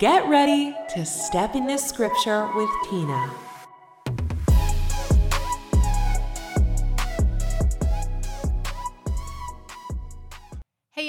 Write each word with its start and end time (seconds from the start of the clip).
Get 0.00 0.26
ready 0.30 0.74
to 0.94 1.04
step 1.04 1.54
into 1.54 1.76
scripture 1.76 2.48
with 2.56 2.70
Tina. 2.88 3.49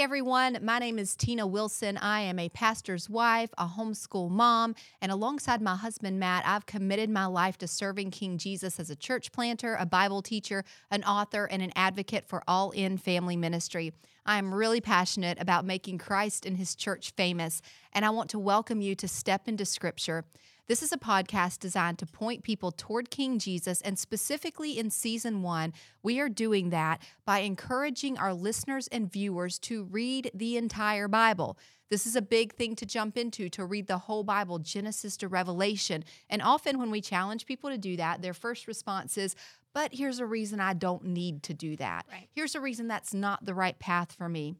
Everyone, 0.01 0.57
my 0.63 0.79
name 0.79 0.97
is 0.97 1.15
Tina 1.15 1.45
Wilson. 1.45 1.95
I 1.95 2.21
am 2.21 2.39
a 2.39 2.49
pastor's 2.49 3.07
wife, 3.07 3.51
a 3.59 3.67
homeschool 3.67 4.31
mom, 4.31 4.73
and 4.99 5.11
alongside 5.11 5.61
my 5.61 5.75
husband 5.75 6.19
Matt, 6.19 6.43
I've 6.43 6.65
committed 6.65 7.11
my 7.11 7.27
life 7.27 7.59
to 7.59 7.67
serving 7.67 8.09
King 8.09 8.39
Jesus 8.39 8.79
as 8.79 8.89
a 8.89 8.95
church 8.95 9.31
planter, 9.31 9.77
a 9.79 9.85
Bible 9.85 10.23
teacher, 10.23 10.65
an 10.89 11.03
author, 11.03 11.45
and 11.45 11.61
an 11.61 11.71
advocate 11.75 12.25
for 12.27 12.41
all 12.47 12.71
in 12.71 12.97
family 12.97 13.37
ministry. 13.37 13.93
I 14.25 14.39
am 14.39 14.51
really 14.51 14.81
passionate 14.81 15.39
about 15.39 15.65
making 15.65 15.99
Christ 15.99 16.47
and 16.47 16.57
his 16.57 16.73
church 16.73 17.13
famous, 17.15 17.61
and 17.93 18.03
I 18.03 18.09
want 18.09 18.31
to 18.31 18.39
welcome 18.39 18.81
you 18.81 18.95
to 18.95 19.07
step 19.07 19.47
into 19.47 19.65
scripture. 19.65 20.25
This 20.71 20.81
is 20.81 20.93
a 20.93 20.97
podcast 20.97 21.59
designed 21.59 21.99
to 21.99 22.05
point 22.05 22.43
people 22.43 22.71
toward 22.71 23.09
King 23.11 23.39
Jesus, 23.39 23.81
and 23.81 23.99
specifically 23.99 24.79
in 24.79 24.89
season 24.89 25.41
one, 25.41 25.73
we 26.01 26.21
are 26.21 26.29
doing 26.29 26.69
that 26.69 27.01
by 27.25 27.39
encouraging 27.39 28.17
our 28.17 28.33
listeners 28.33 28.87
and 28.87 29.11
viewers 29.11 29.59
to 29.59 29.83
read 29.83 30.31
the 30.33 30.55
entire 30.55 31.09
Bible. 31.09 31.57
This 31.89 32.05
is 32.05 32.15
a 32.15 32.21
big 32.21 32.53
thing 32.53 32.77
to 32.77 32.85
jump 32.85 33.17
into 33.17 33.49
to 33.49 33.65
read 33.65 33.87
the 33.87 33.97
whole 33.97 34.23
Bible, 34.23 34.59
Genesis 34.59 35.17
to 35.17 35.27
Revelation. 35.27 36.05
And 36.29 36.41
often 36.41 36.79
when 36.79 36.89
we 36.89 37.01
challenge 37.01 37.45
people 37.45 37.69
to 37.69 37.77
do 37.77 37.97
that, 37.97 38.21
their 38.21 38.33
first 38.33 38.65
response 38.65 39.17
is, 39.17 39.35
but 39.73 39.93
here's 39.93 40.19
a 40.19 40.25
reason 40.25 40.61
I 40.61 40.71
don't 40.71 41.03
need 41.03 41.43
to 41.43 41.53
do 41.53 41.75
that. 41.75 42.05
Right. 42.09 42.29
Here's 42.33 42.55
a 42.55 42.61
reason 42.61 42.87
that's 42.87 43.13
not 43.13 43.43
the 43.43 43.53
right 43.53 43.77
path 43.77 44.13
for 44.13 44.29
me. 44.29 44.55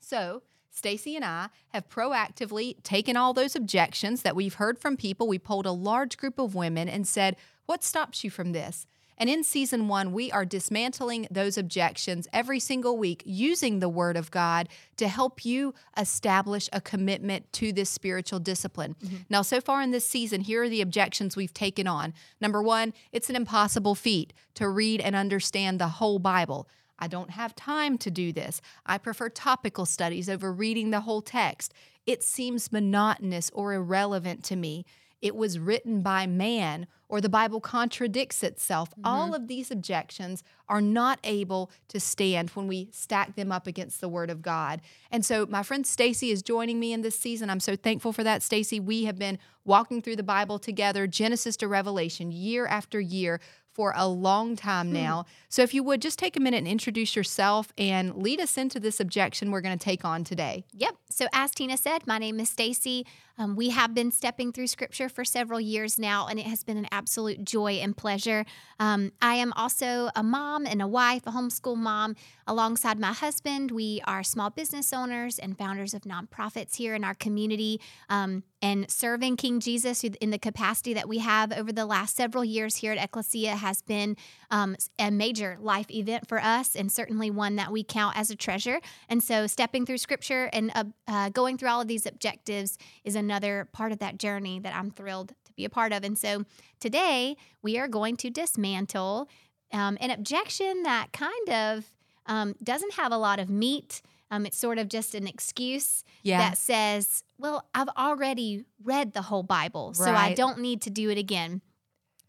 So, 0.00 0.42
Stacy 0.74 1.14
and 1.14 1.24
I 1.24 1.48
have 1.68 1.88
proactively 1.88 2.82
taken 2.82 3.16
all 3.16 3.32
those 3.32 3.54
objections 3.54 4.22
that 4.22 4.34
we've 4.34 4.54
heard 4.54 4.78
from 4.78 4.96
people. 4.96 5.28
We 5.28 5.38
polled 5.38 5.66
a 5.66 5.72
large 5.72 6.16
group 6.16 6.38
of 6.38 6.54
women 6.54 6.88
and 6.88 7.06
said, 7.06 7.36
What 7.66 7.84
stops 7.84 8.24
you 8.24 8.30
from 8.30 8.52
this? 8.52 8.86
And 9.16 9.30
in 9.30 9.44
season 9.44 9.86
one, 9.86 10.12
we 10.12 10.32
are 10.32 10.44
dismantling 10.44 11.28
those 11.30 11.56
objections 11.56 12.26
every 12.32 12.58
single 12.58 12.98
week 12.98 13.22
using 13.24 13.78
the 13.78 13.88
Word 13.88 14.16
of 14.16 14.32
God 14.32 14.68
to 14.96 15.06
help 15.06 15.44
you 15.44 15.74
establish 15.96 16.68
a 16.72 16.80
commitment 16.80 17.52
to 17.54 17.72
this 17.72 17.88
spiritual 17.90 18.40
discipline. 18.40 18.96
Mm-hmm. 19.04 19.16
Now, 19.30 19.42
so 19.42 19.60
far 19.60 19.82
in 19.82 19.92
this 19.92 20.06
season, 20.06 20.40
here 20.40 20.64
are 20.64 20.68
the 20.68 20.80
objections 20.80 21.36
we've 21.36 21.54
taken 21.54 21.86
on. 21.86 22.12
Number 22.40 22.60
one, 22.60 22.92
it's 23.12 23.30
an 23.30 23.36
impossible 23.36 23.94
feat 23.94 24.32
to 24.54 24.68
read 24.68 25.00
and 25.00 25.14
understand 25.14 25.78
the 25.78 25.88
whole 25.88 26.18
Bible. 26.18 26.68
I 26.98 27.08
don't 27.08 27.30
have 27.30 27.54
time 27.54 27.98
to 27.98 28.10
do 28.10 28.32
this. 28.32 28.60
I 28.86 28.98
prefer 28.98 29.28
topical 29.28 29.86
studies 29.86 30.28
over 30.28 30.52
reading 30.52 30.90
the 30.90 31.00
whole 31.00 31.22
text. 31.22 31.74
It 32.06 32.22
seems 32.22 32.72
monotonous 32.72 33.50
or 33.52 33.72
irrelevant 33.72 34.44
to 34.44 34.56
me. 34.56 34.84
It 35.24 35.34
was 35.34 35.58
written 35.58 36.02
by 36.02 36.26
man, 36.26 36.86
or 37.08 37.18
the 37.18 37.30
Bible 37.30 37.58
contradicts 37.58 38.42
itself. 38.42 38.92
All 39.02 39.26
mm-hmm. 39.28 39.34
of 39.34 39.48
these 39.48 39.70
objections 39.70 40.44
are 40.68 40.82
not 40.82 41.18
able 41.24 41.70
to 41.88 41.98
stand 41.98 42.50
when 42.50 42.66
we 42.66 42.90
stack 42.92 43.34
them 43.34 43.50
up 43.50 43.66
against 43.66 44.02
the 44.02 44.08
Word 44.08 44.28
of 44.28 44.42
God. 44.42 44.82
And 45.10 45.24
so, 45.24 45.46
my 45.46 45.62
friend 45.62 45.86
Stacy 45.86 46.30
is 46.30 46.42
joining 46.42 46.78
me 46.78 46.92
in 46.92 47.00
this 47.00 47.18
season. 47.18 47.48
I'm 47.48 47.60
so 47.60 47.74
thankful 47.74 48.12
for 48.12 48.22
that, 48.22 48.42
Stacy. 48.42 48.80
We 48.80 49.04
have 49.04 49.18
been 49.18 49.38
walking 49.64 50.02
through 50.02 50.16
the 50.16 50.22
Bible 50.22 50.58
together, 50.58 51.06
Genesis 51.06 51.56
to 51.56 51.68
Revelation, 51.68 52.30
year 52.30 52.66
after 52.66 53.00
year 53.00 53.40
for 53.74 53.92
a 53.96 54.08
long 54.08 54.56
time 54.56 54.88
hmm. 54.88 54.94
now. 54.94 55.26
So, 55.48 55.62
if 55.62 55.74
you 55.74 55.82
would 55.82 56.00
just 56.00 56.18
take 56.18 56.36
a 56.36 56.40
minute 56.40 56.58
and 56.58 56.68
introduce 56.68 57.14
yourself 57.14 57.72
and 57.76 58.14
lead 58.16 58.40
us 58.40 58.56
into 58.56 58.80
this 58.80 59.00
objection 59.00 59.50
we're 59.50 59.60
going 59.60 59.78
to 59.78 59.84
take 59.84 60.04
on 60.04 60.24
today. 60.24 60.64
Yep. 60.72 60.96
So 61.10 61.26
as 61.32 61.52
Tina 61.52 61.76
said, 61.76 62.06
my 62.06 62.18
name 62.18 62.40
is 62.40 62.50
Stacy. 62.50 63.06
Um, 63.36 63.56
we 63.56 63.70
have 63.70 63.94
been 63.94 64.12
stepping 64.12 64.52
through 64.52 64.68
Scripture 64.68 65.08
for 65.08 65.24
several 65.24 65.60
years 65.60 65.98
now, 65.98 66.28
and 66.28 66.38
it 66.38 66.46
has 66.46 66.62
been 66.62 66.76
an 66.76 66.86
absolute 66.92 67.44
joy 67.44 67.72
and 67.74 67.96
pleasure. 67.96 68.44
Um, 68.78 69.10
I 69.20 69.34
am 69.34 69.52
also 69.54 70.10
a 70.14 70.22
mom 70.22 70.66
and 70.66 70.80
a 70.80 70.86
wife, 70.86 71.22
a 71.26 71.30
homeschool 71.32 71.76
mom. 71.76 72.14
Alongside 72.46 72.98
my 72.98 73.12
husband, 73.12 73.72
we 73.72 74.00
are 74.06 74.22
small 74.22 74.50
business 74.50 74.92
owners 74.92 75.38
and 75.38 75.58
founders 75.58 75.94
of 75.94 76.02
nonprofits 76.02 76.76
here 76.76 76.94
in 76.94 77.02
our 77.02 77.14
community, 77.14 77.80
um, 78.08 78.44
and 78.62 78.90
serving 78.90 79.36
King 79.36 79.60
Jesus 79.60 80.04
in 80.04 80.30
the 80.30 80.38
capacity 80.38 80.94
that 80.94 81.08
we 81.08 81.18
have 81.18 81.52
over 81.52 81.72
the 81.72 81.84
last 81.84 82.16
several 82.16 82.44
years 82.44 82.76
here 82.76 82.92
at 82.92 82.98
Ecclesia 82.98 83.56
has 83.56 83.82
been 83.82 84.16
um, 84.50 84.76
a 84.98 85.10
major 85.10 85.58
life 85.60 85.90
event 85.90 86.28
for 86.28 86.40
us, 86.40 86.74
and 86.74 86.90
certainly 86.90 87.30
one 87.30 87.56
that 87.56 87.72
we 87.72 87.82
count 87.82 88.16
as 88.16 88.30
a 88.30 88.36
treasure. 88.36 88.80
And 89.08 89.22
so, 89.22 89.46
stepping 89.46 89.84
through 89.84 89.98
Scripture 89.98 90.48
and 90.52 90.70
uh, 90.74 90.84
uh, 91.08 91.28
going 91.30 91.58
through 91.58 91.68
all 91.68 91.80
of 91.80 91.88
these 91.88 92.06
objectives 92.06 92.78
is 93.04 93.16
another 93.24 93.66
part 93.72 93.90
of 93.92 93.98
that 93.98 94.18
journey 94.18 94.58
that 94.60 94.74
I'm 94.74 94.90
thrilled 94.90 95.28
to 95.46 95.52
be 95.54 95.64
a 95.64 95.70
part 95.70 95.92
of. 95.92 96.04
And 96.04 96.16
so, 96.18 96.44
today 96.80 97.36
we 97.62 97.78
are 97.78 97.88
going 97.88 98.16
to 98.18 98.30
dismantle 98.30 99.28
um, 99.72 99.96
an 100.00 100.10
objection 100.10 100.82
that 100.84 101.12
kind 101.12 101.48
of 101.48 101.84
um, 102.26 102.54
doesn't 102.62 102.94
have 102.94 103.12
a 103.12 103.16
lot 103.18 103.38
of 103.38 103.48
meat. 103.50 104.02
Um, 104.30 104.46
it's 104.46 104.56
sort 104.58 104.78
of 104.78 104.88
just 104.88 105.14
an 105.14 105.26
excuse 105.26 106.04
Yeah. 106.22 106.38
that 106.38 106.58
says, 106.58 107.22
well, 107.38 107.68
I've 107.74 107.88
already 107.96 108.64
read 108.82 109.12
the 109.12 109.22
whole 109.22 109.42
Bible, 109.42 109.94
so 109.94 110.12
I 110.12 110.34
don't 110.34 110.58
need 110.60 110.82
to 110.82 110.90
do 110.90 111.10
it 111.10 111.18
again. 111.18 111.60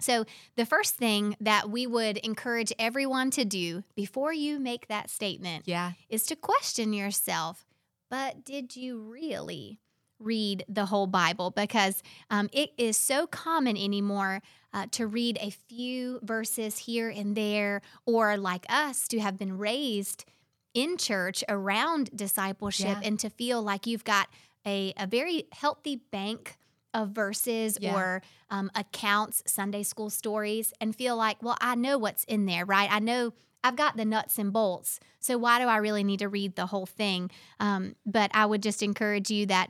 So, 0.01 0.25
the 0.55 0.65
first 0.65 0.95
thing 0.95 1.35
that 1.39 1.69
we 1.69 1.87
would 1.87 2.17
encourage 2.17 2.73
everyone 2.77 3.31
to 3.31 3.45
do 3.45 3.83
before 3.95 4.33
you 4.33 4.59
make 4.59 4.87
that 4.87 5.09
statement 5.09 5.67
Yeah. 5.67 5.93
is 6.09 6.23
to 6.27 6.35
question 6.35 6.91
yourself. 6.93 7.65
But 8.09 8.43
did 8.43 8.75
you 8.75 8.99
really 8.99 9.79
read 10.25 10.65
the 10.67 10.85
whole 10.87 11.07
Bible? 11.07 11.51
Because 11.51 12.01
um, 12.29 12.49
it 12.51 12.71
is 12.77 12.97
so 12.97 13.27
common 13.27 13.77
anymore 13.77 14.41
uh, 14.73 14.87
to 14.91 15.07
read 15.07 15.37
a 15.41 15.51
few 15.51 16.19
verses 16.23 16.79
here 16.79 17.09
and 17.09 17.35
there, 17.37 17.81
or 18.05 18.35
like 18.35 18.65
us, 18.67 19.07
to 19.09 19.19
have 19.19 19.37
been 19.37 19.57
raised 19.57 20.25
in 20.73 20.97
church 20.97 21.43
around 21.47 22.09
discipleship 22.15 22.97
Yeah. 22.99 23.07
and 23.07 23.17
to 23.19 23.29
feel 23.29 23.61
like 23.61 23.87
you've 23.87 24.03
got 24.03 24.27
a, 24.67 24.93
a 24.97 25.07
very 25.07 25.45
healthy 25.53 25.97
bank 26.11 26.57
of 26.93 27.09
verses 27.09 27.77
Yeah. 27.79 27.95
or 27.95 28.21
um, 28.49 28.69
accounts, 28.75 29.43
Sunday 29.47 29.83
school 29.83 30.09
stories, 30.09 30.73
and 30.81 30.93
feel 30.95 31.15
like, 31.15 31.41
well, 31.41 31.57
I 31.61 31.75
know 31.75 31.97
what's 31.97 32.23
in 32.25 32.45
there, 32.45 32.65
right? 32.65 32.89
I 32.91 32.99
know 32.99 33.33
I've 33.63 33.75
got 33.75 33.97
the 33.97 34.05
nuts 34.05 34.37
and 34.37 34.53
bolts. 34.53 34.99
So 35.19 35.37
why 35.37 35.59
do 35.59 35.65
I 35.67 35.77
really 35.77 36.03
need 36.03 36.19
to 36.19 36.29
read 36.29 36.55
the 36.55 36.67
whole 36.67 36.85
thing? 36.85 37.31
Um, 37.59 37.95
but 38.05 38.29
I 38.33 38.45
would 38.45 38.61
just 38.61 38.83
encourage 38.83 39.31
you 39.31 39.47
that 39.47 39.69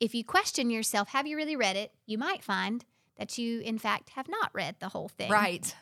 if 0.00 0.14
you 0.14 0.24
question 0.24 0.70
yourself, 0.70 1.08
have 1.08 1.26
you 1.26 1.36
really 1.36 1.56
read 1.56 1.76
it? 1.76 1.92
You 2.06 2.18
might 2.18 2.42
find 2.42 2.84
that 3.16 3.38
you, 3.38 3.60
in 3.60 3.78
fact, 3.78 4.10
have 4.10 4.28
not 4.28 4.50
read 4.52 4.76
the 4.80 4.88
whole 4.88 5.08
thing. 5.08 5.30
Right. 5.30 5.74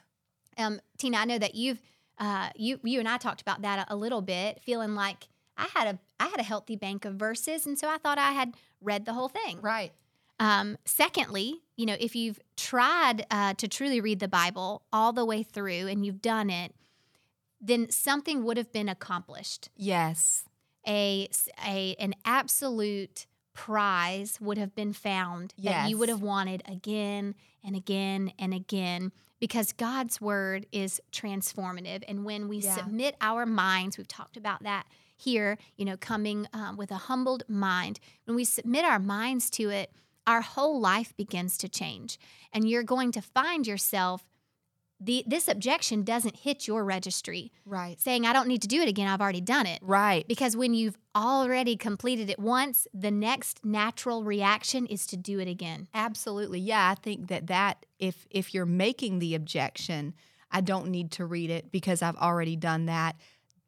Um, 0.59 0.81
Tina, 0.99 1.19
I 1.19 1.25
know 1.25 1.39
that 1.39 1.55
you've 1.55 1.81
uh, 2.19 2.51
you 2.55 2.79
you 2.85 2.99
and 2.99 3.09
I 3.09 3.17
talked 3.17 3.41
about 3.41 3.63
that 3.63 3.89
a, 3.89 3.95
a 3.95 3.97
little 3.97 4.21
bit, 4.21 4.61
feeling 4.63 4.95
like 4.95 5.29
I 5.57 5.69
had 5.75 5.89
a 5.89 5.99
I 6.21 6.29
had 6.29 6.41
a 6.41 6.45
healthy 6.45 6.77
bank 6.77 7.05
of 7.05 7.15
verses, 7.15 7.67
and 7.67 7.79
so 7.79 7.89
I 7.89 7.97
thought 7.99 8.19
I 8.19 8.33
had 8.33 8.55
read 8.81 9.07
the 9.07 9.15
whole 9.15 9.29
thing. 9.29 9.61
Right. 9.61 9.93
Um, 10.39 10.77
secondly, 10.85 11.63
you 11.77 11.87
know, 11.87 11.97
if 12.01 12.17
you've 12.17 12.41
tried 12.57 13.27
uh, 13.31 13.55
to 13.55 13.69
truly 13.69 14.01
read 14.01 14.19
the 14.19 14.29
Bible 14.29 14.83
all 14.93 15.13
the 15.13 15.25
way 15.25 15.43
through 15.43 15.87
and 15.87 16.05
you've 16.05 16.21
done 16.21 16.51
it, 16.51 16.75
then 17.61 17.91
something 17.91 18.43
would 18.43 18.57
have 18.57 18.73
been 18.73 18.89
accomplished. 18.89 19.69
Yes. 19.77 20.45
A, 20.87 21.29
a 21.65 21.95
an 22.01 22.15
absolute 22.25 23.27
prize 23.55 24.39
would 24.41 24.59
have 24.59 24.75
been 24.75 24.93
found 24.93 25.55
that 25.59 25.89
you 25.91 25.99
would 25.99 26.09
have 26.09 26.23
wanted 26.23 26.63
again 26.67 27.35
and 27.65 27.77
again 27.77 28.33
and 28.39 28.53
again 28.55 29.13
because 29.41 29.73
God's 29.73 30.21
word 30.21 30.67
is 30.73 31.01
transformative. 31.13 32.05
And 32.07 32.25
when 32.25 32.49
we 32.49 32.59
Yeah. 32.59 32.77
submit 32.77 33.17
our 33.21 33.45
minds, 33.45 33.99
we've 33.99 34.09
talked 34.09 34.37
about 34.37 34.63
that 34.63 34.87
here, 35.17 35.59
you 35.77 35.85
know, 35.85 35.97
coming 35.97 36.47
um, 36.53 36.77
with 36.77 36.91
a 36.91 36.97
humbled 36.97 37.45
mind, 37.49 38.01
when 38.25 38.37
we 38.37 38.45
submit 38.45 38.85
our 38.85 38.99
minds 38.99 39.51
to 39.51 39.69
it, 39.71 39.93
our 40.27 40.41
whole 40.41 40.81
life 40.81 41.17
begins 41.17 41.57
to 41.59 41.69
change. 41.69 42.19
And 42.53 42.69
you're 42.69 42.83
going 42.85 43.13
to 43.13 43.23
find 43.23 43.67
yourself. 43.67 44.25
The, 45.05 45.25
this 45.27 45.49
objection 45.49 46.05
doesn't 46.05 46.37
hit 46.37 46.69
your 46.69 46.85
registry 46.85 47.51
Right. 47.67 48.01
saying, 48.01 48.25
I 48.27 48.33
don't 48.33 48.47
need 48.47 48.63
to 48.63 48.69
do 48.69 48.81
it 48.81 48.89
again. 48.89 49.09
I've 49.09 49.21
already 49.21 49.41
done 49.41 49.67
it. 49.67 49.81
Right. 49.83 50.27
Because 50.29 50.57
when 50.57 50.75
you've 50.75 50.97
already 51.17 51.77
completed 51.77 52.31
it 52.31 52.39
once, 52.39 52.87
the 52.95 53.11
next 53.11 53.65
natural 53.65 54.23
reaction 54.25 54.87
is 54.87 55.07
to 55.09 55.17
do 55.17 55.41
it 55.41 55.49
again. 55.49 55.89
Absolutely. 55.93 56.61
Yeah, 56.61 56.91
I 56.91 56.95
think 56.95 57.29
that 57.29 57.49
that 57.49 57.85
if 57.99 58.27
if 58.31 58.55
you're 58.55 58.67
making 58.67 59.19
the 59.19 59.35
objection, 59.35 60.15
I 60.51 60.61
don't 60.61 60.89
need 60.89 61.11
to 61.13 61.27
read 61.27 61.51
it 61.51 61.73
because 61.73 62.03
I've 62.03 62.17
already 62.17 62.57
done 62.57 62.87
that. 62.87 63.17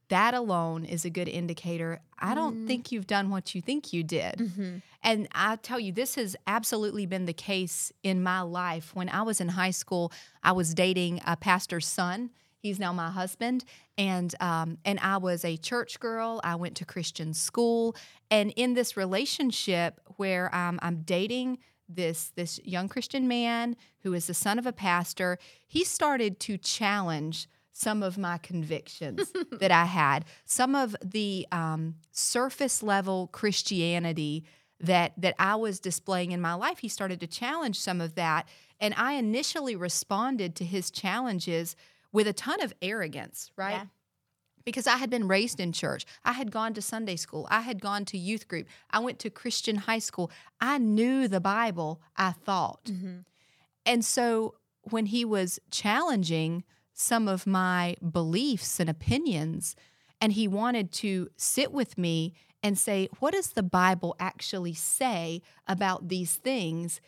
That 0.09 0.35
alone 0.35 0.85
is 0.85 1.05
a 1.05 1.11
good 1.11 1.29
indicator. 1.29 2.01
I 2.19 2.35
don't 2.35 2.65
Mm. 2.65 2.67
think 2.67 2.93
you've 2.93 3.07
done 3.07 3.31
what 3.31 3.55
you 3.55 3.63
think 3.63 3.93
you 3.93 4.03
did. 4.03 4.37
Mm-hmm. 4.37 4.79
And 5.03 5.29
I 5.35 5.57
tell 5.57 5.81
you, 5.81 5.93
this 5.93 6.15
has 6.17 6.37
absolutely 6.47 7.07
been 7.07 7.25
the 7.27 7.33
case 7.33 7.93
in 8.03 8.23
my 8.23 8.41
life. 8.41 8.95
When 8.95 9.09
I 9.09 9.23
was 9.23 9.41
in 9.41 9.49
high 9.49 9.71
school, 9.73 10.13
I 10.43 10.53
was 10.53 10.75
dating 10.75 11.21
a 11.27 11.37
pastor's 11.37 11.87
son. 11.87 12.31
He's 12.59 12.79
now 12.79 12.93
my 12.95 13.11
husband, 13.11 13.65
and 13.99 14.35
um, 14.41 14.79
and 14.87 14.99
I 15.01 15.19
was 15.19 15.45
a 15.45 15.59
church 15.59 16.01
girl. 16.01 16.41
I 16.43 16.55
went 16.55 16.77
to 16.77 16.87
Christian 16.87 17.35
school, 17.35 17.95
and 18.31 18.53
in 18.57 18.73
this 18.73 18.97
relationship, 18.97 20.01
where 20.17 20.55
um, 20.55 20.79
I'm 20.81 21.03
dating 21.03 21.59
this 21.91 22.33
this 22.37 22.59
young 22.65 22.89
Christian 22.89 23.29
man 23.29 23.77
who 24.03 24.15
is 24.15 24.27
the 24.29 24.33
son 24.35 24.59
of 24.59 24.65
a 24.67 24.73
pastor. 24.73 25.39
He 25.67 25.85
started 25.85 26.41
to 26.41 26.57
challenge 26.57 27.49
some 27.75 28.05
of 28.05 28.17
my 28.17 28.39
convictions 28.39 29.33
that 29.61 29.73
I 29.73 29.85
had, 29.85 30.25
some 30.47 30.75
of 30.75 30.97
the 31.05 31.47
um, 31.53 31.97
surface 32.13 32.83
level 32.83 33.29
Christianity 33.33 34.45
that 34.81 35.13
that 35.19 35.35
I 35.39 35.57
was 35.57 35.81
displaying 35.81 36.33
in 36.33 36.41
my 36.41 36.55
life. 36.55 36.79
He 36.79 36.89
started 36.89 37.21
to 37.21 37.27
challenge 37.27 37.79
some 37.79 38.01
of 38.01 38.15
that, 38.15 38.49
and 38.81 38.95
I 38.97 39.15
initially 39.15 39.77
responded 39.77 40.55
to 40.57 40.65
his 40.65 40.91
challenges 40.91 41.77
with 42.13 42.29
a 42.29 42.33
ton 42.33 42.63
of 42.63 42.73
arrogance, 42.81 43.51
right? 43.57 43.73
Yeah. 43.73 43.87
Because 44.65 44.87
I 44.87 44.97
had 44.97 45.11
been 45.11 45.29
raised 45.29 45.61
in 45.61 45.73
church. 45.73 46.07
I 46.25 46.33
had 46.33 46.51
gone 46.51 46.73
to 46.75 46.81
Sunday 46.81 47.17
school. 47.17 47.47
I 47.51 47.61
had 47.61 47.83
gone 47.83 48.07
to 48.07 48.17
youth 48.17 48.49
group. 48.49 48.67
I 48.91 49.01
went 49.01 49.19
to 49.19 49.31
Christian 49.31 49.77
high 49.77 49.99
school. 49.99 50.31
I 50.59 50.79
knew 50.79 51.29
the 51.29 51.41
Bible, 51.41 52.01
I 52.17 52.31
thought. 52.33 52.89
And 53.85 54.03
so 54.03 54.55
when 54.85 55.07
he 55.07 55.25
was 55.25 55.59
challenging 55.71 56.65
some 56.95 57.29
of 57.29 57.47
my 57.47 57.97
beliefs 58.11 58.81
and 58.81 58.89
opinions, 58.89 59.77
and 60.21 60.33
he 60.33 60.49
wanted 60.49 60.93
to 60.93 61.29
sit 61.37 61.73
with 61.73 61.99
me 61.99 62.33
and 62.63 62.79
say, 62.79 63.09
What 63.19 63.35
does 63.35 63.51
the 63.51 63.63
Bible 63.63 64.17
actually 64.19 64.75
say 64.75 65.43
about 65.69 66.09
these 66.09 66.37
things? 66.37 67.01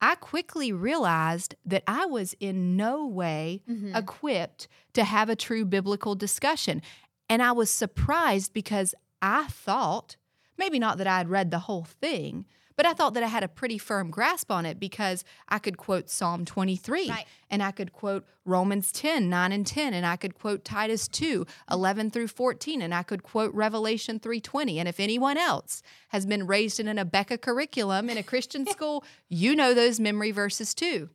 I 0.00 0.14
quickly 0.14 0.72
realized 0.72 1.56
that 1.64 1.82
I 1.88 2.06
was 2.06 2.36
in 2.38 2.76
no 2.76 3.04
way 3.04 3.62
mm-hmm. 3.68 3.96
equipped 3.96 4.68
to 4.92 5.02
have 5.02 5.28
a 5.28 5.34
true 5.34 5.64
biblical 5.64 6.14
discussion. 6.14 6.82
And 7.28 7.42
I 7.42 7.50
was 7.50 7.70
surprised 7.70 8.52
because 8.52 8.94
I 9.20 9.48
thought, 9.48 10.16
maybe 10.56 10.78
not 10.78 10.98
that 10.98 11.08
I 11.08 11.18
had 11.18 11.28
read 11.28 11.50
the 11.50 11.58
whole 11.58 11.84
thing, 11.84 12.44
but 12.78 12.86
I 12.86 12.94
thought 12.94 13.14
that 13.14 13.24
I 13.24 13.26
had 13.26 13.42
a 13.42 13.48
pretty 13.48 13.76
firm 13.76 14.08
grasp 14.10 14.52
on 14.52 14.64
it 14.64 14.78
because 14.78 15.24
I 15.48 15.58
could 15.58 15.76
quote 15.76 16.08
Psalm 16.08 16.44
23 16.44 17.10
Right. 17.10 17.26
and 17.50 17.60
I 17.62 17.72
could 17.72 17.92
quote 17.92 18.24
Romans 18.44 18.92
10, 18.92 19.28
9 19.28 19.52
and 19.52 19.66
10, 19.66 19.92
and 19.94 20.06
I 20.06 20.14
could 20.16 20.34
quote 20.38 20.64
Titus 20.64 21.08
2, 21.08 21.44
11 21.70 22.10
through 22.12 22.28
14, 22.28 22.80
and 22.80 22.94
I 22.94 23.02
could 23.02 23.22
quote 23.24 23.52
Revelation 23.52 24.20
3.20. 24.20 24.76
And 24.76 24.88
if 24.88 25.00
anyone 25.00 25.36
else 25.36 25.82
has 26.10 26.24
been 26.24 26.46
raised 26.46 26.78
in 26.78 26.86
an 26.88 26.96
Abeka 26.98 27.40
curriculum 27.40 28.08
in 28.08 28.16
a 28.16 28.22
Christian 28.22 28.64
school, 28.70 29.04
you 29.28 29.56
know 29.56 29.74
those 29.74 29.98
memory 29.98 30.30
verses 30.30 30.72
too. 30.72 31.10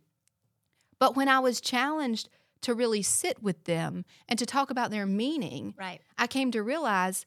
But 0.99 1.15
when 1.15 1.29
I 1.29 1.39
was 1.39 1.61
challenged 1.61 2.27
to 2.61 2.73
really 2.73 3.01
sit 3.01 3.41
with 3.41 3.63
them 3.63 4.05
and 4.29 4.37
to 4.37 4.45
talk 4.45 4.69
about 4.69 4.91
their 4.91 5.05
meaning, 5.05 5.73
Right. 5.77 6.01
I 6.17 6.27
came 6.27 6.51
to 6.51 6.61
realize 6.61 7.25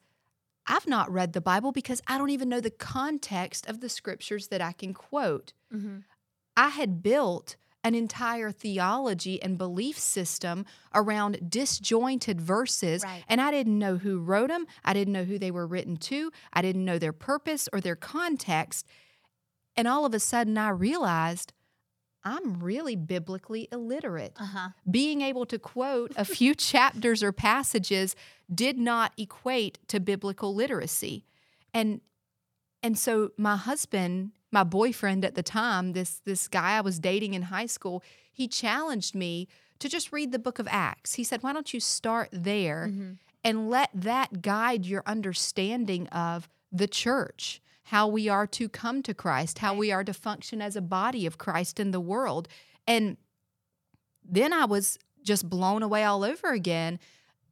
I've 0.67 0.87
not 0.87 1.11
read 1.13 1.33
the 1.33 1.41
Bible 1.41 1.73
because 1.73 2.03
I 2.07 2.19
don't 2.19 2.31
even 2.31 2.49
know 2.49 2.61
the 2.61 2.71
context 2.71 3.67
of 3.67 3.81
the 3.81 3.89
scriptures 3.89 4.49
that 4.49 4.61
I 4.61 4.73
can 4.73 4.95
quote. 4.95 5.53
Mm-hmm. 5.73 5.99
I 6.57 6.69
had 6.71 7.03
built 7.03 7.57
an 7.85 7.95
entire 7.95 8.51
theology 8.51 9.41
and 9.41 9.57
belief 9.57 9.97
system 9.99 10.67
around 10.93 11.49
disjointed 11.49 12.41
verses, 12.41 13.05
Right. 13.05 13.23
and 13.29 13.41
I 13.41 13.53
didn't 13.53 13.79
know 13.79 13.97
who 13.97 14.19
wrote 14.19 14.49
them. 14.49 14.67
I 14.85 14.93
didn't 14.93 15.13
know 15.13 15.23
who 15.25 15.39
they 15.39 15.53
were 15.53 15.67
written 15.69 15.97
to. 15.99 16.33
I 16.53 16.63
didn't 16.63 16.85
know 16.85 16.99
their 16.99 17.13
purpose 17.13 17.69
or 17.73 17.81
their 17.81 17.95
context. 17.95 18.87
And 19.77 19.87
all 19.87 20.05
of 20.05 20.15
a 20.15 20.19
sudden, 20.19 20.59
I 20.59 20.71
realized 20.71 21.53
I'm 22.27 22.61
really 22.63 22.97
biblically 22.97 23.69
illiterate. 23.71 24.33
Uh 24.39 24.45
huh. 24.45 24.69
being 24.91 25.23
able 25.23 25.47
to 25.47 25.59
quote 25.59 26.13
a 26.17 26.25
few 26.25 26.55
chapters 26.71 27.23
or 27.23 27.31
passages 27.33 28.17
did 28.53 28.77
not 28.77 29.13
equate 29.17 29.79
to 29.89 30.01
biblical 30.01 30.55
literacy. 30.55 31.25
And 31.73 32.01
and 32.83 32.99
so 32.99 33.31
my 33.39 33.57
husband 33.57 34.33
my 34.53 34.65
boyfriend 34.65 35.25
at 35.25 35.35
the 35.35 35.43
time 35.43 35.93
this 35.93 36.21
this 36.25 36.49
guy 36.49 36.77
I 36.77 36.81
was 36.81 36.99
dating 36.99 37.35
in 37.35 37.43
high 37.43 37.67
school 37.67 38.03
he 38.33 38.49
challenged 38.49 39.15
me 39.15 39.49
to 39.79 39.89
just 39.89 40.13
read 40.13 40.33
the 40.33 40.39
book 40.39 40.59
of 40.59 40.67
acts. 40.71 41.15
He 41.15 41.25
said 41.25 41.43
why 41.43 41.53
don't 41.53 41.73
you 41.73 41.81
start 41.81 42.29
there 42.33 42.91
and 43.45 43.71
let 43.71 43.91
that 43.95 44.43
guide 44.43 44.85
your 44.85 45.03
understanding 45.07 46.09
of 46.09 46.49
the 46.73 46.89
church, 46.89 47.61
how 47.91 48.07
we 48.09 48.29
are 48.29 48.47
to 48.49 48.69
come 48.69 49.03
to 49.03 49.15
Christ, 49.15 49.59
how 49.59 49.75
we 49.75 49.93
are 49.93 50.05
to 50.05 50.13
function 50.13 50.61
as 50.61 50.77
a 50.77 50.81
body 50.81 51.25
of 51.27 51.39
Christ 51.39 51.79
in 51.81 51.91
the 51.93 52.01
world. 52.01 52.49
And 52.87 53.17
then 54.25 54.53
I 54.53 54.65
was 54.65 54.99
just 55.23 55.49
blown 55.49 55.83
away 55.83 56.05
all 56.05 56.25
over 56.25 56.49
again. 56.53 56.99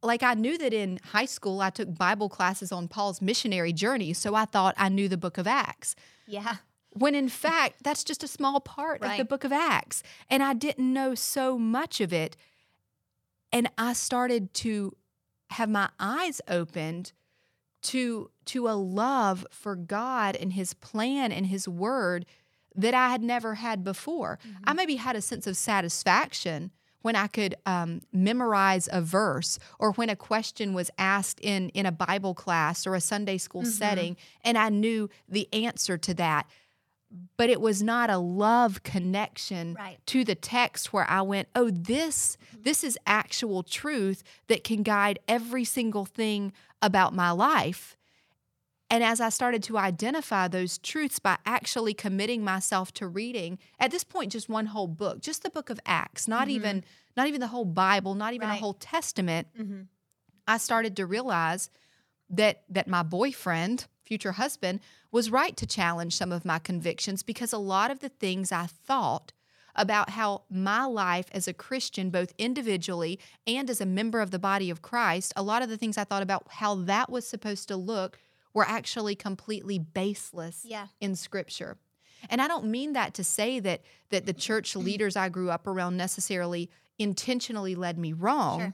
Like 0.03 0.23
I 0.23 0.33
knew 0.33 0.57
that 0.57 0.73
in 0.73 0.99
high 1.11 1.25
school, 1.25 1.61
I 1.61 1.69
took 1.69 1.95
Bible 1.97 2.29
classes 2.29 2.71
on 2.71 2.87
Paul's 2.87 3.21
missionary 3.21 3.73
journey. 3.73 4.13
So 4.13 4.35
I 4.35 4.45
thought 4.45 4.75
I 4.77 4.89
knew 4.89 5.07
the 5.07 5.17
book 5.17 5.37
of 5.37 5.47
Acts 5.47 5.95
Yeah. 6.27 6.57
when 6.91 7.15
in 7.15 7.29
fact 7.29 7.83
that's 7.83 8.03
just 8.03 8.23
a 8.23 8.27
small 8.27 8.59
part 8.59 9.01
of 9.01 9.17
the 9.17 9.25
book 9.25 9.43
of 9.43 9.51
acts 9.51 10.01
and 10.29 10.41
i 10.41 10.53
didn't 10.53 10.93
know 10.93 11.13
so 11.13 11.57
much 11.57 11.99
of 11.99 12.13
it 12.13 12.37
and 13.51 13.69
i 13.77 13.91
started 13.93 14.53
to 14.53 14.93
have 15.51 15.69
my 15.69 15.89
eyes 15.99 16.39
opened 16.47 17.11
to 17.85 18.29
to 18.45 18.67
a 18.67 18.73
love 18.73 19.45
for 19.51 19.75
god 19.75 20.35
and 20.35 20.53
his 20.53 20.73
plan 20.73 21.31
and 21.31 21.47
his 21.47 21.67
word 21.67 22.25
that 22.75 22.93
i 22.93 23.09
had 23.09 23.21
never 23.21 23.55
had 23.55 23.83
before. 23.83 24.37
I 24.65 24.73
maybe 24.73 24.95
had 24.95 25.15
a 25.15 25.21
sense 25.21 25.47
of 25.47 25.55
satisfaction 25.55 26.71
when 27.03 27.15
i 27.15 27.27
could 27.27 27.55
um, 27.65 28.01
memorize 28.11 28.89
a 28.91 29.01
verse 29.01 29.59
or 29.79 29.91
when 29.93 30.09
a 30.09 30.15
question 30.15 30.73
was 30.73 30.89
asked 30.97 31.39
in 31.41 31.69
in 31.69 31.85
a 31.85 31.91
bible 31.91 32.33
class 32.33 32.87
or 32.87 32.95
a 32.95 33.01
sunday 33.01 33.37
school 33.37 33.63
setting 33.65 34.17
and 34.43 34.57
i 34.57 34.69
knew 34.69 35.09
the 35.29 35.47
answer 35.53 35.97
to 35.97 36.13
that 36.15 36.47
but 37.37 37.49
it 37.49 37.61
was 37.61 37.81
not 37.83 38.09
a 38.09 38.17
love 38.17 38.83
connection 38.83 39.75
Right. 39.75 39.99
to 40.07 40.23
the 40.23 40.35
text 40.35 40.91
where 40.93 41.09
I 41.09 41.21
went, 41.21 41.47
"Oh, 41.55 41.69
this 41.69 42.37
this 42.57 42.83
is 42.83 42.97
actual 43.05 43.63
truth 43.63 44.23
that 44.47 44.63
can 44.63 44.83
guide 44.83 45.19
every 45.27 45.63
single 45.65 46.05
thing 46.05 46.51
about 46.81 47.13
my 47.13 47.31
life." 47.31 47.95
And 48.89 49.03
as 49.03 49.19
I 49.19 49.29
started 49.29 49.63
to 49.63 49.77
identify 49.79 50.47
those 50.47 50.77
truths 50.77 51.17
by 51.19 51.37
actually 51.45 51.93
committing 51.95 52.43
myself 52.43 52.93
to 52.93 53.07
reading, 53.07 53.57
at 53.79 53.89
this 53.91 54.03
point 54.03 54.31
just 54.31 54.47
one 54.47 54.67
whole 54.67 54.87
book, 54.87 55.21
just 55.21 55.41
the 55.43 55.49
book 55.49 55.69
of 55.69 55.79
Acts, 55.85 56.27
not 56.27 56.49
even 56.49 56.83
not 57.17 57.27
even 57.27 57.39
the 57.41 57.47
whole 57.47 57.65
Bible, 57.65 58.13
not 58.13 58.33
even 58.33 58.49
a 58.49 58.55
whole 58.59 58.73
testament, 58.73 59.47
Mm-hmm. 59.57 59.81
I 60.47 60.57
started 60.59 60.95
to 60.97 61.05
realize 61.07 61.69
that 62.29 62.63
that 62.69 62.87
my 62.87 63.01
boyfriend, 63.03 63.87
future 64.05 64.33
husband, 64.33 64.79
was 65.11 65.29
right 65.31 65.55
to 65.57 65.65
challenge 65.65 66.15
some 66.15 66.31
of 66.31 66.45
my 66.45 66.59
convictions 66.59 67.23
because 67.23 67.51
a 67.53 67.57
lot 67.57 67.91
of 67.91 67.99
the 67.99 68.09
things 68.09 68.51
I 68.51 68.67
thought 68.67 69.31
about 69.75 70.11
how 70.11 70.43
my 70.49 70.85
life 70.85 71.25
as 71.33 71.47
a 71.47 71.53
Christian, 71.53 72.09
both 72.09 72.33
individually 72.37 73.19
and 73.45 73.69
as 73.69 73.81
a 73.81 73.85
member 73.85 74.21
of 74.21 74.31
the 74.31 74.39
body 74.39 74.69
of 74.69 74.81
Christ, 74.81 75.33
a 75.35 75.43
lot 75.43 75.61
of 75.61 75.69
the 75.69 75.77
things 75.77 75.97
I 75.97 76.05
thought 76.05 76.23
about 76.23 76.45
how 76.49 76.75
that 76.75 77.09
was 77.09 77.27
supposed 77.27 77.67
to 77.67 77.75
look 77.75 78.17
were 78.53 78.63
actually 78.65 79.15
completely 79.15 79.77
baseless 79.77 80.61
Yeah. 80.63 80.87
in 81.01 81.15
scripture. 81.15 81.77
And 82.29 82.41
I 82.41 82.47
don't 82.47 82.67
mean 82.67 82.93
that 82.93 83.13
to 83.15 83.23
say 83.23 83.59
that 83.59 83.81
that 84.11 84.25
the 84.25 84.33
church 84.33 84.75
leaders 84.87 85.17
I 85.17 85.27
grew 85.29 85.49
up 85.51 85.67
around 85.67 85.97
necessarily 85.97 86.69
intentionally 86.97 87.75
led 87.75 87.97
me 87.97 88.13
wrong. 88.13 88.59
Sure. 88.61 88.73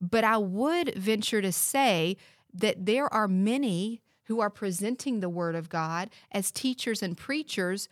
But 0.00 0.22
I 0.24 0.36
would 0.38 0.94
venture 0.94 1.42
to 1.42 1.50
say 1.50 2.16
that 2.54 2.86
there 2.86 3.12
are 3.12 3.26
many 3.26 4.00
who 4.26 4.40
are 4.40 4.50
presenting 4.50 5.20
the 5.20 5.28
word 5.28 5.54
of 5.54 5.68
God 5.68 6.10
as 6.32 6.50
teachers 6.50 7.02
and 7.02 7.16
preachers 7.16 7.88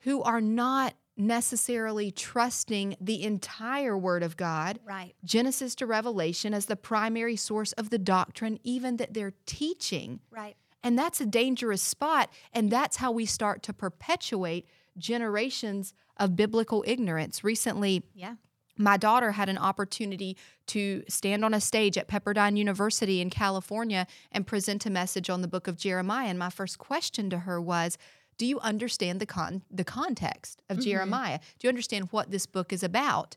who 0.00 0.22
are 0.22 0.40
not 0.40 0.94
necessarily 1.16 2.10
trusting 2.10 2.96
the 3.00 3.22
entire 3.22 3.96
word 3.96 4.22
of 4.22 4.36
God, 4.36 4.78
Right. 4.84 5.14
Genesis 5.24 5.74
to 5.76 5.86
Revelation, 5.86 6.54
as 6.54 6.66
the 6.66 6.76
primary 6.76 7.36
source 7.36 7.72
of 7.72 7.90
the 7.90 7.98
doctrine, 7.98 8.58
even 8.64 8.96
that 8.96 9.14
they're 9.14 9.34
teaching. 9.46 10.20
Right. 10.30 10.56
And 10.82 10.98
that's 10.98 11.20
a 11.20 11.26
dangerous 11.26 11.82
spot. 11.82 12.30
And 12.52 12.70
that's 12.70 12.96
how 12.96 13.12
we 13.12 13.26
start 13.26 13.62
to 13.64 13.72
perpetuate 13.72 14.66
generations 14.98 15.94
of 16.16 16.34
biblical 16.34 16.82
ignorance. 16.86 17.44
Recently, 17.44 18.02
Yeah. 18.14 18.36
My 18.76 18.96
daughter 18.96 19.32
had 19.32 19.48
an 19.48 19.58
opportunity 19.58 20.36
to 20.68 21.02
stand 21.08 21.44
on 21.44 21.52
a 21.54 21.60
stage 21.60 21.98
at 21.98 22.08
Pepperdine 22.08 22.56
University 22.56 23.20
in 23.20 23.30
California 23.30 24.06
and 24.30 24.46
present 24.46 24.86
a 24.86 24.90
message 24.90 25.28
on 25.28 25.42
the 25.42 25.48
book 25.48 25.68
of 25.68 25.76
Jeremiah. 25.76 26.28
And 26.28 26.38
my 26.38 26.50
first 26.50 26.78
question 26.78 27.28
to 27.30 27.40
her 27.40 27.60
was, 27.60 27.98
do 28.38 28.46
you 28.46 28.58
understand 28.60 29.20
the 29.20 29.26
con- 29.26 29.62
the 29.70 29.84
context 29.84 30.62
of 30.68 30.78
mm-hmm. 30.78 30.90
Jeremiah? 30.90 31.38
Do 31.58 31.66
you 31.66 31.68
understand 31.68 32.08
what 32.10 32.30
this 32.30 32.46
book 32.46 32.72
is 32.72 32.82
about? 32.82 33.36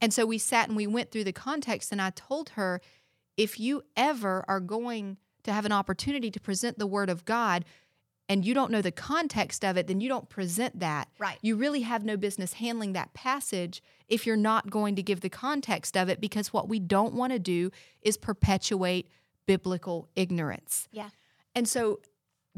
And 0.00 0.12
so 0.12 0.26
we 0.26 0.38
sat 0.38 0.68
and 0.68 0.76
we 0.76 0.86
went 0.86 1.10
through 1.10 1.24
the 1.24 1.32
context 1.32 1.90
and 1.90 2.02
I 2.02 2.10
told 2.10 2.50
her 2.50 2.80
if 3.36 3.58
you 3.58 3.82
ever 3.96 4.44
are 4.46 4.60
going 4.60 5.16
to 5.44 5.52
have 5.52 5.64
an 5.64 5.72
opportunity 5.72 6.30
to 6.30 6.40
present 6.40 6.78
the 6.78 6.86
word 6.86 7.08
of 7.08 7.24
God 7.24 7.64
and 8.28 8.44
you 8.44 8.54
don't 8.54 8.70
know 8.70 8.82
the 8.82 8.90
context 8.90 9.64
of 9.64 9.76
it, 9.76 9.86
then 9.86 10.00
you 10.00 10.08
don't 10.08 10.28
present 10.28 10.80
that. 10.80 11.08
Right. 11.18 11.38
You 11.42 11.56
really 11.56 11.82
have 11.82 12.04
no 12.04 12.16
business 12.16 12.54
handling 12.54 12.92
that 12.94 13.14
passage 13.14 13.82
if 14.08 14.26
you're 14.26 14.36
not 14.36 14.70
going 14.70 14.96
to 14.96 15.02
give 15.02 15.20
the 15.20 15.28
context 15.28 15.96
of 15.96 16.08
it 16.08 16.20
because 16.20 16.52
what 16.52 16.68
we 16.68 16.78
don't 16.78 17.14
want 17.14 17.32
to 17.32 17.38
do 17.38 17.70
is 18.02 18.16
perpetuate 18.16 19.08
biblical 19.46 20.08
ignorance. 20.16 20.88
Yeah. 20.90 21.10
And 21.54 21.68
so 21.68 22.00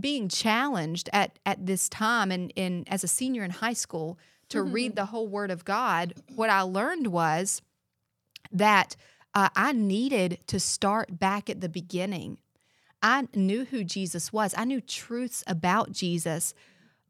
being 0.00 0.28
challenged 0.28 1.10
at 1.12 1.38
at 1.44 1.66
this 1.66 1.88
time 1.88 2.30
and 2.30 2.52
in 2.56 2.84
as 2.88 3.04
a 3.04 3.08
senior 3.08 3.44
in 3.44 3.50
high 3.50 3.72
school 3.72 4.18
to 4.48 4.62
read 4.62 4.96
the 4.96 5.06
whole 5.06 5.28
Word 5.28 5.50
of 5.50 5.64
God, 5.64 6.14
what 6.34 6.48
I 6.48 6.62
learned 6.62 7.08
was 7.08 7.60
that 8.50 8.96
uh, 9.34 9.50
I 9.54 9.72
needed 9.72 10.38
to 10.46 10.58
start 10.58 11.18
back 11.18 11.50
at 11.50 11.60
the 11.60 11.68
beginning. 11.68 12.38
I 13.02 13.28
knew 13.34 13.64
who 13.64 13.84
Jesus 13.84 14.32
was. 14.32 14.54
I 14.56 14.64
knew 14.64 14.80
truths 14.80 15.44
about 15.46 15.92
Jesus, 15.92 16.54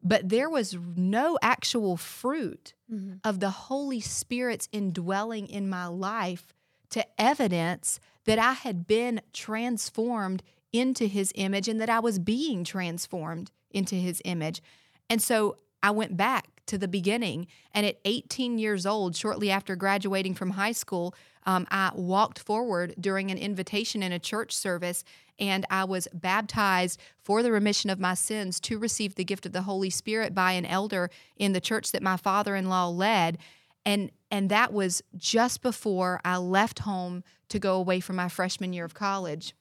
but 0.03 0.29
there 0.29 0.51
was 0.51 0.77
no 0.97 1.39
actual 1.43 1.97
fruit 1.97 2.75
mm-hmm. 2.93 3.15
of 3.25 3.41
the 3.41 3.51
Holy 3.51 4.01
Spirit's 4.01 4.69
indwelling 4.73 5.49
in 5.49 5.69
my 5.69 5.87
life 5.87 6.47
to 6.91 7.05
evidence 7.21 8.01
that 8.25 8.39
I 8.39 8.53
had 8.53 8.87
been 8.87 9.21
transformed 9.33 10.43
into 10.73 11.07
his 11.07 11.33
image 11.35 11.69
and 11.69 11.81
that 11.81 11.91
I 11.91 12.01
was 12.01 12.19
being 12.19 12.65
transformed 12.65 13.51
into 13.71 13.95
his 13.95 14.21
image. 14.25 14.63
And 15.09 15.23
so 15.23 15.57
I 15.83 15.91
went 15.91 16.17
back 16.17 16.49
to 16.67 16.79
the 16.79 16.89
beginning. 16.89 17.47
And 17.73 17.85
at 17.87 17.99
18 18.05 18.59
years 18.59 18.87
old, 18.87 19.17
shortly 19.17 19.51
after 19.51 19.75
graduating 19.75 20.35
from 20.35 20.51
high 20.51 20.73
school, 20.73 21.15
um, 21.49 21.67
I 21.71 21.93
walked 21.95 22.39
forward 22.39 22.95
during 23.01 23.31
an 23.31 23.39
invitation 23.39 24.03
in 24.03 24.13
a 24.13 24.19
church 24.19 24.55
service 24.55 25.03
and 25.39 25.65
I 25.71 25.85
was 25.85 26.07
baptized 26.13 27.01
for 27.23 27.43
the 27.43 27.51
remission 27.51 27.89
of 27.89 27.99
my 27.99 28.13
sins 28.13 28.61
to 28.61 28.79
receive 28.79 29.15
the 29.15 29.25
gift 29.25 29.47
of 29.47 29.53
the 29.53 29.63
Holy 29.63 29.89
Spirit 29.89 30.35
by 30.35 30.53
an 30.53 30.67
elder 30.67 31.09
in 31.37 31.55
the 31.55 31.61
church 31.61 31.91
that 31.93 32.03
my 32.03 32.19
father 32.19 32.55
in 32.55 32.69
law 32.69 32.89
led. 32.89 33.39
And, 33.87 34.11
and 34.31 34.51
that 34.51 34.75
was 34.75 35.03
just 35.17 35.63
before 35.63 36.21
I 36.23 36.37
left 36.37 36.81
home 36.81 37.25
to 37.49 37.59
go 37.59 37.77
away 37.77 38.01
for 38.01 38.13
my 38.13 38.29
freshman 38.29 38.75
year 38.75 38.85
of 38.85 38.93
college. 38.93 39.55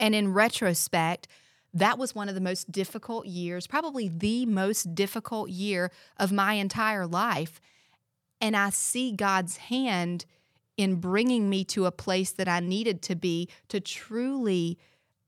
And 0.00 0.12
in 0.12 0.32
retrospect, 0.32 1.28
that 1.72 1.98
was 1.98 2.16
one 2.16 2.28
of 2.28 2.34
the 2.34 2.40
most 2.40 2.72
difficult 2.72 3.26
years, 3.26 3.68
probably 3.68 4.08
the 4.08 4.44
most 4.44 4.92
difficult 4.96 5.50
year 5.50 5.92
of 6.16 6.32
my 6.32 6.54
entire 6.54 7.06
life. 7.06 7.60
And 8.40 8.56
I 8.56 8.70
see 8.70 9.12
God's 9.12 9.58
hand 9.58 10.26
in 10.80 10.96
bringing 10.96 11.48
me 11.50 11.64
to 11.64 11.86
a 11.86 11.92
place 11.92 12.30
that 12.32 12.48
I 12.48 12.60
needed 12.60 13.02
to 13.02 13.14
be 13.14 13.48
to 13.68 13.80
truly 13.80 14.78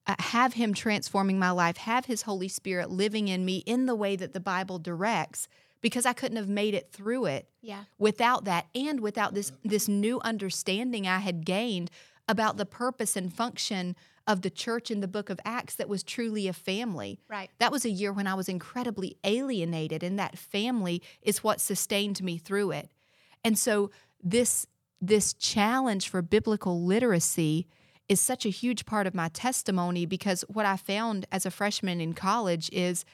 uh, 0.06 0.14
have 0.18 0.54
Him 0.54 0.72
transforming 0.74 1.38
my 1.38 1.50
life, 1.50 1.76
have 1.76 2.06
His 2.06 2.22
Holy 2.22 2.48
Spirit 2.48 2.90
living 2.90 3.28
in 3.28 3.44
me 3.44 3.58
in 3.58 3.86
the 3.86 3.94
way 3.94 4.16
that 4.16 4.32
the 4.32 4.40
Bible 4.40 4.78
directs, 4.78 5.46
because 5.80 6.06
I 6.06 6.12
couldn't 6.12 6.38
have 6.38 6.48
made 6.48 6.74
it 6.74 6.90
through 6.90 7.26
it 7.26 7.48
Yeah. 7.60 7.84
without 7.98 8.44
that 8.46 8.66
and 8.74 9.00
without 9.00 9.34
this 9.34 9.52
this 9.64 9.88
new 9.88 10.20
understanding 10.20 11.06
I 11.06 11.18
had 11.18 11.44
gained 11.44 11.90
about 12.28 12.56
the 12.56 12.66
purpose 12.66 13.14
and 13.16 13.32
function 13.32 13.94
of 14.26 14.42
the 14.42 14.50
church 14.50 14.90
in 14.90 15.00
the 15.00 15.08
book 15.08 15.28
of 15.28 15.40
Acts 15.44 15.74
that 15.74 15.88
was 15.88 16.04
truly 16.04 16.46
a 16.48 16.52
family. 16.52 17.18
Right. 17.28 17.50
That 17.58 17.72
was 17.72 17.84
a 17.84 17.90
year 17.90 18.12
when 18.12 18.28
I 18.28 18.34
was 18.34 18.48
incredibly 18.48 19.16
alienated 19.24 20.02
and 20.04 20.16
that 20.18 20.38
family 20.38 21.02
is 21.22 21.42
what 21.44 21.60
sustained 21.60 22.22
me 22.22 22.38
through 22.38 22.70
it. 22.70 22.90
And 23.44 23.58
so 23.58 23.90
this 24.22 24.66
this 25.02 25.34
challenge 25.34 26.08
for 26.08 26.22
biblical 26.22 26.80
literacy 26.80 27.66
is 28.08 28.20
such 28.20 28.46
a 28.46 28.50
huge 28.50 28.86
part 28.86 29.06
of 29.06 29.14
my 29.14 29.28
testimony 29.28 30.06
because 30.06 30.44
what 30.48 30.64
I 30.64 30.76
found 30.76 31.26
as 31.32 31.44
a 31.44 31.50
freshman 31.50 32.00
in 32.00 32.12
college 32.12 32.70
is 32.72 33.04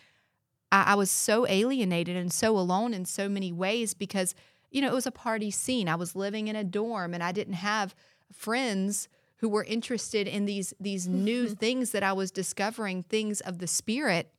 I, 0.70 0.92
I 0.92 0.94
was 0.96 1.10
so 1.10 1.46
alienated 1.48 2.14
and 2.14 2.30
so 2.30 2.58
alone 2.58 2.92
in 2.92 3.06
so 3.06 3.26
many 3.26 3.52
ways 3.52 3.94
because, 3.94 4.34
you 4.70 4.82
know, 4.82 4.88
it 4.88 4.94
was 4.94 5.06
a 5.06 5.10
party 5.10 5.50
scene. 5.50 5.88
I 5.88 5.94
was 5.94 6.14
living 6.14 6.48
in 6.48 6.56
a 6.56 6.64
dorm 6.64 7.14
and 7.14 7.22
I 7.22 7.32
didn't 7.32 7.54
have 7.54 7.94
friends 8.30 9.08
who 9.36 9.48
were 9.48 9.64
interested 9.64 10.26
in 10.28 10.44
these 10.44 10.74
these 10.78 11.08
new 11.08 11.46
mm-hmm. 11.46 11.54
things 11.54 11.92
that 11.92 12.02
I 12.02 12.12
was 12.12 12.30
discovering, 12.30 13.04
things 13.04 13.40
of 13.40 13.58
the 13.58 13.66
spirit. 13.66 14.30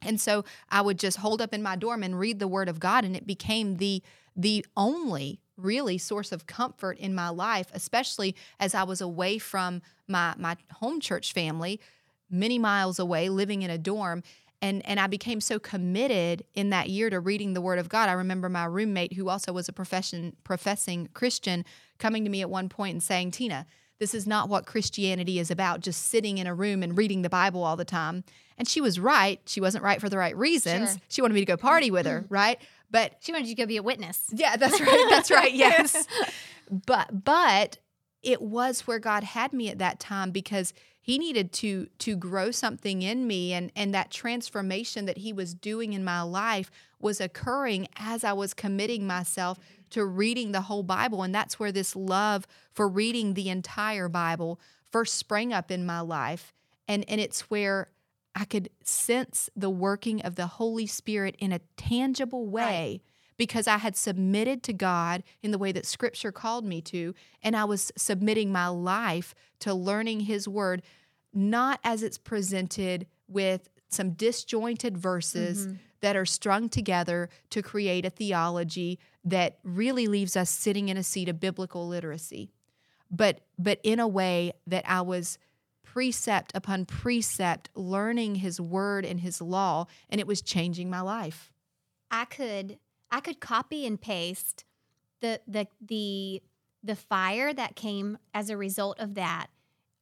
And 0.00 0.18
so 0.20 0.44
I 0.70 0.80
would 0.80 0.98
just 0.98 1.18
holed 1.18 1.42
up 1.42 1.52
in 1.52 1.62
my 1.62 1.76
dorm 1.76 2.02
and 2.02 2.18
read 2.18 2.38
the 2.38 2.48
word 2.48 2.68
of 2.68 2.80
God 2.80 3.04
and 3.04 3.14
it 3.14 3.26
became 3.26 3.76
the 3.76 4.02
the 4.34 4.64
only 4.76 5.40
really 5.58 5.98
source 5.98 6.32
of 6.32 6.46
comfort 6.46 6.98
in 6.98 7.14
my 7.14 7.28
life, 7.28 7.66
especially 7.74 8.34
as 8.58 8.74
I 8.74 8.84
was 8.84 9.00
away 9.00 9.38
from 9.38 9.82
my 10.06 10.34
my 10.38 10.56
home 10.74 11.00
church 11.00 11.32
family, 11.32 11.80
many 12.30 12.58
miles 12.58 12.98
away, 12.98 13.28
living 13.28 13.62
in 13.62 13.70
a 13.70 13.78
dorm. 13.78 14.22
And, 14.60 14.84
and 14.88 14.98
I 14.98 15.06
became 15.06 15.40
so 15.40 15.60
committed 15.60 16.44
in 16.52 16.70
that 16.70 16.88
year 16.88 17.10
to 17.10 17.20
reading 17.20 17.54
the 17.54 17.60
Word 17.60 17.78
of 17.78 17.88
God. 17.88 18.08
I 18.08 18.14
remember 18.14 18.48
my 18.48 18.64
roommate, 18.64 19.12
who 19.12 19.28
also 19.28 19.52
was 19.52 19.68
a 19.68 19.72
profession, 19.72 20.34
professing 20.42 21.10
Christian, 21.14 21.64
coming 21.98 22.24
to 22.24 22.30
me 22.30 22.40
at 22.40 22.50
one 22.50 22.68
point 22.68 22.94
and 22.94 23.02
saying, 23.02 23.30
Tina, 23.30 23.66
this 24.00 24.14
is 24.14 24.26
not 24.26 24.48
what 24.48 24.66
Christianity 24.66 25.38
is 25.38 25.52
about, 25.52 25.80
just 25.80 26.06
sitting 26.06 26.38
in 26.38 26.48
a 26.48 26.54
room 26.54 26.82
and 26.82 26.98
reading 26.98 27.22
the 27.22 27.30
Bible 27.30 27.62
all 27.62 27.76
the 27.76 27.84
time. 27.84 28.24
And 28.56 28.66
she 28.66 28.80
was 28.80 28.98
right. 28.98 29.40
She 29.46 29.60
wasn't 29.60 29.84
right 29.84 30.00
for 30.00 30.08
the 30.08 30.18
right 30.18 30.36
reasons. 30.36 30.90
Sure. 30.90 31.00
She 31.08 31.22
wanted 31.22 31.34
me 31.34 31.40
to 31.40 31.46
go 31.46 31.56
party 31.56 31.92
with 31.92 32.06
her, 32.06 32.22
mm. 32.22 32.26
right? 32.28 32.60
But 32.90 33.14
She 33.20 33.32
wanted 33.32 33.48
you 33.48 33.54
to 33.54 33.62
go 33.62 33.66
be 33.66 33.76
a 33.76 33.82
witness. 33.82 34.24
yeah, 34.32 34.56
that's 34.56 34.80
right. 34.80 35.06
That's 35.10 35.30
right. 35.30 35.52
Yes. 35.64 36.06
But 36.70 37.24
but 37.24 37.78
it 38.22 38.42
was 38.42 38.80
where 38.86 38.98
God 38.98 39.24
had 39.24 39.52
me 39.52 39.68
at 39.70 39.78
that 39.78 40.00
time 40.00 40.30
because 40.30 40.72
he 41.00 41.18
needed 41.18 41.52
to 41.54 41.86
to 42.00 42.16
grow 42.16 42.50
something 42.50 43.02
in 43.02 43.26
me 43.26 43.52
and 43.52 43.72
and 43.74 43.94
that 43.94 44.10
transformation 44.10 45.06
that 45.06 45.18
he 45.18 45.32
was 45.32 45.54
doing 45.54 45.92
in 45.92 46.04
my 46.04 46.20
life 46.22 46.70
was 47.00 47.20
occurring 47.20 47.88
as 47.96 48.24
I 48.24 48.32
was 48.32 48.52
committing 48.54 49.06
myself 49.06 49.58
to 49.90 50.04
reading 50.04 50.52
the 50.52 50.62
whole 50.62 50.82
Bible 50.82 51.22
and 51.22 51.34
that's 51.34 51.58
where 51.58 51.72
this 51.72 51.96
love 51.96 52.46
for 52.72 52.86
reading 52.88 53.34
the 53.34 53.48
entire 53.48 54.08
Bible 54.08 54.60
first 54.90 55.14
sprang 55.14 55.52
up 55.52 55.70
in 55.70 55.86
my 55.86 56.00
life 56.00 56.52
and 56.86 57.04
and 57.08 57.20
it's 57.20 57.42
where 57.42 57.88
I 58.38 58.44
could 58.44 58.70
sense 58.84 59.50
the 59.56 59.70
working 59.70 60.22
of 60.22 60.36
the 60.36 60.46
Holy 60.46 60.86
Spirit 60.86 61.34
in 61.40 61.52
a 61.52 61.60
tangible 61.76 62.46
way 62.46 63.00
because 63.36 63.66
I 63.66 63.78
had 63.78 63.96
submitted 63.96 64.62
to 64.64 64.72
God 64.72 65.24
in 65.42 65.50
the 65.50 65.58
way 65.58 65.72
that 65.72 65.86
Scripture 65.86 66.30
called 66.30 66.64
me 66.64 66.80
to, 66.82 67.14
and 67.42 67.56
I 67.56 67.64
was 67.64 67.90
submitting 67.96 68.52
my 68.52 68.68
life 68.68 69.34
to 69.60 69.74
learning 69.74 70.20
His 70.20 70.46
Word, 70.46 70.82
not 71.34 71.80
as 71.82 72.02
it's 72.02 72.18
presented 72.18 73.06
with 73.26 73.68
some 73.88 74.10
disjointed 74.10 74.96
verses 74.96 75.66
mm-hmm. 75.66 75.76
that 76.00 76.16
are 76.16 76.26
strung 76.26 76.68
together 76.68 77.28
to 77.50 77.62
create 77.62 78.04
a 78.04 78.10
theology 78.10 79.00
that 79.24 79.58
really 79.64 80.06
leaves 80.06 80.36
us 80.36 80.50
sitting 80.50 80.88
in 80.88 80.96
a 80.96 81.02
seat 81.02 81.28
of 81.28 81.40
biblical 81.40 81.88
literacy, 81.88 82.50
but 83.10 83.40
but 83.58 83.80
in 83.82 83.98
a 83.98 84.08
way 84.08 84.52
that 84.66 84.84
I 84.88 85.00
was 85.00 85.38
precept 85.92 86.52
upon 86.54 86.84
precept 86.84 87.70
learning 87.74 88.36
His 88.36 88.60
Word 88.60 89.04
and 89.04 89.20
His 89.20 89.40
law, 89.40 89.86
and 90.10 90.20
it 90.20 90.26
was 90.26 90.42
changing 90.42 90.90
my 90.90 91.00
life. 91.00 91.52
I 92.10 92.24
could 92.24 92.78
I 93.10 93.20
could 93.20 93.40
copy 93.40 93.86
and 93.86 94.00
paste 94.00 94.64
the 95.20 95.40
the 95.46 95.66
the 95.80 96.42
the 96.82 96.96
fire 96.96 97.52
that 97.52 97.74
came 97.74 98.18
as 98.34 98.50
a 98.50 98.56
result 98.56 99.00
of 99.00 99.14
that 99.14 99.48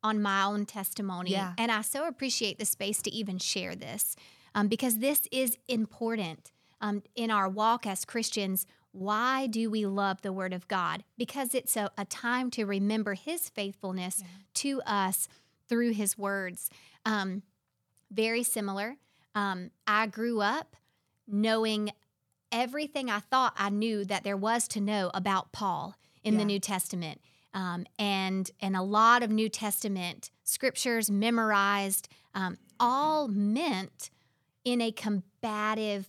on 0.03 0.21
my 0.21 0.45
own 0.45 0.67
testimony. 0.67 1.31
Yeah. 1.31 1.55
And 1.57 1.73
I 1.73 1.81
so 1.83 2.07
appreciate 2.07 2.59
the 2.59 2.67
space 2.67 3.01
to 3.03 3.11
even 3.11 3.39
share 3.39 3.75
this 3.75 4.15
um, 4.55 4.69
because 4.69 4.99
this 4.99 5.23
is 5.33 5.57
important 5.69 6.53
um, 6.81 7.03
in 7.15 7.31
our 7.31 7.49
walk 7.49 7.87
as 7.87 8.05
Christians. 8.05 8.67
Why 8.93 9.47
do 9.47 9.71
we 9.71 9.87
love 9.87 10.23
the 10.23 10.33
Word 10.33 10.53
of 10.53 10.69
God? 10.69 11.05
Because 11.17 11.55
it's 11.55 11.77
a, 11.77 11.91
a 11.97 12.05
time 12.05 12.51
to 12.53 12.65
remember 12.65 13.15
His 13.15 13.49
faithfulness 13.49 14.23
to 14.55 14.83
us 14.83 15.29
through 15.69 15.93
His 15.93 16.17
words. 16.19 16.71
Um, 17.05 17.43
very 18.11 18.43
similar. 18.43 18.97
Um, 19.35 19.71
I 19.87 20.07
grew 20.07 20.41
up 20.41 20.77
knowing 21.27 21.91
everything 22.53 23.11
I 23.11 23.19
thought 23.19 23.55
I 23.59 23.71
knew 23.71 24.05
that 24.05 24.23
there 24.25 24.37
was 24.37 24.69
to 24.69 24.81
know 24.81 25.11
about 25.13 25.53
Paul 25.53 25.97
in 26.23 26.35
Yeah. 26.35 26.39
the 26.41 26.45
New 26.47 26.61
Testament. 26.61 27.21
Um, 27.53 27.87
and 27.99 28.51
and 28.61 28.77
a 28.77 28.83
lot 28.83 29.23
of 29.23 29.31
New 29.31 29.49
Testament 29.49 30.31
scriptures 30.45 31.11
memorized, 31.11 32.09
um, 32.35 32.59
all 32.79 33.29
meant 33.29 34.11
in 34.65 34.81
a 34.83 34.93
combative, 34.93 36.09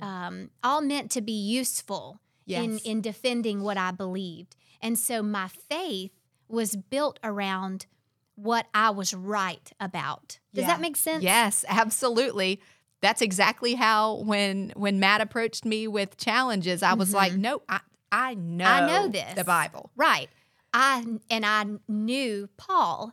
um, 0.00 0.50
all 0.64 0.80
meant 0.80 1.10
to 1.12 1.20
be 1.20 1.32
useful 1.32 2.20
in 2.64 2.78
in 2.78 3.00
defending 3.00 3.62
what 3.62 3.76
I 3.78 3.90
believed. 3.92 4.56
And 4.82 4.98
so 4.98 5.22
my 5.22 5.48
faith 5.48 6.12
was 6.48 6.76
built 6.76 7.18
around 7.22 7.86
what 8.36 8.66
I 8.72 8.90
was 8.90 9.12
right 9.12 9.70
about. 9.80 10.38
Does 10.54 10.62
Yeah. 10.62 10.68
that 10.68 10.80
make 10.80 10.96
sense? 10.96 11.22
Yes, 11.24 11.64
absolutely. 11.68 12.60
That's 13.02 13.20
exactly 13.20 13.74
how 13.74 14.16
when 14.22 14.72
when 14.76 15.00
Matt 15.00 15.20
approached 15.20 15.64
me 15.64 15.86
with 15.88 16.16
challenges, 16.16 16.82
I 16.82 16.94
was 16.94 17.12
like, 17.12 17.34
"No, 17.34 17.62
I 17.68 17.80
I 18.12 18.34
know, 18.34 18.64
Mm-hmm. 18.64 18.84
I 18.84 18.86
know 18.86 19.08
this. 19.08 19.34
the 19.34 19.44
Bible." 19.44 19.90
Right. 19.96 20.28
I 20.72 21.04
and 21.30 21.44
I 21.44 21.64
knew 21.88 22.48
Paul. 22.56 23.12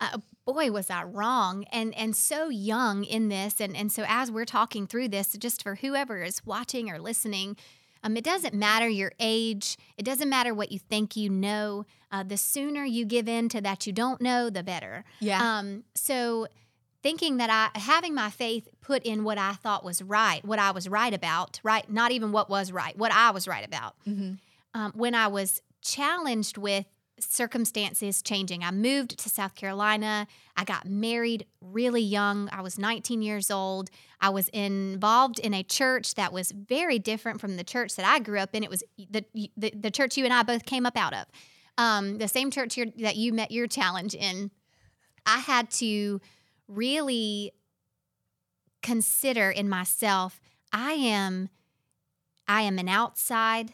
Uh, 0.00 0.18
boy, 0.46 0.70
was 0.72 0.88
I 0.90 1.04
wrong, 1.04 1.64
and 1.70 1.94
and 1.94 2.16
so 2.16 2.48
young 2.48 3.04
in 3.04 3.28
this, 3.28 3.60
and 3.60 3.76
and 3.76 3.92
so 3.92 4.04
as 4.08 4.30
we're 4.30 4.44
talking 4.46 4.86
through 4.86 5.08
this, 5.08 5.32
just 5.38 5.62
for 5.62 5.76
whoever 5.76 6.22
is 6.22 6.44
watching 6.46 6.90
or 6.90 6.98
listening, 6.98 7.56
um, 8.02 8.16
it 8.16 8.24
doesn't 8.24 8.54
matter 8.54 8.88
your 8.88 9.12
age. 9.20 9.76
It 9.96 10.04
doesn't 10.04 10.28
matter 10.28 10.54
what 10.54 10.72
you 10.72 10.78
think 10.78 11.16
you 11.16 11.28
know. 11.30 11.84
Uh, 12.10 12.22
the 12.22 12.36
sooner 12.36 12.84
you 12.84 13.04
give 13.04 13.28
in 13.28 13.48
to 13.50 13.60
that 13.60 13.86
you 13.86 13.92
don't 13.92 14.20
know, 14.20 14.50
the 14.50 14.62
better. 14.62 15.04
Yeah. 15.20 15.40
Um, 15.40 15.84
so 15.94 16.48
thinking 17.02 17.36
that 17.38 17.50
I 17.50 17.78
having 17.78 18.14
my 18.14 18.30
faith 18.30 18.68
put 18.80 19.02
in 19.04 19.24
what 19.24 19.38
I 19.38 19.52
thought 19.52 19.84
was 19.84 20.02
right, 20.02 20.44
what 20.44 20.58
I 20.58 20.70
was 20.70 20.88
right 20.88 21.12
about, 21.12 21.60
right? 21.62 21.88
Not 21.90 22.12
even 22.12 22.32
what 22.32 22.50
was 22.50 22.72
right, 22.72 22.96
what 22.96 23.12
I 23.12 23.30
was 23.30 23.46
right 23.46 23.66
about. 23.66 23.94
Mm-hmm. 24.08 24.34
Um, 24.72 24.92
when 24.94 25.14
I 25.14 25.28
was 25.28 25.62
challenged 25.82 26.56
with 26.56 26.86
circumstances 27.20 28.22
changing, 28.22 28.64
I 28.64 28.70
moved 28.70 29.18
to 29.18 29.28
South 29.28 29.54
Carolina. 29.54 30.26
I 30.56 30.64
got 30.64 30.86
married 30.86 31.46
really 31.60 32.02
young. 32.02 32.48
I 32.52 32.62
was 32.62 32.78
19 32.78 33.22
years 33.22 33.50
old. 33.50 33.90
I 34.20 34.30
was 34.30 34.48
involved 34.48 35.38
in 35.38 35.54
a 35.54 35.62
church 35.62 36.14
that 36.14 36.32
was 36.32 36.50
very 36.50 36.98
different 36.98 37.40
from 37.40 37.56
the 37.56 37.64
church 37.64 37.96
that 37.96 38.06
I 38.06 38.18
grew 38.18 38.38
up 38.38 38.54
in. 38.54 38.62
It 38.62 38.70
was 38.70 38.82
the 38.96 39.24
the, 39.56 39.72
the 39.74 39.90
church 39.90 40.16
you 40.16 40.24
and 40.24 40.34
I 40.34 40.42
both 40.42 40.64
came 40.64 40.86
up 40.86 40.96
out 40.96 41.14
of, 41.14 41.26
um, 41.78 42.18
the 42.18 42.28
same 42.28 42.50
church 42.50 42.78
that 42.98 43.16
you 43.16 43.32
met 43.32 43.50
your 43.50 43.66
challenge 43.66 44.14
in. 44.14 44.50
I 45.26 45.38
had 45.38 45.70
to 45.72 46.20
really 46.68 47.52
consider 48.82 49.50
in 49.50 49.68
myself 49.68 50.40
I 50.72 50.92
am 50.92 51.48
I 52.48 52.62
am 52.62 52.78
an 52.78 52.88
outside 52.88 53.72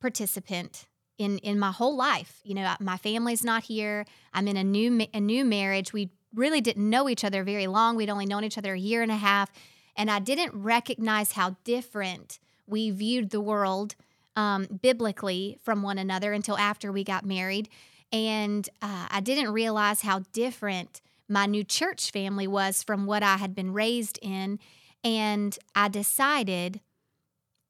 participant 0.00 0.86
in 1.18 1.38
in 1.38 1.58
my 1.58 1.70
whole 1.72 1.96
life. 1.96 2.40
You 2.44 2.54
know, 2.54 2.74
my 2.80 2.96
family's 2.96 3.44
not 3.44 3.64
here. 3.64 4.04
I'm 4.32 4.48
in 4.48 4.56
a 4.56 4.64
new 4.64 5.06
a 5.12 5.20
new 5.20 5.44
marriage. 5.44 5.92
We 5.92 6.10
really 6.34 6.60
didn't 6.60 6.88
know 6.88 7.08
each 7.08 7.24
other 7.24 7.42
very 7.42 7.66
long. 7.66 7.96
We'd 7.96 8.10
only 8.10 8.26
known 8.26 8.44
each 8.44 8.58
other 8.58 8.74
a 8.74 8.78
year 8.78 9.02
and 9.02 9.12
a 9.12 9.16
half, 9.16 9.50
and 9.96 10.10
I 10.10 10.18
didn't 10.18 10.52
recognize 10.54 11.32
how 11.32 11.56
different 11.64 12.38
we 12.66 12.90
viewed 12.90 13.30
the 13.30 13.40
world 13.40 13.94
um, 14.36 14.66
biblically 14.82 15.58
from 15.62 15.82
one 15.82 15.98
another 15.98 16.32
until 16.32 16.58
after 16.58 16.92
we 16.92 17.04
got 17.04 17.24
married. 17.24 17.68
And 18.12 18.68
uh, 18.82 19.08
I 19.10 19.20
didn't 19.20 19.52
realize 19.52 20.02
how 20.02 20.20
different 20.32 21.00
my 21.28 21.46
new 21.46 21.64
church 21.64 22.10
family 22.10 22.46
was 22.46 22.82
from 22.82 23.06
what 23.06 23.22
I 23.22 23.36
had 23.36 23.54
been 23.54 23.72
raised 23.72 24.18
in. 24.22 24.58
And 25.02 25.58
I 25.74 25.88
decided 25.88 26.80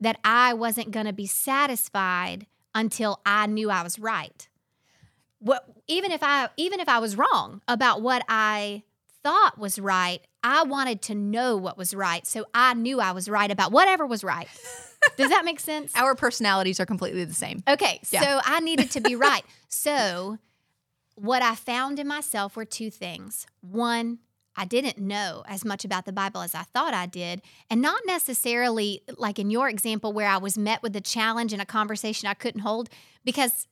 that 0.00 0.19
I 0.25 0.53
wasn't 0.53 0.91
going 0.91 1.07
to 1.07 1.12
be 1.12 1.26
satisfied 1.26 2.47
until 2.76 3.21
I 3.26 3.47
knew 3.49 3.71
I 3.71 3.83
was 3.83 3.99
right. 3.99 4.49
What 5.40 5.64
even 5.88 6.12
if 6.12 6.23
I 6.23 6.49
even 6.56 6.78
if 6.78 6.88
I 6.88 6.99
was 7.00 7.16
wrong 7.16 7.61
about 7.66 8.02
what 8.02 8.25
I 8.28 8.85
thought 9.25 9.59
was 9.59 9.78
right, 9.78 10.21
I 10.42 10.62
wanted 10.62 11.02
to 11.02 11.14
know 11.14 11.56
what 11.56 11.76
was 11.76 11.92
right. 11.95 12.25
So 12.26 12.45
I 12.54 12.75
knew 12.75 13.00
I 13.00 13.11
was 13.12 13.28
right 13.28 13.50
about 13.50 13.73
whatever 13.73 14.06
was 14.06 14.23
right. 14.23 14.47
Does 15.16 15.30
that 15.30 15.45
make 15.45 15.59
sense? 15.61 15.92
Our 15.97 16.14
personalities 16.14 16.78
are 16.80 16.87
completely 16.87 17.25
the 17.25 17.35
same. 17.35 17.62
Okay, 17.66 18.00
Yeah. 18.11 18.23
so 18.23 18.40
I 18.45 18.61
needed 18.61 18.90
to 18.92 19.00
be 19.00 19.16
right. 19.16 19.45
So, 19.68 20.38
what 21.16 21.42
I 21.42 21.54
found 21.54 21.99
in 21.99 22.06
myself 22.06 22.56
were 22.56 22.64
two 22.64 22.90
things. 22.90 23.47
One, 23.61 24.18
I 24.56 24.64
didn't 24.64 24.98
know 24.98 25.44
as 25.46 25.64
much 25.64 25.84
about 25.84 26.06
the 26.06 26.12
Bible 26.12 26.40
as 26.40 26.54
I 26.54 26.62
thought 26.62 26.94
I 26.94 27.06
did, 27.06 27.42
and 27.70 27.82
not 27.82 28.00
necessarily 28.06 29.02
like 29.16 29.38
in 29.38 29.50
your 29.50 29.68
example 29.68 30.12
where 30.12 30.28
I 30.28 30.38
was 30.38 30.56
met 30.56 30.82
with 30.82 30.96
a 30.96 31.00
challenge 31.00 31.52
and 31.52 31.60
a 31.60 31.66
conversation 31.66 32.28
I 32.28 32.34
couldn't 32.34 32.62
hold 32.62 32.88
because 33.25 33.66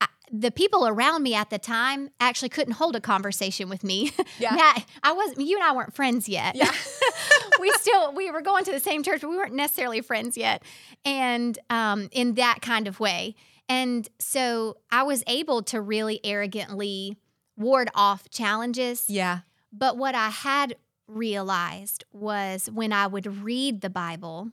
I, 0.00 0.08
the 0.30 0.50
people 0.50 0.86
around 0.86 1.22
me 1.22 1.34
at 1.34 1.50
the 1.50 1.58
time 1.58 2.10
actually 2.20 2.50
couldn't 2.50 2.74
hold 2.74 2.96
a 2.96 3.00
conversation 3.00 3.68
with 3.68 3.82
me. 3.84 4.12
Yeah. 4.38 4.54
Matt, 4.54 4.86
I 5.02 5.12
wasn't 5.12 5.46
you 5.46 5.56
and 5.56 5.64
I 5.64 5.74
weren't 5.74 5.94
friends 5.94 6.26
yet. 6.26 6.54
Yeah. 6.54 6.70
we 7.60 7.70
still 7.72 8.14
we 8.14 8.30
were 8.30 8.40
going 8.40 8.64
to 8.64 8.72
the 8.72 8.80
same 8.80 9.02
church, 9.02 9.20
but 9.20 9.28
we 9.28 9.36
weren't 9.36 9.54
necessarily 9.54 10.00
friends 10.00 10.36
yet. 10.36 10.62
And 11.04 11.58
um, 11.68 12.08
in 12.12 12.34
that 12.34 12.60
kind 12.62 12.88
of 12.88 13.00
way. 13.00 13.34
And 13.68 14.08
so 14.18 14.78
I 14.90 15.02
was 15.02 15.22
able 15.26 15.62
to 15.64 15.80
really 15.80 16.20
arrogantly 16.24 17.18
ward 17.56 17.90
off 17.94 18.28
challenges. 18.30 19.04
Yeah. 19.08 19.40
But 19.72 19.96
what 19.96 20.14
I 20.14 20.28
had 20.30 20.76
realized 21.06 22.04
was 22.12 22.70
when 22.72 22.92
I 22.92 23.06
would 23.06 23.42
read 23.42 23.80
the 23.80 23.90
Bible 23.90 24.50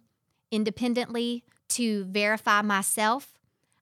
independently 0.51 1.43
to 1.69 2.05
verify 2.05 2.61
myself, 2.61 3.33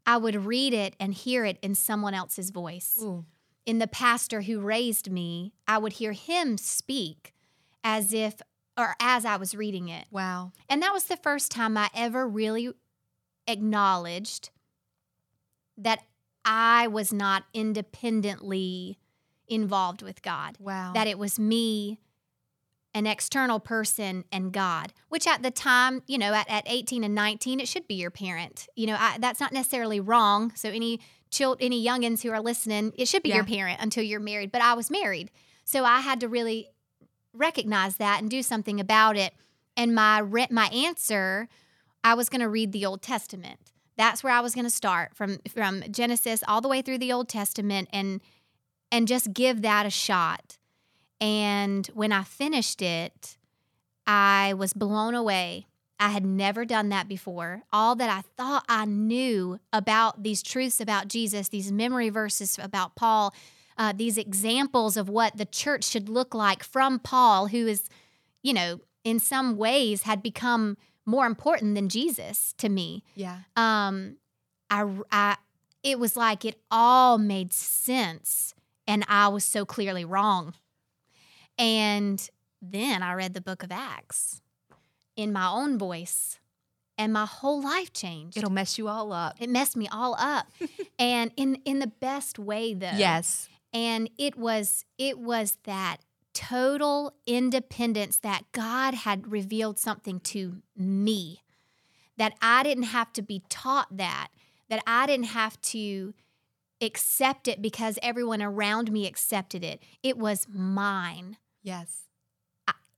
I 0.06 0.18
would 0.18 0.46
read 0.46 0.74
it 0.74 0.96
and 1.00 1.14
hear 1.14 1.46
it 1.46 1.58
in 1.62 1.76
someone 1.76 2.14
else's 2.14 2.50
voice. 2.50 2.98
Ooh. 3.02 3.26
In 3.66 3.80
the 3.80 3.88
pastor 3.88 4.42
who 4.42 4.60
raised 4.60 5.12
me, 5.12 5.54
I 5.68 5.78
would 5.78 5.94
hear 5.94 6.12
him 6.12 6.58
speak 6.58 7.34
as 7.84 8.14
if, 8.14 8.42
or 8.78 8.96
as 9.00 9.26
I 9.26 9.38
was 9.38 9.56
reading 9.56 9.90
it. 9.90 10.06
Wow. 10.12 10.52
And 10.70 10.82
that 10.82 10.94
was 10.94 11.06
the 11.06 11.18
first 11.18 11.52
time 11.52 11.78
I 11.78 11.90
ever 11.96 12.28
really 12.28 12.72
acknowledged 13.48 14.50
that 15.78 16.00
I 16.44 16.88
was 16.88 17.12
not 17.12 17.46
independently 17.54 19.00
involved 19.48 20.02
with 20.02 20.22
God 20.22 20.58
Wow. 20.60 20.92
that 20.94 21.08
it 21.08 21.18
was 21.18 21.38
me 21.40 22.00
an 22.94 23.06
external 23.06 23.60
person 23.60 24.24
and 24.32 24.54
god 24.54 24.94
which 25.10 25.28
at 25.28 25.44
the 25.44 25.52
time 25.52 26.02
you 26.08 26.18
know 26.18 26.34
at, 26.34 26.50
at 26.50 26.64
18 26.66 27.04
and 27.04 27.14
19 27.14 27.60
it 27.60 27.68
should 27.68 27.88
be 27.88 27.96
your 27.96 28.10
parent. 28.12 28.68
You 28.76 28.88
know 28.88 28.96
I, 28.98 29.18
that's 29.20 29.40
not 29.42 29.52
necessarily 29.52 30.00
wrong. 30.00 30.54
So 30.56 30.70
any 30.70 31.02
child 31.30 31.58
any 31.60 31.84
youngins 31.86 32.22
who 32.24 32.32
are 32.32 32.40
listening 32.42 32.94
it 32.98 33.08
should 33.10 33.22
be 33.24 33.30
Yeah. 33.30 33.36
your 33.38 33.46
parent 33.46 33.82
until 33.82 34.04
you're 34.04 34.20
married 34.22 34.52
but 34.52 34.62
i 34.62 34.74
was 34.74 34.90
married. 34.90 35.30
So 35.66 35.84
i 35.84 36.00
had 36.00 36.20
to 36.22 36.30
really 36.30 36.70
recognize 37.34 37.98
that 37.98 38.22
and 38.22 38.30
do 38.30 38.42
something 38.42 38.80
about 38.80 39.18
it. 39.18 39.34
And 39.76 39.94
my 39.94 40.20
re- 40.20 40.48
my 40.50 40.68
answer 40.68 41.50
i 42.04 42.14
was 42.14 42.30
going 42.30 42.42
to 42.42 42.48
read 42.50 42.72
the 42.72 42.86
old 42.86 43.02
testament. 43.02 43.60
That's 43.98 44.24
where 44.24 44.32
i 44.34 44.40
was 44.40 44.56
going 44.56 44.66
to 44.66 44.72
start 44.72 45.16
from 45.16 45.40
from 45.54 45.84
genesis 45.92 46.44
all 46.48 46.62
the 46.62 46.70
way 46.70 46.82
through 46.82 47.00
the 47.00 47.12
old 47.12 47.28
testament 47.28 47.90
and 47.92 48.22
and 48.92 49.08
just 49.08 49.34
give 49.34 49.62
that 49.62 49.86
a 49.86 49.90
shot. 49.90 50.58
And 51.22 51.88
when 51.88 52.12
I 52.12 52.24
finished 52.24 52.82
it, 52.82 53.38
I 54.06 54.54
was 54.54 54.74
blown 54.74 55.16
away. 55.16 55.68
I 56.00 56.10
had 56.10 56.26
never 56.26 56.66
done 56.66 56.90
that 56.90 57.08
before. 57.08 57.64
All 57.72 57.96
that 57.96 58.10
I 58.10 58.22
thought 58.36 58.66
I 58.68 58.86
knew 58.86 59.60
about 59.72 60.24
these 60.24 60.44
truths 60.44 60.82
about 60.82 61.08
Jesus, 61.08 61.50
these 61.50 61.72
memory 61.72 62.10
verses 62.10 62.60
about 62.62 62.96
Paul, 62.96 63.34
uh, 63.78 63.94
these 63.96 64.18
examples 64.18 64.98
of 64.98 65.08
what 65.08 65.38
the 65.38 65.46
church 65.46 65.86
should 65.86 66.10
look 66.10 66.36
like 66.36 66.64
from 66.64 67.00
Paul, 67.00 67.48
who 67.48 67.66
is, 67.66 67.90
you 68.44 68.54
know, 68.54 68.82
in 69.06 69.20
some 69.20 69.56
ways 69.56 70.02
had 70.02 70.22
become 70.22 70.76
more 71.06 71.26
important 71.28 71.76
than 71.76 71.88
Jesus 71.88 72.54
to 72.58 72.68
me 72.68 73.04
yeah. 73.16 73.38
um 73.56 74.18
I, 74.70 74.90
I 75.12 75.38
it 75.84 76.00
was 76.00 76.18
like 76.18 76.44
it 76.44 76.60
all 76.72 77.18
made 77.18 77.54
sense 77.54 78.55
and 78.88 79.04
i 79.08 79.28
was 79.28 79.44
so 79.44 79.66
clearly 79.66 80.06
wrong. 80.06 80.54
And 81.58 82.28
then 82.62 83.02
i 83.04 83.14
read 83.14 83.34
the 83.34 83.42
book 83.42 83.64
of 83.64 83.72
acts 83.72 84.42
in 85.16 85.32
my 85.32 85.48
own 85.48 85.78
voice 85.78 86.40
and 86.98 87.12
my 87.12 87.26
whole 87.26 87.62
life 87.62 87.92
changed. 87.92 88.38
It'll 88.38 88.50
mess 88.50 88.78
you 88.78 88.88
all 88.88 89.12
up. 89.12 89.36
it 89.40 89.50
messed 89.50 89.76
me 89.76 89.88
all 89.92 90.16
up. 90.18 90.48
And 91.00 91.32
in 91.36 91.56
in 91.66 91.80
the 91.80 91.88
best 91.88 92.40
way 92.40 92.74
though. 92.74 92.92
Yes. 92.96 93.50
and 93.74 94.10
it 94.18 94.38
was 94.38 94.86
it 94.98 95.20
was 95.20 95.58
that 95.64 95.98
total 96.34 97.14
independence 97.26 98.18
that 98.20 98.44
God 98.52 98.94
had 98.94 99.32
revealed 99.32 99.78
something 99.80 100.20
to 100.22 100.62
me. 100.76 101.42
That 102.18 102.34
I 102.42 102.64
didn't 102.64 102.84
have 102.84 103.12
to 103.14 103.22
be 103.22 103.42
taught 103.50 103.98
that 103.98 104.30
that 104.70 104.82
I 104.88 105.06
didn't 105.06 105.28
have 105.28 105.60
to 105.62 106.14
accept 106.82 107.48
it 107.48 107.62
because 107.62 107.98
everyone 108.02 108.42
around 108.42 108.92
me 108.92 109.08
accepted 109.08 109.64
it. 109.64 109.82
It 110.04 110.18
was 110.18 110.48
mine. 110.52 111.38
Yes. 111.64 112.04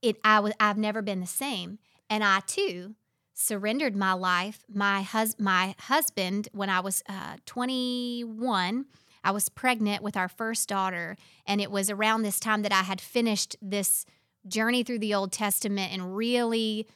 it 0.02 0.16
I 0.24 0.40
was 0.40 0.52
I've 0.60 0.78
never 0.78 1.02
been 1.02 1.20
the 1.20 1.26
same. 1.26 1.78
And 2.10 2.24
I 2.24 2.40
too 2.46 2.94
surrendered 3.34 3.94
my 3.94 4.12
life. 4.12 4.64
My 4.68 5.02
hus- 5.02 5.38
my 5.38 5.74
husband 5.78 6.48
when 6.52 6.70
I 6.70 6.80
was 6.80 7.02
uh, 7.08 7.36
21 7.46 8.86
I 9.24 9.30
was 9.30 9.48
pregnant 9.48 10.02
with 10.02 10.16
our 10.16 10.28
first 10.28 10.68
daughter. 10.68 11.16
And 11.46 11.60
it 11.60 11.70
was 11.70 11.90
around 11.90 12.22
this 12.22 12.40
time 12.40 12.62
that 12.62 12.72
I 12.72 12.82
had 12.82 13.00
finished 13.00 13.56
this 13.60 14.04
journey 14.46 14.82
through 14.82 15.00
the 15.00 15.14
Old 15.14 15.32
Testament 15.32 15.92
and 15.92 16.16
really 16.16 16.86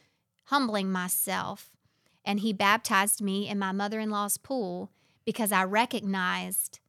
humbling 0.45 0.90
myself. 0.90 1.71
And 2.25 2.40
he 2.40 2.53
baptized 2.53 3.21
me 3.21 3.49
in 3.49 3.59
my 3.59 3.73
mother-in-law's 3.73 4.38
pool 4.38 4.90
because 5.24 5.52
I 5.52 5.64
recognized 5.64 6.80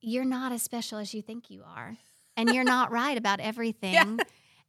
you're 0.00 0.24
not 0.24 0.52
as 0.52 0.62
special 0.62 0.98
as 0.98 1.14
you 1.14 1.22
think 1.22 1.50
you 1.50 1.62
are 1.64 1.96
and 2.36 2.50
you're 2.50 2.64
not 2.64 2.90
right 2.90 3.16
about 3.16 3.40
everything. 3.40 4.20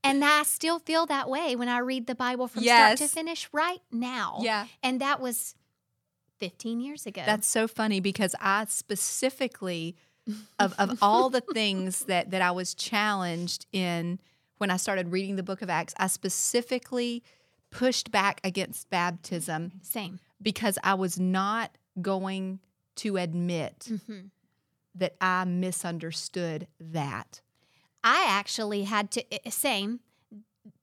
And 0.04 0.23
I 0.23 0.43
still 0.43 0.80
feel 0.80 1.06
that 1.08 1.30
way 1.30 1.56
when 1.56 1.69
I 1.69 1.80
read 1.80 2.08
the 2.08 2.15
Bible 2.15 2.47
from 2.47 2.63
start 2.63 2.97
to 2.97 3.08
finish 3.08 3.49
right 3.52 3.82
now. 3.91 4.39
Yeah. 4.41 4.67
And 4.84 4.99
that 5.02 5.21
was 5.21 5.56
15 6.39 6.82
years 6.82 7.06
ago. 7.06 7.23
That's 7.26 7.47
so 7.47 7.67
funny 7.67 7.99
because 7.99 8.36
I 8.39 8.65
specifically 8.65 9.95
of, 10.60 10.73
of 10.78 10.99
all 11.02 11.30
the 11.30 11.41
things 11.54 12.02
that 12.06 12.32
that 12.32 12.41
I 12.41 12.52
was 12.52 12.73
challenged 12.73 13.65
in 13.71 14.19
when 14.58 14.69
I 14.69 14.78
started 14.78 15.12
reading 15.12 15.36
the 15.36 15.43
book 15.43 15.62
of 15.62 15.69
Acts, 15.69 15.93
I 15.97 16.08
specifically 16.08 17.23
pushed 17.71 18.12
back 18.12 18.39
against 18.43 18.89
baptism 18.89 19.71
same. 19.82 20.19
because 20.41 20.78
I 20.84 20.93
was 20.93 21.19
not 21.19 21.78
going 22.02 22.60
to 22.98 23.18
admit 23.18 23.90
hmm 24.08 24.20
that 24.96 25.16
I 25.20 25.44
misunderstood 25.46 26.68
that. 26.80 27.42
I 28.04 28.26
actually 28.28 28.84
had 28.84 29.10
to 29.12 29.24
i- 29.34 29.50
same, 29.50 30.02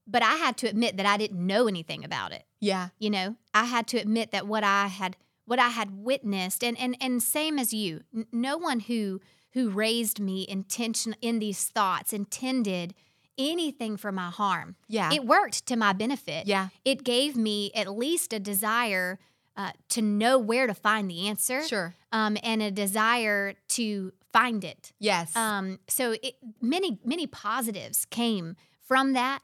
but 0.04 0.20
I 0.22 0.34
had 0.34 0.56
to 0.58 0.68
admit 0.68 0.96
that 0.96 1.06
I 1.06 1.16
didn't 1.16 1.46
know 1.46 1.68
anything 1.68 2.04
about 2.04 2.32
it. 2.32 2.42
Yeah. 2.60 2.88
You 2.98 3.10
know, 3.10 3.36
I 3.54 3.66
had 3.66 3.86
to 3.88 3.98
admit 3.98 4.32
that 4.32 4.48
what 4.48 4.64
I 4.64 4.88
had 4.88 5.16
what 5.44 5.60
I 5.60 5.68
had 5.68 5.96
witnessed 6.04 6.64
and 6.64 6.76
and 6.78 6.96
and 7.00 7.22
same 7.22 7.56
as 7.58 7.72
you, 7.72 8.00
n- 8.12 8.26
no 8.32 8.56
one 8.58 8.80
who 8.80 9.20
who 9.52 9.70
raised 9.70 10.18
me 10.18 10.44
intention 10.48 11.14
in 11.20 11.38
these 11.38 11.64
thoughts 11.64 12.12
intended 12.12 12.94
anything 13.38 13.96
for 13.96 14.10
my 14.10 14.28
harm. 14.30 14.74
Yeah. 14.88 15.12
It 15.12 15.24
worked 15.24 15.66
to 15.66 15.76
my 15.76 15.92
benefit. 15.92 16.46
yeah. 16.48 16.68
It 16.84 17.04
gave 17.04 17.36
me 17.36 17.70
at 17.76 17.88
least 17.96 18.32
a 18.32 18.40
desire 18.40 19.18
uh, 19.56 19.72
to 19.90 20.02
know 20.02 20.38
where 20.38 20.66
to 20.66 20.74
find 20.74 21.10
the 21.10 21.28
answer 21.28 21.62
Sure. 21.66 21.94
um, 22.12 22.36
and 22.42 22.62
a 22.62 22.70
desire 22.70 23.54
to 23.68 24.12
find 24.32 24.64
it. 24.64 24.92
Yes. 24.98 25.34
Um, 25.34 25.78
so 25.88 26.12
it, 26.22 26.34
many 26.60 26.98
many 27.04 27.26
positives 27.26 28.04
came 28.06 28.56
from 28.86 29.12
that, 29.14 29.40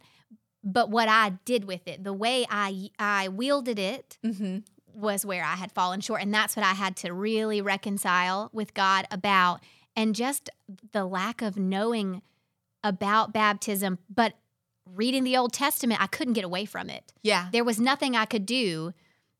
but 0.62 0.90
what 0.90 1.08
I 1.08 1.30
did 1.44 1.64
with 1.64 1.86
it, 1.86 2.04
the 2.04 2.12
way 2.12 2.46
I 2.48 2.90
I 2.98 3.28
wielded 3.28 3.78
it, 3.78 4.18
mm-hmm. 4.24 4.58
was 4.94 5.26
where 5.26 5.44
I 5.44 5.56
had 5.56 5.72
fallen 5.72 6.00
short, 6.00 6.22
and 6.22 6.32
that's 6.32 6.56
what 6.56 6.64
I 6.64 6.74
had 6.74 6.96
to 6.98 7.12
really 7.12 7.60
reconcile 7.60 8.50
with 8.52 8.74
God 8.74 9.06
about, 9.10 9.60
and 9.94 10.14
just 10.14 10.50
the 10.92 11.04
lack 11.04 11.42
of 11.42 11.56
knowing 11.56 12.22
about 12.84 13.32
baptism, 13.32 13.98
but 14.08 14.34
reading 14.84 15.24
the 15.24 15.36
Old 15.36 15.52
Testament, 15.52 16.00
I 16.00 16.06
couldn't 16.06 16.34
get 16.34 16.44
away 16.44 16.64
from 16.64 16.88
it. 16.88 17.12
Yeah. 17.22 17.48
There 17.50 17.64
was 17.64 17.80
nothing 17.80 18.14
I 18.14 18.24
could 18.24 18.46
do 18.46 18.94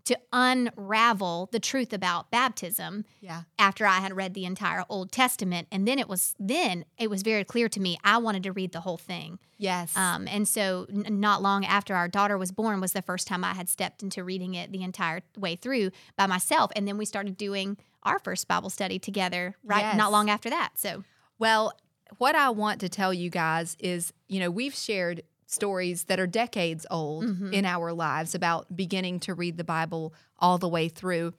to 0.07 0.19
unravel 0.33 1.49
the 1.53 1.61
truth 1.61 1.92
about 1.92 2.31
baptism 2.31 3.05
Yeah. 3.21 3.42
after 3.59 3.87
I 3.87 4.01
had 4.01 4.16
read 4.16 4.35
the 4.35 4.45
entire 4.45 4.85
Old 4.88 5.12
Testament. 5.12 5.69
And 5.71 5.87
then 5.87 5.99
it 5.99 6.09
was 6.09 6.35
then 6.38 6.85
it 6.99 7.11
was 7.11 7.23
very 7.23 7.45
clear 7.45 7.69
to 7.69 7.81
me 7.81 7.99
I 8.05 8.19
wanted 8.19 8.42
to 8.45 8.53
read 8.53 8.73
the 8.73 8.81
whole 8.81 8.97
thing. 8.97 9.38
Yes. 9.59 9.97
Um, 9.97 10.27
and 10.29 10.47
so 10.47 10.87
n- 10.90 11.21
not 11.21 11.42
long 11.42 11.64
after 11.64 11.95
our 11.95 12.09
daughter 12.09 12.37
was 12.38 12.53
born 12.53 12.81
was 12.81 12.92
the 12.92 13.03
first 13.03 13.27
time 13.27 13.45
I 13.45 13.55
had 13.55 13.69
stepped 13.69 14.03
into 14.03 14.23
reading 14.25 14.55
it 14.55 14.73
the 14.73 14.83
entire 14.83 15.23
way 15.37 15.57
through 15.57 15.90
by 16.16 16.27
myself. 16.27 16.71
And 16.77 16.87
then 16.87 16.99
we 16.99 17.05
started 17.05 17.37
doing 17.37 17.77
our 18.03 18.19
first 18.19 18.47
Bible 18.49 18.71
study 18.71 18.99
together 18.99 19.57
right 19.64 19.81
Yes. 19.81 19.97
not 19.97 20.12
long 20.12 20.31
after 20.31 20.51
that. 20.51 20.71
So 20.77 21.05
Well, 21.38 21.73
what 22.19 22.35
I 22.35 22.51
want 22.51 22.81
to 22.81 22.88
tell 22.88 23.12
you 23.12 23.29
guys 23.31 23.77
is, 23.81 24.12
you 24.29 24.38
know, 24.40 24.51
we've 24.51 24.75
shared 24.75 25.23
stories 25.57 26.05
that 26.05 26.21
are 26.21 26.27
decades 26.27 26.87
old 26.90 27.25
Mhm. 27.25 27.53
in 27.53 27.64
our 27.64 27.92
lives 27.92 28.35
about 28.35 28.77
beginning 28.77 29.19
to 29.21 29.35
read 29.35 29.57
the 29.57 29.64
Bible 29.64 30.12
all 30.38 30.59
the 30.59 30.69
way 30.69 30.88
through. 30.88 31.33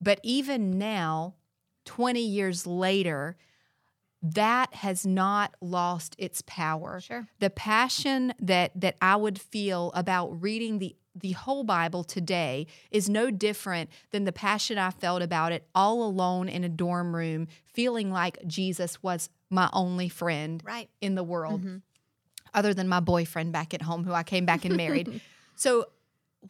But 0.00 0.18
even 0.22 0.78
now, 0.78 1.34
20 1.84 2.20
years 2.20 2.66
later, 2.66 3.36
that 4.22 4.72
has 4.74 5.04
not 5.06 5.54
lost 5.60 6.14
its 6.18 6.42
power. 6.46 7.00
sure. 7.00 7.26
The 7.40 7.50
passion 7.50 8.32
that 8.40 8.70
that 8.80 8.96
I 9.00 9.16
would 9.16 9.40
feel 9.40 9.90
about 9.94 10.28
reading 10.42 10.78
the 10.78 10.96
the 11.14 11.32
whole 11.32 11.62
Bible 11.62 12.04
today 12.04 12.66
is 12.90 13.06
no 13.10 13.30
different 13.30 13.90
than 14.12 14.24
the 14.24 14.32
passion 14.32 14.78
I 14.78 14.90
felt 14.90 15.20
about 15.20 15.52
it 15.52 15.68
all 15.74 16.02
alone 16.04 16.48
in 16.48 16.64
a 16.64 16.70
dorm 16.70 17.14
room, 17.14 17.48
feeling 17.66 18.10
like 18.10 18.38
Jesus 18.46 19.02
was 19.02 19.28
my 19.50 19.68
only 19.74 20.08
friend 20.08 20.62
Right. 20.64 20.88
in 21.02 21.14
the 21.14 21.22
world, 21.22 21.62
Mhm. 21.62 21.82
Other 22.54 22.74
than 22.74 22.88
my 22.88 23.00
boyfriend 23.00 23.52
back 23.52 23.74
at 23.74 23.82
home 23.82 24.04
who 24.04 24.12
I 24.12 24.22
came 24.22 24.44
back 24.46 24.64
and 24.64 24.76
married. 24.76 25.20
so, 25.54 25.86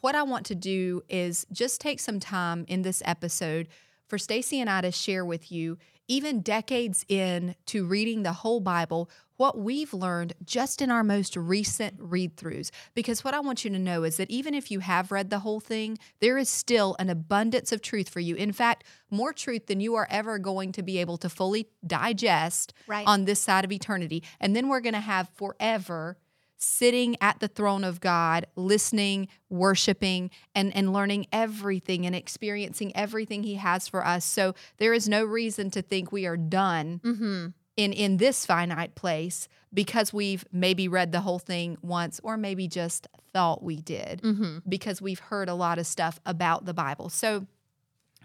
what 0.01 0.15
I 0.15 0.23
want 0.23 0.47
to 0.47 0.55
do 0.55 1.03
is 1.09 1.47
just 1.53 1.81
take 1.81 2.01
some 2.01 2.19
time 2.19 2.65
in 2.67 2.81
this 2.81 3.03
episode 3.05 3.69
for 4.07 4.17
Stacy 4.17 4.59
and 4.59 4.71
I 4.71 4.81
to 4.81 4.91
share 4.91 5.25
with 5.25 5.53
you, 5.53 5.77
even 6.09 6.41
decades 6.41 7.05
in 7.09 7.55
to 7.67 7.85
reading 7.85 8.23
the 8.23 8.33
whole 8.33 8.61
Bible, 8.61 9.11
what 9.43 9.59
we've 9.59 9.93
learned 9.93 10.33
just 10.45 10.81
in 10.81 10.89
our 10.89 11.03
most 11.03 11.37
recent 11.37 11.95
read 11.99 12.37
throughs. 12.37 12.71
Because 12.95 13.25
what 13.25 13.35
I 13.35 13.41
want 13.41 13.65
you 13.65 13.71
to 13.73 13.79
know 13.79 14.05
is 14.05 14.17
that 14.19 14.31
even 14.31 14.55
if 14.55 14.71
you 14.71 14.79
have 14.79 15.11
read 15.11 15.31
the 15.31 15.41
whole 15.41 15.59
thing, 15.59 15.99
there 16.21 16.39
is 16.39 16.49
still 16.49 16.95
an 17.01 17.11
abundance 17.11 17.73
of 17.73 17.83
truth 17.83 18.09
for 18.09 18.21
you. 18.21 18.37
In 18.37 18.53
fact, 18.53 18.85
more 19.11 19.33
truth 19.33 19.67
than 19.67 19.81
you 19.81 19.97
are 19.97 20.07
ever 20.11 20.39
going 20.39 20.71
to 20.71 20.83
be 20.85 20.99
able 20.99 21.17
to 21.19 21.29
fully 21.29 21.67
digest 21.85 22.73
Right. 22.87 23.05
on 23.05 23.25
this 23.25 23.41
side 23.41 23.65
of 23.65 23.73
eternity. 23.73 24.23
And 24.39 24.55
then 24.55 24.69
we're 24.69 24.79
going 24.81 24.95
to 24.95 25.01
have 25.01 25.29
forever 25.35 26.19
sitting 26.57 27.17
at 27.21 27.41
the 27.41 27.49
throne 27.49 27.83
of 27.83 27.99
God, 27.99 28.47
listening, 28.55 29.27
worshiping, 29.51 30.31
and, 30.55 30.73
and 30.77 30.93
learning 30.93 31.27
everything 31.33 32.07
and 32.07 32.15
experiencing 32.15 32.95
everything 32.97 33.43
He 33.43 33.57
has 33.57 33.89
for 33.89 34.07
us. 34.07 34.25
So 34.25 34.55
there 34.79 34.95
is 34.95 35.09
no 35.09 35.25
reason 35.25 35.69
to 35.73 35.83
think 35.83 36.13
we 36.13 36.27
are 36.27 36.37
done 36.37 37.01
Mm-hmm. 37.03 37.47
In, 37.77 37.93
in 37.93 38.19
this 38.19 38.45
finite 38.47 38.95
place 38.95 39.49
because 39.73 40.13
we've 40.13 40.45
maybe 40.53 40.89
read 40.89 41.13
the 41.13 41.21
whole 41.21 41.39
thing 41.39 41.79
once 41.83 42.21
or 42.23 42.37
maybe 42.37 42.69
just 42.69 43.09
thought 43.33 43.63
we 43.63 43.77
did 43.77 44.21
Mm-hmm. 44.23 44.59
because 44.69 45.01
we've 45.01 45.19
heard 45.19 45.49
a 45.49 45.55
lot 45.55 45.79
of 45.79 45.87
stuff 45.87 46.21
about 46.27 46.67
the 46.67 46.75
Bible. 46.75 47.09
So 47.09 47.47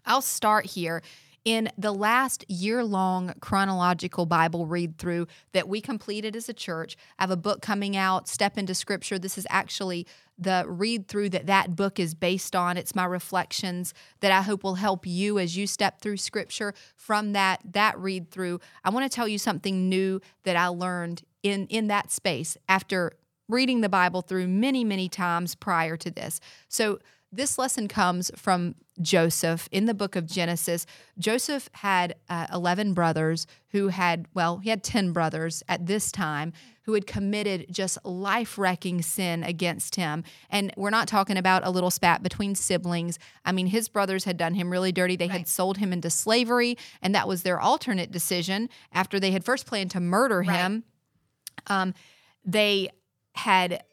I'll 0.05 0.21
start 0.21 0.65
here. 0.65 1.01
In 1.45 1.69
the 1.77 1.93
last 1.93 2.43
year 2.49 2.83
long 2.83 3.33
chronological 3.39 4.25
Bible 4.25 4.65
read 4.65 4.97
through 4.97 5.27
that 5.53 5.69
we 5.69 5.79
completed 5.79 6.35
as 6.35 6.49
a 6.49 6.53
church, 6.53 6.97
I 7.17 7.23
have 7.23 7.31
a 7.31 7.37
book 7.37 7.61
coming 7.61 7.95
out, 7.95 8.27
Step 8.27 8.57
into 8.57 8.75
Scripture. 8.75 9.17
This 9.17 9.37
is 9.37 9.47
actually 9.49 10.05
the 10.37 10.65
read 10.67 11.07
through 11.07 11.29
that 11.29 11.47
that 11.47 11.75
book 11.75 11.99
is 11.99 12.13
based 12.13 12.55
on. 12.55 12.77
It's 12.77 12.95
my 12.95 13.05
reflections 13.05 13.93
that 14.19 14.31
I 14.31 14.41
hope 14.41 14.63
will 14.63 14.75
help 14.75 15.05
you 15.05 15.39
as 15.39 15.57
you 15.57 15.67
step 15.67 16.01
through 16.01 16.17
Scripture 16.17 16.73
from 16.95 17.33
that 17.33 17.61
that 17.71 17.97
read 17.97 18.29
through. 18.29 18.59
I 18.83 18.89
want 18.89 19.09
to 19.09 19.15
tell 19.15 19.27
you 19.27 19.37
something 19.37 19.89
new 19.89 20.21
that 20.43 20.55
I 20.55 20.67
learned 20.67 21.23
in 21.43 21.67
in 21.67 21.87
that 21.87 22.11
space 22.11 22.57
after 22.69 23.13
reading 23.49 23.81
the 23.81 23.89
Bible 23.89 24.21
through 24.21 24.47
many, 24.47 24.83
many 24.83 25.09
times 25.09 25.55
prior 25.55 25.97
to 25.97 26.11
this. 26.11 26.39
So, 26.67 26.99
this 27.31 27.57
lesson 27.57 27.87
comes 27.87 28.31
from 28.35 28.75
Joseph 29.01 29.67
in 29.71 29.85
the 29.85 29.93
book 29.93 30.15
of 30.15 30.25
Genesis. 30.25 30.85
Joseph 31.19 31.69
had 31.73 32.15
uh, 32.29 32.47
11 32.53 32.93
brothers 32.93 33.47
who 33.69 33.89
had, 33.89 34.27
well, 34.33 34.57
he 34.57 34.69
had 34.69 34.83
10 34.83 35.11
brothers 35.11 35.63
at 35.67 35.85
this 35.85 36.11
time 36.11 36.53
who 36.83 36.93
had 36.93 37.05
committed 37.05 37.65
just 37.69 37.97
life 38.05 38.57
wrecking 38.57 39.01
sin 39.01 39.43
against 39.43 39.95
him. 39.95 40.23
And 40.49 40.71
we're 40.77 40.89
not 40.89 41.07
talking 41.07 41.35
about 41.37 41.65
a 41.65 41.69
little 41.69 41.91
spat 41.91 42.23
between 42.23 42.55
siblings. 42.55 43.19
I 43.43 43.51
mean, 43.51 43.67
his 43.67 43.89
brothers 43.89 44.23
had 44.23 44.37
done 44.37 44.53
him 44.53 44.71
really 44.71 44.91
dirty. 44.93 45.15
They 45.17 45.27
had 45.27 45.47
sold 45.47 45.77
him 45.77 45.91
into 45.91 46.09
slavery, 46.09 46.77
and 47.01 47.13
that 47.13 47.27
was 47.27 47.43
their 47.43 47.59
alternate 47.59 48.09
decision 48.11 48.69
after 48.93 49.19
they 49.19 49.31
had 49.31 49.43
first 49.43 49.65
planned 49.65 49.91
to 49.91 49.99
murder 49.99 50.39
Right. 50.39 50.57
him. 50.57 50.83
Um, 51.67 51.93
they 52.45 52.89
had 53.35 53.83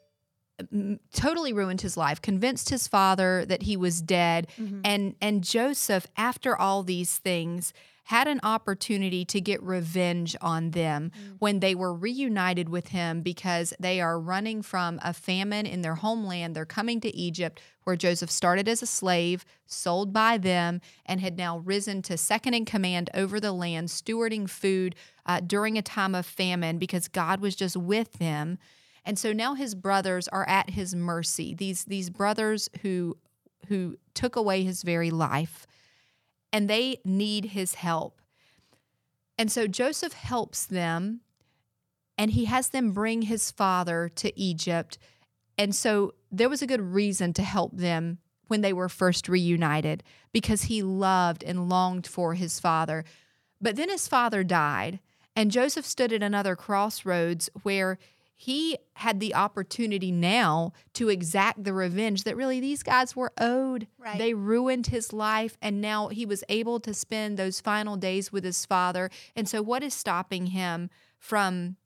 totally 1.13 1.53
ruined 1.53 1.81
his 1.81 1.97
life, 1.97 2.21
convinced 2.23 2.71
his 2.71 2.87
father 2.89 3.45
that 3.47 3.63
he 3.63 3.77
was 3.77 4.01
dead, 4.03 4.47
Mhm. 4.59 4.81
and 4.85 5.15
and 5.21 5.43
Joseph, 5.45 6.07
after 6.17 6.57
all 6.57 6.83
these 6.83 7.19
things, 7.19 7.73
had 8.09 8.29
an 8.29 8.39
opportunity 8.43 9.25
to 9.25 9.41
get 9.41 9.63
revenge 9.63 10.37
on 10.43 10.73
them 10.73 11.11
when 11.39 11.61
they 11.61 11.75
were 11.75 11.95
reunited 11.95 12.69
with 12.69 12.89
him 12.89 13.23
because 13.23 13.73
they 13.81 13.99
are 13.99 14.21
running 14.21 14.61
from 14.61 15.01
a 15.03 15.15
famine 15.15 15.65
in 15.65 15.81
their 15.81 15.95
homeland. 15.95 16.55
They're 16.55 16.67
coming 16.67 17.01
to 17.01 17.17
Egypt, 17.17 17.63
where 17.85 17.97
Joseph 17.97 18.31
started 18.31 18.69
as 18.69 18.83
a 18.83 18.87
slave, 18.87 19.47
sold 19.67 20.13
by 20.13 20.37
them, 20.37 20.83
and 21.07 21.23
had 21.23 21.39
now 21.39 21.59
risen 21.59 22.03
to 22.03 22.19
second 22.19 22.53
in 22.53 22.67
command 22.67 23.09
over 23.15 23.41
the 23.41 23.53
land, 23.53 23.89
stewarding 23.89 24.51
food 24.51 24.95
uh, 25.25 25.41
during 25.41 25.79
a 25.79 25.83
time 25.83 26.15
of 26.15 26.27
famine 26.27 26.77
because 26.77 27.09
God 27.09 27.41
was 27.41 27.57
just 27.57 27.77
with 27.77 28.13
them. 28.15 28.59
And 29.05 29.19
so 29.19 29.33
now 29.33 29.55
his 29.55 29.75
brothers 29.75 30.29
are 30.29 30.49
at 30.49 30.71
his 30.71 30.95
mercy. 30.95 31.55
These 31.55 31.85
these 31.85 32.11
brothers 32.11 32.69
who 32.83 33.19
who 33.69 33.97
took 34.15 34.37
away 34.37 34.63
his 34.63 34.83
very 34.83 35.11
life 35.11 35.67
and 36.53 36.69
they 36.69 36.99
need 37.05 37.47
his 37.47 37.75
help. 37.75 38.21
And 39.37 39.51
so 39.51 39.67
Joseph 39.67 40.13
helps 40.13 40.67
them 40.67 41.21
and 42.17 42.31
he 42.31 42.45
has 42.45 42.69
them 42.69 42.93
bring 42.93 43.23
his 43.23 43.51
father 43.51 44.09
to 44.17 44.39
Egypt. 44.39 44.99
And 45.59 45.75
so 45.75 46.15
there 46.31 46.49
was 46.49 46.63
a 46.63 46.67
good 46.67 46.81
reason 46.81 47.33
to 47.35 47.43
help 47.43 47.77
them 47.77 48.19
when 48.47 48.61
they 48.61 48.73
were 48.73 48.89
first 48.89 49.29
reunited 49.29 50.03
because 50.33 50.63
he 50.63 50.83
loved 50.83 51.43
and 51.43 51.69
longed 51.69 52.07
for 52.07 52.35
his 52.35 52.61
father. 52.61 53.05
But 53.61 53.77
then 53.77 53.89
his 53.89 54.07
father 54.07 54.45
died, 54.45 55.01
and 55.35 55.51
Joseph 55.51 55.87
stood 55.87 56.13
at 56.13 56.23
another 56.23 56.55
crossroads 56.55 57.49
where 57.63 57.99
he 58.37 58.79
had 58.95 59.21
the 59.21 59.35
opportunity 59.35 60.11
now 60.11 60.73
to 60.95 61.09
exact 61.09 61.65
the 61.65 61.73
revenge 61.73 62.25
that 62.25 62.37
really 62.37 62.61
these 62.61 62.83
guys 62.83 63.15
were 63.15 63.33
owed. 63.39 63.87
Right. 63.99 64.19
They 64.19 64.35
ruined 64.35 64.89
his 64.89 65.13
life, 65.13 65.57
and 65.63 65.81
now 65.81 66.09
he 66.09 66.27
was 66.27 66.43
able 66.49 66.81
to 66.81 66.93
spend 66.95 67.37
those 67.37 67.61
final 67.61 67.97
days 67.97 68.33
with 68.33 68.45
his 68.45 68.67
father. 68.67 69.11
And 69.37 69.49
so, 69.49 69.63
what 69.63 69.83
is 69.83 69.95
stopping 69.95 70.47
him 70.47 70.91
from 71.19 71.77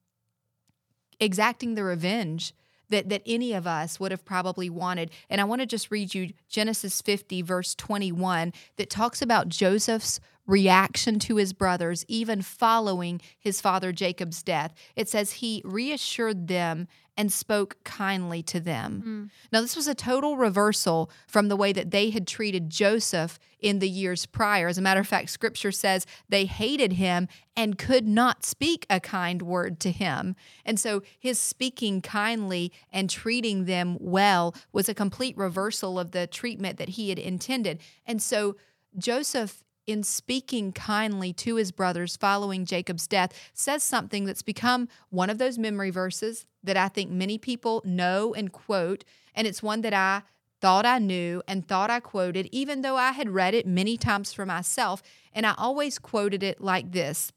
exacting 1.21 1.75
the 1.75 1.85
revenge 1.85 2.55
that, 2.91 3.09
that 3.09 3.23
any 3.27 3.53
of 3.53 3.67
us 3.67 3.99
would 4.01 4.11
have 4.11 4.25
probably 4.25 4.71
wanted. 4.71 5.11
And 5.29 5.41
I 5.41 5.45
want 5.45 5.61
to 5.61 5.67
just 5.67 5.91
read 5.91 6.15
you 6.15 6.33
Genesis 6.49 7.01
50, 7.03 7.43
verse 7.43 7.75
21, 7.75 8.53
that 8.77 8.91
talks 8.91 9.23
about 9.23 9.49
Joseph's 9.49 10.21
reaction 10.47 11.19
to 11.21 11.37
his 11.37 11.53
brothers, 11.53 12.05
even 12.09 12.43
following 12.43 13.21
his 13.39 13.61
father 13.61 13.93
Jacob's 13.93 14.43
death. 14.43 14.75
It 14.97 15.09
says 15.09 15.33
he 15.35 15.63
reassured 15.65 16.49
them 16.49 16.89
and 17.19 17.33
spoke 17.33 17.77
kindly 17.83 18.45
to 18.45 18.61
them. 18.61 19.03
Mm. 19.05 19.31
Now, 19.53 19.61
this 19.61 19.75
was 19.75 19.89
a 19.89 19.95
total 19.95 20.37
reversal 20.37 21.11
from 21.27 21.49
the 21.49 21.57
way 21.57 21.73
that 21.73 21.91
they 21.91 22.11
had 22.11 22.29
treated 22.29 22.71
Joseph 22.71 23.41
in 23.59 23.81
the 23.81 23.89
years 23.89 24.25
prior. 24.25 24.69
As 24.69 24.79
a 24.79 24.83
matter 24.83 25.01
of 25.01 25.09
fact, 25.09 25.31
scripture 25.31 25.73
says 25.73 26.07
they 26.29 26.47
hated 26.47 26.93
him 26.93 27.27
and 27.57 27.77
could 27.77 28.07
not 28.07 28.45
speak 28.45 28.87
a 28.89 29.01
kind 29.01 29.43
word 29.43 29.81
to 29.81 29.91
him. 29.91 30.37
And 30.65 30.79
so 30.79 31.03
his 31.19 31.41
speaking 31.41 32.01
kindly 32.01 32.73
and 32.93 33.11
treating 33.11 33.65
them 33.65 33.97
well 34.01 34.55
was 34.73 34.89
a 34.89 34.95
complete 34.95 35.37
reversal 35.37 35.99
of 35.99 36.13
the 36.13 36.29
treatment 36.29 36.79
that 36.79 36.91
he 36.91 37.09
had 37.09 37.19
intended. 37.19 37.81
And 38.07 38.23
so 38.23 38.55
Joseph 38.97 39.65
in 39.89 40.03
speaking 40.03 40.71
kindly 40.71 41.33
to 41.33 41.57
his 41.57 41.73
brothers 41.73 42.17
following 42.17 42.67
Jacob's 42.67 43.07
death, 43.07 43.33
says 43.55 43.83
something 43.83 44.27
that's 44.27 44.43
become 44.43 44.87
one 45.09 45.31
of 45.31 45.39
those 45.39 45.59
memory 45.59 45.91
verses 45.91 46.45
that 46.63 46.77
I 46.77 46.89
think 46.89 47.11
many 47.11 47.39
people 47.39 47.81
know 47.85 48.35
and 48.35 48.53
quote. 48.53 49.03
And 49.35 49.47
it's 49.47 49.63
one 49.63 49.81
that 49.81 49.95
I 49.95 50.23
thought 50.61 50.85
I 50.85 50.99
knew 50.99 51.43
and 51.49 51.67
thought 51.67 51.91
I 51.91 52.01
quoted, 52.01 52.49
even 52.53 52.83
though 52.83 52.97
I 52.97 53.13
had 53.13 53.31
read 53.31 53.55
it 53.55 53.67
many 53.67 53.97
times 53.97 54.33
for 54.33 54.45
myself. 54.45 55.03
And 55.33 55.47
I 55.47 55.55
always 55.57 55.99
quoted 55.99 56.43
it 56.43 56.61
like 56.61 56.93
this 56.93 57.33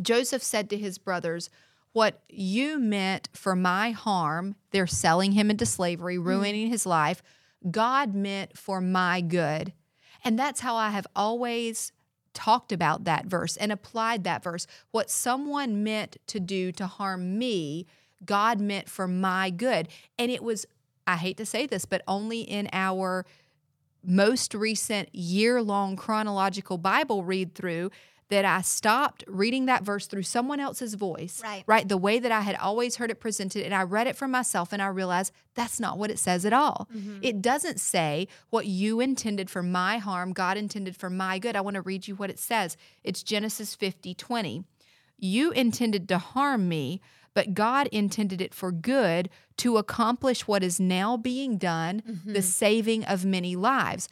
Joseph 0.00 0.42
said 0.42 0.68
to 0.70 0.76
his 0.76 0.98
brothers, 0.98 1.48
What 1.92 2.22
you 2.28 2.80
meant 2.80 3.28
for 3.32 3.54
my 3.54 3.92
harm, 3.92 4.56
they're 4.72 4.88
selling 4.88 5.32
him 5.32 5.48
into 5.48 5.64
slavery, 5.64 6.16
hmm. 6.16 6.26
ruining 6.26 6.66
mm. 6.66 6.72
his 6.72 6.86
life, 6.86 7.22
God 7.70 8.16
meant 8.16 8.58
for 8.58 8.80
my 8.80 9.20
good. 9.20 9.72
And 10.24 10.38
that's 10.38 10.60
how 10.60 10.76
I 10.76 10.90
have 10.90 11.06
always 11.14 11.92
talked 12.34 12.72
about 12.72 13.04
that 13.04 13.26
verse 13.26 13.56
and 13.56 13.70
applied 13.70 14.24
that 14.24 14.42
verse. 14.42 14.66
What 14.90 15.10
someone 15.10 15.82
meant 15.82 16.16
to 16.28 16.40
do 16.40 16.72
to 16.72 16.86
harm 16.86 17.38
me, 17.38 17.86
God 18.24 18.60
meant 18.60 18.88
for 18.88 19.06
my 19.06 19.50
good. 19.50 19.88
And 20.18 20.30
it 20.30 20.42
was, 20.42 20.66
I 21.06 21.16
hate 21.16 21.36
to 21.38 21.46
say 21.46 21.66
this, 21.66 21.84
but 21.84 22.02
only 22.06 22.40
in 22.40 22.68
our 22.72 23.26
most 24.04 24.54
recent 24.54 25.14
year 25.14 25.62
long 25.62 25.96
chronological 25.96 26.78
Bible 26.78 27.22
read 27.22 27.54
through 27.54 27.90
that 28.32 28.46
I 28.46 28.62
stopped 28.62 29.24
reading 29.28 29.66
that 29.66 29.82
verse 29.82 30.06
through 30.06 30.22
someone 30.22 30.58
else's 30.58 30.94
voice, 30.94 31.42
right. 31.44 31.64
right? 31.66 31.86
The 31.86 31.98
way 31.98 32.18
that 32.18 32.32
I 32.32 32.40
had 32.40 32.56
always 32.56 32.96
heard 32.96 33.10
it 33.10 33.20
presented, 33.20 33.62
and 33.62 33.74
I 33.74 33.82
read 33.82 34.06
it 34.06 34.16
for 34.16 34.26
myself, 34.26 34.72
and 34.72 34.80
I 34.80 34.86
realized 34.86 35.34
that's 35.54 35.78
not 35.78 35.98
what 35.98 36.10
it 36.10 36.18
says 36.18 36.46
at 36.46 36.54
all. 36.54 36.88
Mm-hmm. 36.96 37.18
It 37.20 37.42
doesn't 37.42 37.78
say 37.78 38.28
what 38.48 38.66
you 38.66 39.00
intended 39.00 39.50
for 39.50 39.62
my 39.62 39.98
harm, 39.98 40.32
God 40.32 40.56
intended 40.56 40.96
for 40.96 41.10
my 41.10 41.38
good. 41.38 41.54
I 41.54 41.60
want 41.60 41.74
to 41.74 41.82
read 41.82 42.08
you 42.08 42.14
what 42.14 42.30
it 42.30 42.38
says. 42.38 42.78
It's 43.04 43.22
Genesis 43.22 43.74
50 43.74 44.14
20. 44.14 44.64
You 45.18 45.50
intended 45.50 46.08
to 46.08 46.16
harm 46.16 46.70
me, 46.70 47.02
but 47.34 47.52
God 47.52 47.86
intended 47.88 48.40
it 48.40 48.54
for 48.54 48.72
good 48.72 49.28
to 49.58 49.76
accomplish 49.76 50.48
what 50.48 50.62
is 50.62 50.80
now 50.80 51.18
being 51.18 51.58
done, 51.58 52.02
mm-hmm. 52.08 52.32
the 52.32 52.40
saving 52.40 53.04
of 53.04 53.26
many 53.26 53.56
lives 53.56 54.08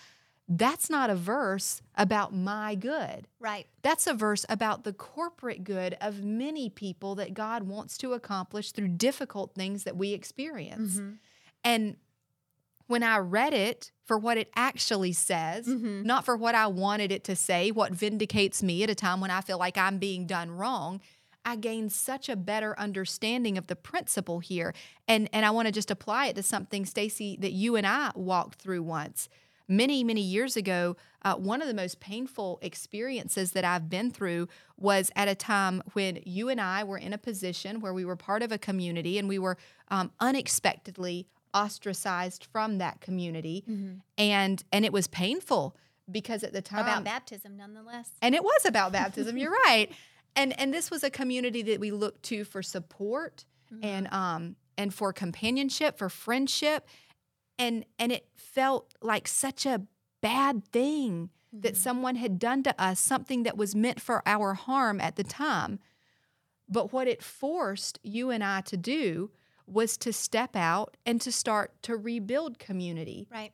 that's 0.53 0.91
not 0.91 1.11
a 1.11 1.15
verse 1.15 1.81
about 1.95 2.35
my 2.35 2.75
good. 2.75 3.29
Right. 3.39 3.69
That's 3.83 4.09
a 4.09 4.15
verse 4.15 4.45
about 4.49 4.83
the 4.83 4.93
corporate 4.93 5.63
good 5.63 5.97
of 6.01 6.25
many 6.25 6.69
people 6.69 7.15
that 7.15 7.35
God 7.35 7.63
wants 7.63 7.97
to 7.99 8.15
accomplish 8.15 8.73
through 8.73 8.89
difficult 8.89 9.55
things 9.55 9.85
that 9.85 9.97
we 9.97 10.13
experience. 10.13 10.97
Mm-hmm. 10.97 11.11
And 11.63 11.97
when 12.89 13.05
I 13.05 13.19
read 13.19 13.55
it 13.55 13.93
for 14.05 14.19
what 14.19 14.39
it 14.39 14.51
actually 14.57 15.13
says, 15.13 15.69
mm-hmm. 15.69 16.03
not 16.03 16.25
for 16.25 16.37
what 16.37 16.57
I 16.57 16.67
wanted 16.67 17.13
it 17.13 17.23
to 17.25 17.37
say, 17.37 17.71
what 17.71 17.93
vindicates 17.93 18.61
me 18.61 18.83
at 18.83 18.91
a 18.91 18.97
time 18.97 19.21
when 19.21 19.31
I 19.31 19.43
feel 19.43 19.59
like 19.59 19.79
I'm 19.79 19.99
being 19.99 20.27
done 20.27 20.51
wrong, 20.51 21.01
I 21.45 21.55
gained 21.55 21.93
such 21.93 22.29
a 22.29 22.35
better 22.35 22.77
understanding 22.77 23.57
of 23.57 23.69
the 23.69 23.77
principle 23.77 24.41
here. 24.41 24.75
And 25.07 25.31
and 25.33 25.47
I 25.47 25.51
want 25.51 25.67
to 25.67 25.73
just 25.73 25.93
apply 25.93 26.27
it 26.27 26.35
to 26.37 26.43
something 26.43 26.85
Stacy 26.85 27.39
that 27.41 27.53
you 27.53 27.77
and 27.77 27.87
I 27.87 28.11
walked 28.17 28.61
through 28.61 28.83
once 28.83 29.29
many, 29.71 30.03
many 30.05 30.21
years 30.21 30.57
ago, 30.57 30.97
uh, 31.23 31.37
one 31.37 31.63
of 31.63 31.69
the 31.69 31.75
most 31.75 32.01
painful 32.01 32.59
experiences 32.61 33.53
that 33.53 33.65
I've 33.65 33.89
been 33.89 34.11
through 34.11 34.49
was 34.77 35.11
at 35.15 35.29
a 35.29 35.35
time 35.35 35.83
when 35.93 36.19
you 36.27 36.49
and 36.49 36.61
I 36.61 36.83
were 36.85 36.99
in 36.99 37.13
a 37.13 37.19
position 37.19 37.81
where 37.81 37.95
we 37.95 38.05
were 38.05 38.17
part 38.17 38.43
of 38.43 38.51
a 38.53 38.59
community 38.59 39.17
and 39.17 39.29
we 39.29 39.39
were 39.39 39.57
um, 39.89 40.11
unexpectedly 40.19 41.29
ostracized 41.55 42.47
from 42.53 42.79
that 42.79 43.01
community, 43.01 43.65
mm-hmm. 43.69 43.99
and 44.19 44.63
and 44.73 44.85
it 44.85 44.93
was 44.93 45.07
painful 45.07 45.77
because 46.11 46.43
at 46.43 46.53
the 46.53 46.63
time 46.63 46.81
about 46.81 47.05
baptism, 47.05 47.57
nonetheless, 47.57 48.11
and 48.23 48.35
it 48.35 48.43
was 48.43 48.65
about 48.67 48.93
baptism. 48.93 49.37
You're 49.37 49.57
right, 49.67 49.91
and 50.37 50.59
and 50.59 50.73
this 50.73 50.91
was 50.91 51.03
a 51.03 51.11
community 51.11 51.63
that 51.63 51.81
we 51.81 51.91
looked 51.91 52.23
to 52.25 52.45
for 52.45 52.63
support 52.63 53.45
mm-hmm. 53.73 53.85
and 53.85 54.13
um 54.13 54.57
and 54.79 54.95
for 54.95 55.13
companionship, 55.13 55.99
for 55.99 56.09
friendship, 56.09 56.87
and 57.61 57.85
and 57.99 58.11
it 58.11 58.27
felt 58.35 58.95
like 59.03 59.29
such 59.29 59.67
a 59.67 59.83
bad 60.21 60.67
thing 60.67 61.31
mm-hmm. 61.55 61.61
that 61.61 61.77
someone 61.77 62.17
had 62.17 62.39
done 62.39 62.63
to 62.65 62.83
us 62.83 62.99
something 62.99 63.45
that 63.45 63.57
was 63.57 63.75
meant 63.75 64.01
for 64.01 64.23
our 64.27 64.55
harm 64.55 65.01
at 65.01 65.17
the 65.17 65.25
time. 65.25 65.79
But 66.69 66.93
what 66.93 67.07
it 67.07 67.23
forced 67.23 67.99
you 68.03 68.31
and 68.31 68.43
I 68.43 68.63
to 68.63 68.77
do 68.77 69.31
was 69.67 69.97
to 69.99 70.13
step 70.13 70.57
out 70.57 70.97
and 71.05 71.21
to 71.21 71.31
start 71.31 71.73
to 71.83 71.97
rebuild 71.97 72.59
community. 72.59 73.29
Right 73.31 73.53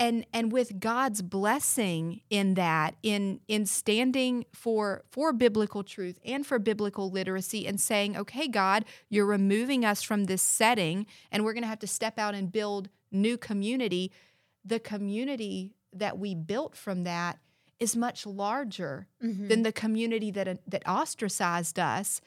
and 0.00 0.26
and 0.32 0.50
with 0.50 0.80
God's 0.80 1.20
blessing 1.22 2.22
in 2.30 2.54
that 2.54 2.96
in 3.02 3.40
in 3.46 3.66
standing 3.66 4.46
for 4.52 5.04
for 5.10 5.32
biblical 5.32 5.84
truth 5.84 6.18
and 6.24 6.44
for 6.44 6.58
biblical 6.58 7.10
literacy 7.10 7.66
and 7.66 7.78
saying 7.78 8.16
okay 8.16 8.48
God 8.48 8.86
you're 9.10 9.26
removing 9.26 9.84
us 9.84 10.02
from 10.02 10.24
this 10.24 10.42
setting 10.42 11.06
and 11.30 11.44
we're 11.44 11.52
going 11.52 11.62
to 11.62 11.68
have 11.68 11.78
to 11.80 11.86
step 11.86 12.18
out 12.18 12.34
and 12.34 12.50
build 12.50 12.88
new 13.12 13.36
community 13.36 14.10
the 14.64 14.80
community 14.80 15.74
that 15.92 16.18
we 16.18 16.34
built 16.34 16.74
from 16.74 17.04
that 17.04 17.38
is 17.78 17.96
much 17.96 18.26
larger 18.26 19.06
mm-hmm. 19.22 19.48
than 19.48 19.62
the 19.62 19.72
community 19.72 20.30
that 20.30 20.60
that 20.66 20.88
ostracized 20.88 21.78
us 21.78 22.20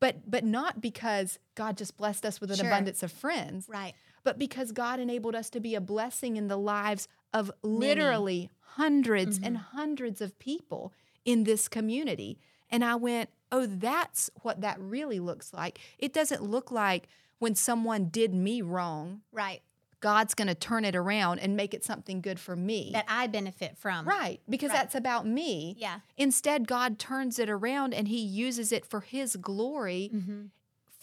but 0.00 0.30
but 0.30 0.44
not 0.44 0.80
because 0.80 1.38
God 1.54 1.76
just 1.78 1.96
blessed 1.96 2.26
us 2.26 2.40
with 2.40 2.50
an 2.50 2.58
sure. 2.58 2.66
abundance 2.66 3.02
of 3.02 3.10
friends 3.10 3.66
right 3.68 3.94
but 4.26 4.40
because 4.40 4.72
God 4.72 4.98
enabled 4.98 5.36
us 5.36 5.48
to 5.50 5.60
be 5.60 5.76
a 5.76 5.80
blessing 5.80 6.36
in 6.36 6.48
the 6.48 6.58
lives 6.58 7.06
of 7.32 7.48
literally 7.62 8.50
hundreds 8.60 9.38
mm-hmm. 9.38 9.46
and 9.46 9.56
hundreds 9.56 10.20
of 10.20 10.36
people 10.40 10.92
in 11.24 11.44
this 11.44 11.68
community. 11.68 12.40
And 12.68 12.84
I 12.84 12.96
went, 12.96 13.30
oh, 13.52 13.66
that's 13.66 14.28
what 14.42 14.62
that 14.62 14.80
really 14.80 15.20
looks 15.20 15.54
like. 15.54 15.78
It 15.96 16.12
doesn't 16.12 16.42
look 16.42 16.72
like 16.72 17.06
when 17.38 17.54
someone 17.54 18.06
did 18.08 18.34
me 18.34 18.62
wrong. 18.62 19.20
Right. 19.30 19.62
God's 20.00 20.34
going 20.34 20.48
to 20.48 20.56
turn 20.56 20.84
it 20.84 20.96
around 20.96 21.38
and 21.38 21.56
make 21.56 21.72
it 21.72 21.84
something 21.84 22.20
good 22.20 22.40
for 22.40 22.56
me. 22.56 22.90
That 22.94 23.06
I 23.08 23.28
benefit 23.28 23.78
from. 23.78 24.08
Right, 24.08 24.40
because 24.48 24.70
right. 24.70 24.78
that's 24.78 24.96
about 24.96 25.24
me. 25.24 25.76
Yeah. 25.78 26.00
Instead, 26.16 26.66
God 26.66 26.98
turns 26.98 27.38
it 27.38 27.48
around 27.48 27.94
and 27.94 28.08
He 28.08 28.18
uses 28.18 28.72
it 28.72 28.84
for 28.84 29.02
His 29.02 29.36
glory 29.36 30.10
mm-hmm 30.12 30.46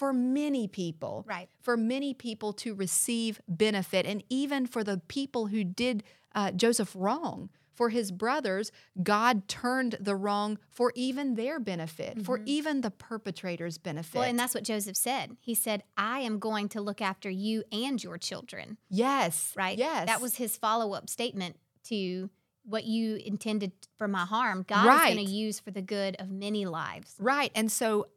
for 0.04 0.12
many 0.12 0.68
people. 0.68 1.24
Right. 1.26 1.48
For 1.62 1.78
many 1.78 2.14
people 2.14 2.52
to 2.54 2.76
receive 2.76 3.40
benefit. 3.48 4.06
And 4.06 4.22
even 4.30 4.68
for 4.68 4.84
the 4.84 5.02
people 5.08 5.48
who 5.48 5.64
did 5.64 6.04
uh, 6.36 6.52
Joseph 6.52 6.92
wrong, 6.94 7.50
for 7.74 7.88
his 7.88 8.12
brothers, 8.12 8.70
God 9.02 9.48
turned 9.48 9.98
the 10.02 10.16
wrong 10.16 10.60
for 10.70 10.92
even 10.94 11.36
their 11.36 11.58
benefit, 11.58 12.16
mm-hmm. 12.18 12.24
for 12.24 12.42
even 12.46 12.82
the 12.82 12.92
perpetrator's 12.92 13.78
benefit. 13.78 14.20
Well, 14.20 14.28
and 14.30 14.38
that's 14.38 14.54
what 14.54 14.66
Joseph 14.66 14.98
said. 14.98 15.38
He 15.40 15.56
said, 15.56 15.84
I 15.96 16.20
am 16.20 16.38
going 16.38 16.68
to 16.70 16.82
look 16.82 17.02
after 17.02 17.30
you 17.30 17.64
and 17.72 18.04
your 18.04 18.18
children. 18.18 18.78
Yes. 18.90 19.54
Right? 19.56 19.78
Yes. 19.78 20.08
That 20.08 20.22
was 20.22 20.36
his 20.36 20.58
follow 20.58 20.94
up 20.94 21.10
statement 21.10 21.56
to 21.86 22.30
what 22.66 22.86
you 22.86 23.16
intended 23.16 23.72
for 23.98 24.08
my 24.08 24.26
harm, 24.26 24.66
God 24.68 24.86
right. 24.86 25.10
is 25.10 25.16
going 25.16 25.28
to 25.28 25.32
use 25.32 25.60
for 25.60 25.72
the 25.72 25.82
good 25.82 26.16
of 26.20 26.30
many 26.30 26.66
lives. 26.66 27.16
Right. 27.20 27.52
And 27.56 27.72
so 27.72 28.08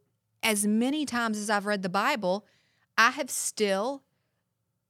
as 0.43 0.65
many 0.65 1.05
times 1.05 1.37
as 1.37 1.49
I've 1.49 1.65
read 1.65 1.81
the 1.81 1.89
Bible, 1.89 2.45
I 2.97 3.11
have 3.11 3.29
still 3.29 4.03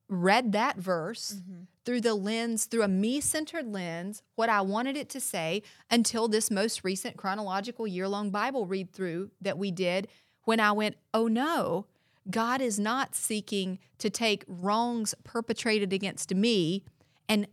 read 0.10 0.52
that 0.54 0.78
verse 0.78 1.36
mm-hmm. 1.38 1.64
through 1.84 2.02
the 2.02 2.16
lens, 2.16 2.66
through 2.66 2.84
a 2.84 2.88
me 2.88 3.20
centered 3.20 3.68
lens, 3.68 4.22
what 4.36 4.50
I 4.50 4.62
wanted 4.62 4.96
it 4.96 5.10
to 5.10 5.20
say 5.20 5.64
until 5.92 6.28
this 6.28 6.50
most 6.50 6.84
recent 6.84 7.18
chronological 7.18 7.86
year 7.86 8.08
long 8.08 8.30
Bible 8.30 8.66
read 8.66 8.94
through 8.94 9.32
that 9.42 9.58
we 9.58 9.72
did 9.72 10.08
when 10.46 10.60
I 10.60 10.72
went, 10.72 10.96
oh 11.14 11.28
no, 11.28 11.88
God 12.30 12.62
is 12.62 12.80
not 12.80 13.16
seeking 13.16 13.80
to 13.98 14.10
take 14.10 14.46
wrongs 14.48 15.14
perpetrated 15.24 15.92
against 15.92 16.34
me 16.34 16.84
and 17.28 17.48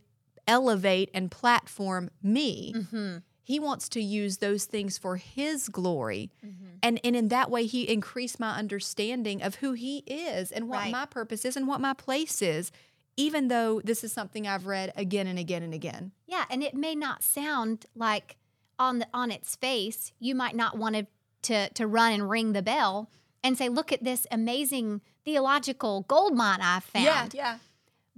elevate 0.47 1.09
and 1.13 1.29
platform 1.29 2.09
me. 2.21 2.73
Mm-hmm. 2.75 3.17
He 3.47 3.59
wants 3.59 3.87
to 3.89 4.01
use 4.01 4.37
those 4.37 4.65
things 4.65 4.97
for 4.97 5.17
his 5.17 5.69
glory. 5.69 6.31
Mm-hmm. 6.43 6.65
And 6.81 6.99
and 7.03 7.15
in 7.15 7.27
that 7.29 7.51
way 7.51 7.65
he 7.67 7.87
increased 7.87 8.39
my 8.39 8.57
understanding 8.57 9.43
of 9.43 9.55
who 9.55 9.73
he 9.73 9.99
is 10.07 10.51
and 10.51 10.67
what 10.67 10.79
Right. 10.79 10.91
my 10.91 11.05
purpose 11.05 11.45
is 11.45 11.55
and 11.55 11.67
what 11.67 11.79
my 11.79 11.93
place 11.93 12.41
is, 12.41 12.71
even 13.15 13.47
though 13.47 13.81
this 13.83 14.03
is 14.03 14.11
something 14.11 14.47
I've 14.47 14.65
read 14.65 14.91
again 14.95 15.27
and 15.27 15.37
again 15.37 15.61
and 15.61 15.73
again. 15.75 16.11
Yeah, 16.25 16.45
and 16.49 16.63
it 16.63 16.73
may 16.73 16.95
not 16.95 17.23
sound 17.23 17.85
like 17.95 18.35
on 18.79 18.99
the 18.99 19.07
on 19.13 19.29
its 19.31 19.55
face, 19.55 20.11
you 20.19 20.33
might 20.33 20.55
not 20.55 20.75
want 20.77 20.95
to 20.95 21.05
to 21.43 21.69
to 21.73 21.85
run 21.85 22.13
and 22.13 22.27
ring 22.29 22.53
the 22.53 22.63
bell 22.63 23.11
and 23.43 23.55
say, 23.55 23.69
"Look 23.69 23.91
at 23.91 24.03
this 24.03 24.25
amazing 24.31 25.01
theological 25.23 26.01
gold 26.07 26.35
mine 26.35 26.61
I 26.61 26.79
found." 26.79 27.05
Yeah. 27.05 27.27
yeah. 27.33 27.57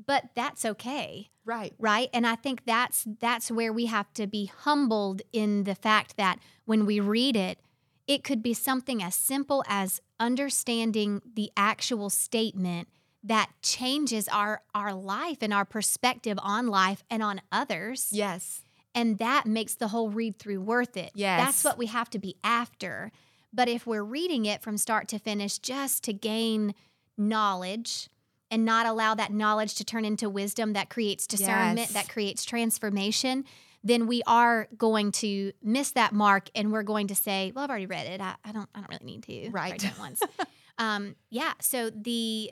But 0.05 0.29
that's 0.35 0.63
okay, 0.63 1.29
Right. 1.47 1.73
right? 1.79 2.09
And 2.13 2.27
I 2.27 2.35
think 2.35 2.65
that's 2.65 3.05
that's 3.19 3.49
where 3.49 3.71
we 3.71 3.85
have 3.87 4.11
to 4.15 4.27
be 4.27 4.45
humbled 4.45 5.21
in 5.31 5.63
the 5.63 5.75
fact 5.75 6.17
that 6.17 6.39
when 6.65 6.85
we 6.85 6.99
read 6.99 7.35
it, 7.35 7.57
it 8.05 8.23
could 8.23 8.43
be 8.43 8.53
something 8.53 9.01
as 9.01 9.15
simple 9.15 9.63
as 9.67 10.01
understanding 10.19 11.21
the 11.35 11.49
actual 11.57 12.09
statement 12.09 12.89
that 13.23 13.49
changes 13.61 14.27
our 14.27 14.61
our 14.75 14.93
life 14.93 15.37
and 15.41 15.53
our 15.53 15.65
perspective 15.65 16.37
on 16.41 16.67
life 16.67 17.03
and 17.09 17.23
on 17.23 17.41
others 17.51 18.09
Yes. 18.11 18.61
and 18.93 19.17
that 19.17 19.45
makes 19.45 19.75
the 19.75 19.87
whole 19.89 20.09
read 20.09 20.37
through 20.39 20.61
worth 20.61 20.95
it. 20.97 21.11
Yes. 21.15 21.39
That's 21.45 21.63
what 21.63 21.77
we 21.77 21.87
have 21.87 22.09
to 22.11 22.19
be 22.19 22.35
after. 22.43 23.11
But 23.53 23.69
if 23.69 23.87
we're 23.87 24.03
reading 24.03 24.45
it 24.45 24.61
from 24.61 24.77
start 24.77 25.07
to 25.09 25.19
finish 25.19 25.57
just 25.59 26.03
to 26.03 26.13
gain 26.13 26.75
knowledge 27.17 28.09
and 28.49 28.63
not 28.65 28.85
allow 28.85 29.13
that 29.15 29.31
knowledge 29.31 29.75
to 29.75 29.83
turn 29.83 30.05
into 30.05 30.29
wisdom 30.29 30.73
that 30.73 30.89
creates 30.89 31.27
discernment, 31.27 31.77
Yes. 31.79 31.93
that 31.93 32.09
creates 32.09 32.45
transformation, 32.45 33.43
then 33.83 34.07
we 34.07 34.21
are 34.25 34.67
going 34.77 35.11
to 35.13 35.51
miss 35.61 35.91
that 35.91 36.13
mark 36.13 36.49
and 36.55 36.71
we're 36.71 36.83
going 36.83 37.07
to 37.07 37.15
say, 37.15 37.51
Well, 37.55 37.63
I've 37.63 37.69
already 37.69 37.85
read 37.85 38.07
it. 38.07 38.21
I, 38.21 38.35
I 38.43 38.51
don't 38.51 38.69
I 38.73 38.79
don't 38.79 38.89
really 38.89 39.05
need 39.05 39.23
to 39.23 39.49
Right. 39.51 39.91
once. 39.99 40.21
um, 40.77 41.15
yeah. 41.29 41.53
So 41.61 41.89
the 41.89 42.51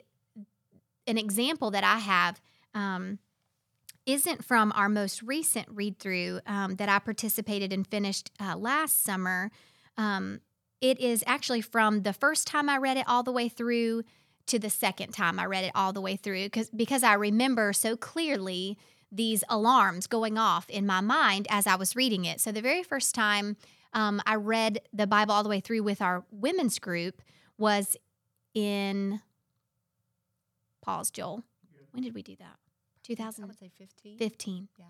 an 1.08 1.18
example 1.18 1.72
that 1.72 1.84
I 1.84 2.00
have 2.00 2.42
um, 2.74 3.20
isn't 4.06 4.44
from 4.44 4.72
our 4.76 4.90
most 4.90 5.22
recent 5.24 5.68
read 5.70 5.98
through 6.00 6.40
um, 6.46 6.76
that 6.76 6.90
I 6.90 7.00
participated 7.00 7.72
and 7.74 7.86
finished 7.88 8.32
uh, 8.40 8.56
last 8.58 9.04
summer. 9.04 9.52
Um, 9.98 10.42
it 10.82 11.00
is 11.00 11.24
actually 11.26 11.62
from 11.62 12.02
the 12.04 12.14
first 12.14 12.48
time 12.48 12.70
I 12.70 12.78
read 12.78 12.98
it 12.98 13.06
all 13.08 13.24
the 13.24 13.32
way 13.32 13.50
through 13.50 14.04
to 14.48 14.60
the 14.60 14.70
second 14.70 15.12
time 15.12 15.40
I 15.40 15.46
read 15.46 15.64
it 15.64 15.72
all 15.76 15.94
the 15.94 16.02
way 16.02 16.16
through 16.16 16.46
because 16.46 16.70
because 16.70 17.04
I 17.04 17.14
remember 17.14 17.74
so 17.74 17.98
clearly 17.98 18.78
these 19.12 19.44
alarms 19.50 20.08
going 20.08 20.38
off 20.38 20.70
in 20.70 20.86
my 20.86 21.02
mind 21.02 21.48
as 21.50 21.68
I 21.68 21.76
was 21.76 21.96
reading 21.96 22.26
it. 22.26 22.42
So 22.42 22.52
the 22.52 22.62
very 22.62 22.84
first 22.84 23.16
time 23.16 23.58
um, 23.94 24.22
I 24.26 24.36
read 24.36 24.82
the 24.94 25.08
Bible 25.08 25.34
all 25.34 25.44
the 25.44 25.50
way 25.50 25.62
through 25.62 25.84
with 25.84 26.02
our 26.02 26.26
women's 26.32 26.80
group 26.80 27.22
was 27.58 27.96
in 28.54 29.22
pause, 30.82 31.10
Joel. 31.10 31.44
When 31.92 32.04
did 32.04 32.14
we 32.14 32.22
do 32.22 32.36
that? 32.38 32.58
2000. 33.04 33.54
say 33.58 33.72
15. 33.78 34.18
15. 34.18 34.68
Yeah. 34.78 34.86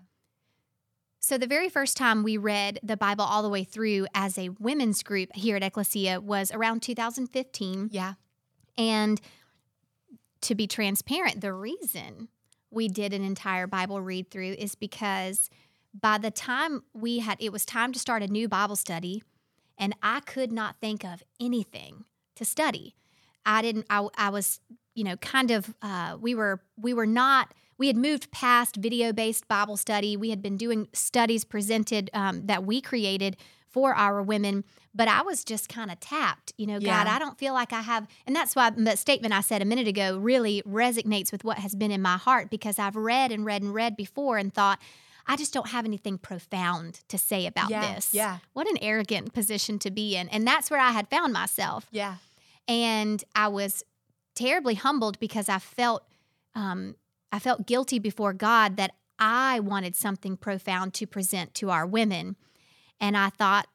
So 1.20 1.38
the 1.38 1.46
very 1.46 1.68
first 1.68 1.96
time 1.96 2.22
we 2.22 2.36
read 2.36 2.80
the 2.82 2.96
Bible 2.96 3.24
all 3.24 3.42
the 3.42 3.48
way 3.48 3.64
through 3.64 4.06
as 4.14 4.38
a 4.38 4.50
women's 4.60 5.02
group 5.02 5.34
here 5.34 5.56
at 5.56 5.62
Ecclesia 5.62 6.20
was 6.20 6.52
around 6.52 6.82
2015. 6.82 7.90
Yeah. 7.92 8.14
And 8.78 9.20
to 10.42 10.54
be 10.54 10.66
transparent, 10.66 11.40
the 11.40 11.52
reason 11.52 12.28
we 12.70 12.88
did 12.88 13.12
an 13.12 13.24
entire 13.24 13.66
Bible 13.66 14.00
read 14.00 14.30
through 14.30 14.52
is 14.58 14.74
because 14.74 15.50
by 15.98 16.18
the 16.18 16.30
time 16.30 16.82
we 16.92 17.20
had, 17.20 17.36
it 17.40 17.52
was 17.52 17.64
time 17.64 17.92
to 17.92 17.98
start 17.98 18.22
a 18.22 18.26
new 18.26 18.48
Bible 18.48 18.76
study, 18.76 19.22
and 19.78 19.94
I 20.02 20.20
could 20.20 20.52
not 20.52 20.76
think 20.80 21.04
of 21.04 21.22
anything 21.40 22.04
to 22.34 22.44
study. 22.44 22.94
I 23.44 23.62
didn't, 23.62 23.86
I, 23.88 24.06
I 24.16 24.30
was, 24.30 24.60
you 24.94 25.04
know, 25.04 25.16
kind 25.16 25.50
of, 25.50 25.74
uh, 25.80 26.16
we 26.20 26.34
were, 26.34 26.60
we 26.76 26.92
were 26.92 27.06
not, 27.06 27.54
we 27.78 27.86
had 27.86 27.96
moved 27.96 28.30
past 28.30 28.76
video 28.76 29.12
based 29.12 29.48
Bible 29.48 29.76
study. 29.76 30.16
We 30.16 30.30
had 30.30 30.42
been 30.42 30.56
doing 30.56 30.88
studies 30.92 31.44
presented 31.44 32.10
um, 32.12 32.46
that 32.46 32.64
we 32.64 32.80
created 32.80 33.36
for 33.76 33.94
our 33.94 34.22
women, 34.22 34.64
but 34.94 35.06
I 35.06 35.20
was 35.20 35.44
just 35.44 35.68
kind 35.68 35.90
of 35.90 36.00
tapped. 36.00 36.54
You 36.56 36.66
know, 36.66 36.80
God, 36.80 37.06
Yeah. 37.06 37.14
I 37.14 37.18
don't 37.18 37.36
feel 37.36 37.52
like 37.52 37.74
I 37.74 37.82
have, 37.82 38.06
and 38.26 38.34
that's 38.34 38.56
why 38.56 38.70
the 38.70 38.96
statement 38.96 39.34
I 39.34 39.42
said 39.42 39.60
a 39.60 39.66
minute 39.66 39.86
ago 39.86 40.16
really 40.16 40.62
resonates 40.66 41.30
with 41.30 41.44
what 41.44 41.58
has 41.58 41.74
been 41.74 41.90
in 41.90 42.00
my 42.00 42.16
heart 42.16 42.48
because 42.48 42.78
I've 42.78 42.96
read 42.96 43.30
and 43.32 43.44
read 43.44 43.60
and 43.60 43.74
read 43.74 43.94
before 43.94 44.38
and 44.38 44.50
thought, 44.54 44.78
I 45.26 45.36
just 45.36 45.52
don't 45.52 45.68
have 45.68 45.84
anything 45.84 46.16
profound 46.16 47.00
to 47.08 47.18
say 47.18 47.44
about 47.46 47.68
Yeah, 47.68 47.94
this. 47.96 48.14
yeah. 48.14 48.38
What 48.54 48.66
an 48.66 48.78
arrogant 48.80 49.34
position 49.34 49.78
to 49.80 49.90
be 49.90 50.16
in. 50.16 50.30
And 50.30 50.46
that's 50.46 50.70
where 50.70 50.80
I 50.80 50.92
had 50.92 51.10
found 51.10 51.34
myself. 51.34 51.86
Yeah. 51.90 52.14
And 52.66 53.22
I 53.34 53.48
was 53.48 53.82
terribly 54.34 54.76
humbled 54.76 55.18
because 55.20 55.50
I 55.50 55.58
felt 55.58 56.02
um, 56.54 56.94
I 57.30 57.38
felt 57.40 57.66
guilty 57.66 57.98
before 57.98 58.32
God 58.32 58.78
that 58.78 58.92
I 59.18 59.60
wanted 59.60 59.94
something 59.96 60.38
profound 60.38 60.94
to 60.94 61.06
present 61.06 61.52
to 61.56 61.68
our 61.68 61.86
women. 61.86 62.36
And 63.00 63.16
I 63.16 63.30
thought, 63.30 63.66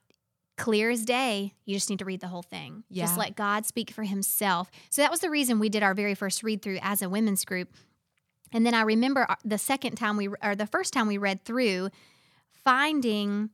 clear 0.56 0.90
as 0.90 1.04
day, 1.04 1.54
you 1.64 1.74
just 1.74 1.90
need 1.90 1.98
to 2.00 2.04
read 2.04 2.20
the 2.20 2.28
whole 2.28 2.42
thing. 2.42 2.84
Just 3.06 3.18
let 3.18 3.36
God 3.36 3.66
speak 3.66 3.90
for 3.90 4.02
himself. 4.04 4.70
So 4.90 5.02
that 5.02 5.10
was 5.10 5.20
the 5.20 5.30
reason 5.30 5.58
we 5.58 5.68
did 5.68 5.82
our 5.82 5.94
very 5.94 6.14
first 6.14 6.42
read 6.42 6.62
through 6.62 6.78
as 6.82 7.02
a 7.02 7.08
women's 7.08 7.44
group. 7.44 7.74
And 8.52 8.66
then 8.66 8.74
I 8.74 8.82
remember 8.82 9.26
uh, 9.28 9.36
the 9.44 9.58
second 9.58 9.96
time 9.96 10.16
we 10.16 10.28
or 10.42 10.54
the 10.54 10.66
first 10.66 10.92
time 10.92 11.06
we 11.06 11.18
read 11.18 11.44
through 11.44 11.90
finding 12.64 13.50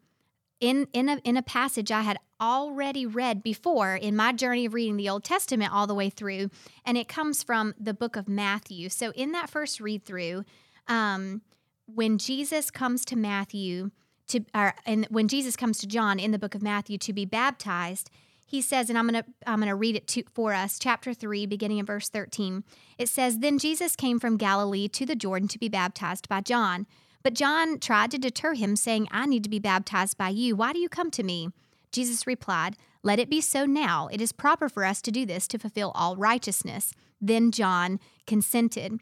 in 0.61 0.89
in 0.93 1.09
a 1.09 1.17
in 1.25 1.37
a 1.37 1.43
passage 1.43 1.93
I 1.93 2.03
had 2.03 2.19
already 2.41 3.07
read 3.07 3.43
before 3.43 3.95
in 3.95 4.17
my 4.17 4.33
journey 4.33 4.67
of 4.67 4.75
reading 4.75 4.97
the 4.97 5.09
Old 5.09 5.25
Testament 5.25 5.73
all 5.73 5.87
the 5.87 5.95
way 5.95 6.11
through, 6.11 6.51
and 6.85 6.99
it 6.99 7.09
comes 7.09 7.43
from 7.43 7.75
the 7.79 7.95
book 7.95 8.17
of 8.17 8.29
Matthew. 8.29 8.89
So 8.89 9.13
in 9.13 9.33
that 9.33 9.51
first 9.51 9.81
read 9.81 10.05
through, 10.05 10.45
um, 10.89 11.43
when 11.87 12.19
Jesus 12.19 12.71
comes 12.71 13.05
to 13.07 13.17
Matthew 13.17 13.91
to 14.29 14.45
or 14.55 14.75
and 14.87 15.07
when 15.11 15.29
Jesus 15.29 15.57
comes 15.57 15.79
to 15.79 15.87
John 15.87 16.19
in 16.19 16.31
the 16.31 16.39
book 16.39 16.55
of 16.55 16.63
Matthew 16.63 16.99
to 16.99 17.13
be 17.13 17.25
baptized, 17.25 18.11
he 18.47 18.63
says, 18.63 18.89
and 18.89 18.99
I'm 18.99 19.07
gonna 19.07 19.25
I'm 19.47 19.61
gonna 19.61 19.77
read 19.77 19.97
it 19.97 20.07
to, 20.09 20.23
for 20.33 20.55
us, 20.55 20.79
chapter 20.79 21.13
three, 21.13 21.45
beginning 21.45 21.79
in 21.79 21.87
verse 21.87 22.09
13. 22.09 22.65
It 22.97 23.09
says, 23.09 23.39
Then 23.39 23.59
Jesus 23.59 23.95
came 23.95 24.19
from 24.19 24.39
Galilee 24.39 24.89
to 24.89 25.05
the 25.05 25.15
Jordan 25.15 25.49
to 25.49 25.59
be 25.59 25.69
baptized 25.69 26.29
by 26.29 26.41
John. 26.41 26.87
But 27.23 27.35
John 27.35 27.79
tried 27.79 28.11
to 28.13 28.19
deter 28.19 28.55
him, 28.55 28.75
saying, 28.75 29.09
I 29.11 29.27
need 29.27 29.45
to 29.45 29.51
be 29.51 29.59
baptized 29.59 30.17
by 30.17 30.31
you. 30.31 30.57
Why 30.57 30.73
do 30.73 30.79
you 30.79 30.89
come 30.89 31.11
to 31.11 31.23
me? 31.23 31.51
Jesus 31.93 32.27
replied, 32.27 32.77
Let 33.03 33.19
it 33.19 33.29
be 33.29 33.43
so 33.43 33.67
now. 33.67 34.09
It 34.11 34.23
is 34.23 34.33
proper 34.33 34.71
for 34.71 34.85
us 34.85 35.03
to 35.03 35.11
do 35.11 35.27
this 35.27 35.47
to 35.49 35.59
fulfill 35.59 35.93
all 35.95 36.17
righteousness. 36.17 36.95
Then 37.21 37.51
John 37.53 38.01
consented. 38.27 39.01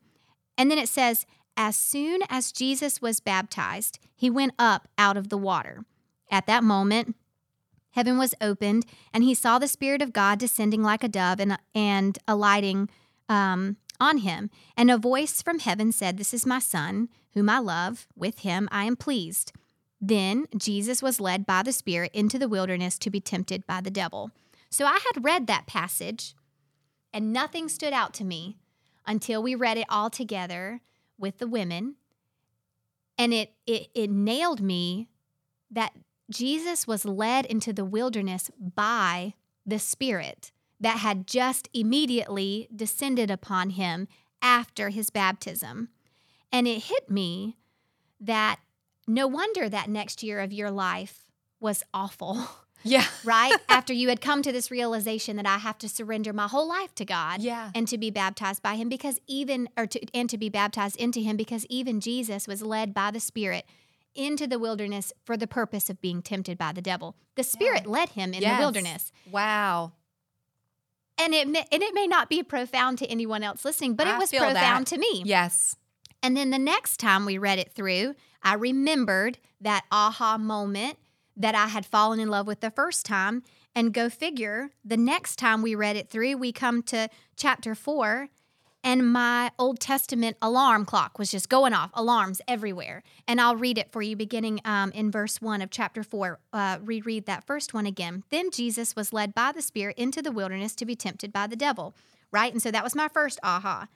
And 0.59 0.71
then 0.71 0.79
it 0.79 0.89
says, 0.89 1.25
As 1.57 1.77
soon 1.77 2.21
as 2.29 2.53
Jesus 2.53 3.01
was 3.01 3.21
baptized, 3.21 3.99
he 4.15 4.29
went 4.29 4.53
up 4.59 4.89
out 4.99 5.17
of 5.17 5.31
the 5.31 5.39
water. 5.39 5.85
At 6.31 6.47
that 6.47 6.63
moment, 6.63 7.17
heaven 7.91 8.19
was 8.19 8.35
opened, 8.41 8.85
and 9.13 9.25
he 9.25 9.35
saw 9.35 9.59
the 9.59 9.69
Spirit 9.69 10.03
of 10.03 10.13
God 10.13 10.39
descending 10.39 10.83
like 10.83 11.03
a 11.03 11.09
dove 11.09 11.41
and, 11.41 11.59
and 11.75 12.19
alighting 12.29 12.91
um, 13.29 13.77
on 13.99 14.19
him. 14.19 14.51
And 14.77 14.91
a 14.91 14.99
voice 14.99 15.41
from 15.41 15.61
heaven 15.61 15.93
said, 15.93 16.19
This 16.19 16.35
is 16.35 16.45
my 16.45 16.59
Son, 16.59 17.09
whom 17.33 17.49
I 17.49 17.59
love. 17.59 18.07
With 18.15 18.41
him 18.41 18.69
I 18.71 18.85
am 18.85 18.97
pleased. 18.97 19.53
Then 19.99 20.47
Jesus 20.57 21.03
was 21.03 21.21
led 21.21 21.47
by 21.47 21.63
the 21.63 21.73
Spirit 21.73 22.11
into 22.13 22.39
the 22.39 22.49
wilderness 22.49 22.99
to 22.99 23.11
be 23.11 23.21
tempted 23.21 23.67
by 23.67 23.81
the 23.81 23.91
devil. 23.91 24.31
So 24.69 24.85
I 24.85 24.99
had 25.13 25.25
read 25.25 25.47
that 25.47 25.67
passage, 25.67 26.35
and 27.15 27.33
nothing 27.33 27.69
stood 27.69 27.95
out 27.95 28.13
to 28.15 28.25
me 28.25 28.59
until 29.07 29.43
we 29.43 29.55
read 29.55 29.79
it 29.79 29.87
all 29.89 30.11
together 30.11 30.81
with 31.19 31.39
the 31.39 31.47
women. 31.47 31.97
And 33.19 33.33
it, 33.33 33.55
it, 33.67 33.89
it 33.95 34.11
nailed 34.11 34.61
me 34.61 35.09
that 35.71 35.93
Jesus 36.31 36.87
was 36.87 37.05
led 37.05 37.47
into 37.47 37.73
the 37.73 37.85
wilderness 37.85 38.51
by 38.59 39.35
the 39.65 39.79
Spirit 39.79 40.53
that 40.81 40.99
had 40.99 41.27
just 41.27 41.69
immediately 41.73 42.69
descended 42.75 43.31
upon 43.31 43.71
him 43.71 44.09
after 44.43 44.91
his 44.91 45.11
baptism. 45.11 45.89
And 46.53 46.69
it 46.69 46.85
hit 46.85 47.11
me 47.11 47.57
that 48.21 48.61
no 49.07 49.27
wonder 49.27 49.69
that 49.69 49.89
next 49.89 50.23
year 50.23 50.41
of 50.41 50.53
your 50.53 50.71
life 50.71 51.31
was 51.61 51.83
awful, 51.95 52.49
Yeah. 52.87 53.05
right? 53.25 53.55
after 53.69 53.93
you 53.93 54.09
had 54.09 54.21
come 54.21 54.43
to 54.43 54.53
this 54.53 54.71
realization 54.71 55.37
that 55.37 55.47
I 55.47 55.59
have 55.59 55.79
to 55.79 55.89
surrender 55.89 56.33
my 56.33 56.47
whole 56.49 56.69
life 56.69 56.95
to 56.97 57.05
God 57.05 57.41
Yeah. 57.43 57.71
and 57.75 57.87
to 57.89 57.99
be 57.99 58.11
baptized 58.11 58.63
by 58.63 58.75
him 58.77 58.89
because 58.89 59.21
even 59.27 59.69
or 59.77 59.87
to 59.87 60.01
and 60.15 60.29
to 60.31 60.39
be 60.39 60.49
baptized 60.49 60.97
into 60.97 61.21
him 61.21 61.37
because 61.37 61.67
even 61.69 62.01
Jesus 62.01 62.47
was 62.49 62.63
led 62.63 62.95
by 62.95 63.11
the 63.11 63.21
Spirit 63.21 63.65
into 64.15 64.47
the 64.47 64.59
wilderness 64.59 65.13
for 65.25 65.37
the 65.37 65.47
purpose 65.47 65.91
of 65.91 66.01
being 66.01 66.23
tempted 66.23 66.57
by 66.57 66.73
the 66.73 66.81
devil. 66.81 67.17
The 67.35 67.43
Spirit 67.43 67.87
led 67.87 68.11
him 68.11 68.33
in 68.33 68.41
Yes. 68.43 68.57
the 68.59 68.63
wilderness. 68.65 69.13
Wow. 69.31 69.93
And 71.19 71.35
it 71.35 71.49
may, 71.49 71.65
and 71.73 71.83
it 71.83 71.95
may 71.95 72.07
not 72.07 72.29
be 72.29 72.43
profound 72.43 72.99
to 72.99 73.07
anyone 73.07 73.43
else 73.43 73.65
listening, 73.65 73.95
but 73.95 74.07
it 74.07 74.15
I 74.15 74.19
was 74.19 74.31
profound 74.31 74.87
that. 74.87 74.95
to 74.95 74.99
me. 74.99 75.23
Yes. 75.25 75.77
And 76.23 76.37
then 76.37 76.51
the 76.51 76.59
next 76.59 76.99
time 76.99 77.25
we 77.25 77.39
read 77.39 77.59
it 77.59 77.73
through, 77.73 78.15
I 78.43 78.55
remembered 78.55 79.39
that 79.61 79.85
aha 79.91 80.37
moment 80.39 80.99
that 81.37 81.55
I 81.55 81.69
had 81.69 81.85
fallen 81.85 82.21
in 82.21 82.29
love 82.29 82.47
with 82.47 82.61
the 82.61 82.71
first 82.71 83.07
time. 83.07 83.43
And 83.75 83.93
go 83.93 84.09
figure, 84.09 84.71
the 84.85 84.97
next 84.97 85.37
time 85.37 85.61
we 85.61 85.75
read 85.75 85.97
it 85.97 86.09
through, 86.09 86.39
we 86.39 86.51
come 86.51 86.83
to 86.85 87.11
chapter 87.37 87.75
four, 87.75 88.31
and 88.87 89.13
my 89.13 89.51
Old 89.59 89.81
Testament 89.81 90.37
alarm 90.41 90.85
clock 90.85 91.19
was 91.19 91.33
just 91.33 91.49
going 91.49 91.75
off, 91.75 91.91
alarms 91.93 92.41
everywhere. 92.47 93.03
And 93.27 93.41
I'll 93.41 93.57
read 93.57 93.79
it 93.79 93.91
for 93.91 94.01
you 94.01 94.15
beginning 94.15 94.61
um, 94.65 94.93
in 94.93 95.11
verse 95.11 95.43
1 95.43 95.61
of 95.61 95.71
chapter 95.71 96.05
4. 96.05 96.39
Uh, 96.53 96.79
reread 96.81 97.27
that 97.27 97.43
first 97.43 97.75
one 97.75 97.85
again. 97.85 98.23
Then 98.31 98.53
Jesus 98.53 98.95
was 98.95 99.13
led 99.13 99.35
by 99.35 99.51
the 99.51 99.61
Spirit 99.61 99.99
into 99.99 100.23
the 100.23 100.31
wilderness 100.31 100.77
to 100.77 100.87
be 100.87 100.95
tempted 100.95 101.33
by 101.33 101.49
the 101.49 101.57
devil, 101.57 101.97
right? 102.31 102.53
And 102.53 102.63
so 102.63 102.71
that 102.71 102.85
was 102.85 102.95
my 102.95 103.09
first 103.09 103.41
aha. 103.43 103.89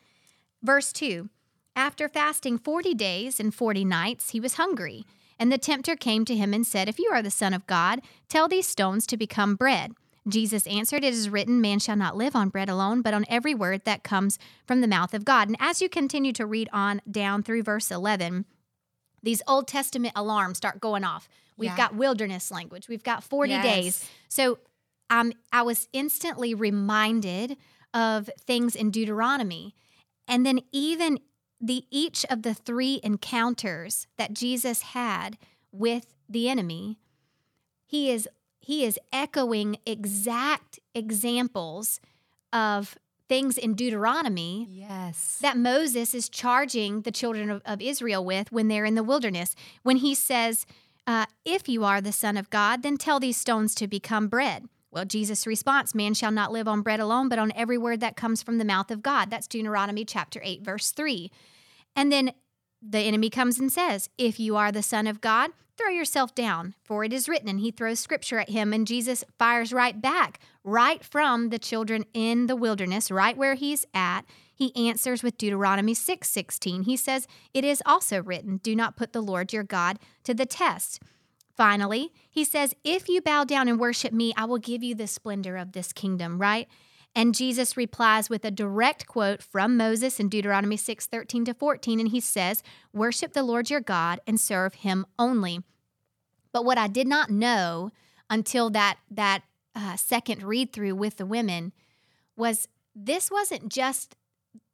Verse 0.61 0.93
2 0.93 1.29
After 1.77 2.09
fasting 2.09 2.59
40 2.59 2.93
days 2.95 3.39
and 3.39 3.55
40 3.55 3.85
nights, 3.85 4.31
he 4.31 4.41
was 4.41 4.55
hungry. 4.55 5.05
And 5.41 5.51
the 5.51 5.59
tempter 5.59 5.97
came 5.97 6.25
to 6.27 6.37
him 6.37 6.53
and 6.53 6.67
said, 6.67 6.89
If 6.89 6.99
you 6.99 7.09
are 7.13 7.23
the 7.23 7.31
Son 7.31 7.55
of 7.55 7.67
God, 7.67 8.03
tell 8.29 8.47
these 8.47 8.69
stones 8.69 9.07
to 9.07 9.17
become 9.17 9.57
bread. 9.57 9.93
Jesus 10.29 10.67
answered, 10.67 11.03
It 11.03 11.15
is 11.15 11.31
written, 11.31 11.63
Man 11.63 11.79
shall 11.79 11.97
not 11.97 12.15
live 12.15 12.37
on 12.37 12.51
bread 12.51 12.69
alone, 12.69 13.01
but 13.01 13.15
on 13.15 13.25
every 13.29 13.55
word 13.55 13.87
that 13.87 14.05
comes 14.05 14.39
from 14.67 14.83
the 14.83 14.87
mouth 14.87 15.15
of 15.15 15.25
God. 15.25 15.49
And 15.49 15.57
as 15.59 15.81
you 15.81 15.89
continue 15.89 16.35
to 16.35 16.45
read 16.45 16.69
on 16.75 17.01
down 17.11 17.43
through 17.43 17.63
verse 17.63 17.91
11, 17.91 18.45
these 19.23 19.41
Old 19.49 19.67
Testament 19.67 20.13
alarms 20.15 20.59
start 20.59 20.79
going 20.79 21.05
off. 21.05 21.27
We've 21.57 21.71
Yeah. 21.71 21.77
got 21.77 21.95
wilderness 21.97 22.51
language, 22.51 22.87
we've 22.89 23.03
got 23.03 23.25
40 23.25 23.53
Yes. 23.53 23.63
days. 23.65 24.11
So 24.29 24.59
um, 25.09 25.33
I 25.53 25.63
was 25.63 25.89
instantly 25.95 26.55
reminded 26.55 27.57
of 27.93 28.29
things 28.47 28.77
in 28.77 28.91
Deuteronomy. 28.91 29.75
And 30.29 30.47
then 30.47 30.61
even 30.71 31.19
the 31.61 31.85
each 31.91 32.25
of 32.31 32.43
the 32.43 32.55
three 32.55 33.01
encounters 33.03 34.07
that 34.17 34.33
Jesus 34.33 34.83
had 34.83 35.37
with 35.73 36.15
the 36.29 36.49
enemy, 36.49 36.99
he 37.87 38.11
is 38.11 38.29
he 38.61 38.85
is 38.85 38.99
echoing 39.13 39.79
exact 39.87 40.79
examples 40.95 42.01
of 42.53 42.97
things 43.29 43.57
in 43.57 43.75
Deuteronomy 43.75 44.67
Yes. 44.69 45.39
that 45.41 45.57
Moses 45.57 46.15
is 46.15 46.29
charging 46.29 47.03
the 47.03 47.13
children 47.13 47.49
of, 47.51 47.63
of 47.65 47.81
Israel 47.81 48.25
with 48.25 48.51
when 48.53 48.69
they're 48.69 48.85
in 48.85 48.97
the 48.97 49.03
wilderness. 49.05 49.55
When 49.83 49.97
he 49.97 50.15
says, 50.15 50.67
uh, 51.07 51.27
If 51.45 51.69
you 51.69 51.85
are 51.85 52.01
the 52.01 52.13
Son 52.13 52.37
of 52.37 52.51
God, 52.51 52.83
then 52.83 52.97
tell 52.97 53.21
these 53.21 53.37
stones 53.37 53.75
to 53.77 53.87
become 53.87 54.29
bread. 54.29 54.67
Well, 54.91 55.05
Jesus' 55.05 55.47
response, 55.47 55.95
Man 55.95 56.15
shall 56.15 56.33
not 56.33 56.53
live 56.53 56.67
on 56.67 56.83
bread 56.83 57.01
alone, 57.01 57.29
but 57.29 57.39
on 57.39 57.53
every 57.55 57.79
word 57.79 58.01
that 58.01 58.17
comes 58.17 58.43
from 58.43 58.59
the 58.59 58.65
mouth 58.65 58.91
of 58.91 59.03
God. 59.03 59.31
That's 59.31 59.47
Deuteronomy 59.47 60.05
chapter 60.05 60.41
8, 60.43 60.63
verse 60.63 60.91
3. 60.91 61.31
And 61.95 62.11
then 62.11 62.33
the 62.83 62.99
enemy 62.99 63.31
comes 63.31 63.59
and 63.59 63.71
says, 63.71 64.09
If 64.19 64.41
you 64.41 64.57
are 64.57 64.73
the 64.73 64.83
Son 64.83 65.07
of 65.07 65.21
God, 65.21 65.51
throw 65.77 65.91
yourself 65.91 66.35
down, 66.35 66.75
for 66.83 67.05
it 67.05 67.13
is 67.13 67.29
written. 67.29 67.49
And 67.49 67.61
he 67.61 67.71
throws 67.71 68.01
scripture 68.01 68.39
at 68.39 68.51
him, 68.51 68.73
and 68.73 68.87
Jesus 68.87 69.25
fires 69.39 69.73
right 69.73 70.01
back, 70.01 70.41
right 70.65 71.05
from 71.05 71.51
the 71.51 71.59
children 71.59 72.05
in 72.13 72.47
the 72.47 72.57
wilderness, 72.57 73.11
right 73.11 73.37
where 73.37 73.55
he's 73.55 73.87
at. 73.95 74.23
He 74.53 74.75
answers 74.89 75.23
with 75.23 75.39
Deuteronomy 75.39 75.95
6 75.95 76.29
16. 76.29 76.83
He 76.83 76.97
says, 76.97 77.29
It 77.55 77.65
is 77.65 77.83
also 77.87 78.23
written, 78.23 78.59
Do 78.59 78.75
not 78.75 78.97
put 78.97 79.13
the 79.13 79.23
Lord 79.23 79.53
your 79.53 79.63
God 79.63 79.99
to 80.25 80.35
the 80.35 80.47
test. 80.47 81.01
Finally, 81.61 82.11
he 82.31 82.43
says, 82.43 82.75
If 82.85 83.07
you 83.07 83.21
bow 83.21 83.45
down 83.45 83.69
and 83.69 83.79
worship 83.79 84.15
me, 84.15 84.33
I 84.35 84.47
will 84.47 84.57
give 84.57 84.83
you 84.83 84.95
the 84.95 85.07
splendor 85.07 85.59
of 85.59 85.73
this 85.73 85.93
kingdom, 85.93 86.41
right? 86.41 86.67
And 87.15 87.35
Jesus 87.35 87.77
replies 87.77 88.31
with 88.31 88.47
a 88.47 88.51
direct 88.51 89.07
quote 89.07 89.43
from 89.43 89.77
Moses 89.77 90.19
in 90.19 90.31
Deuteronomy 90.31 90.79
6 90.79 91.05
13 91.05 91.45
to 91.45 91.53
14. 91.53 92.01
And 92.01 92.09
he 92.09 92.21
says, 92.21 92.63
Worship 92.95 93.35
the 93.35 93.43
Lord 93.43 93.69
your 93.69 93.83
God 93.83 94.21
and 94.27 94.41
serve 94.41 94.73
him 94.73 95.05
only. 95.19 95.61
But 96.51 96.65
what 96.65 96.79
I 96.79 96.89
did 96.89 97.07
not 97.07 97.29
know 97.29 97.91
until 98.31 98.71
that, 98.71 98.97
that 99.11 99.43
uh, 99.75 99.97
second 99.97 100.43
read 100.43 100.73
through 100.73 100.95
with 100.95 101.19
the 101.19 101.27
women 101.27 101.75
was 102.39 102.69
this 102.97 103.31
wasn't 103.31 103.69
just 103.69 104.17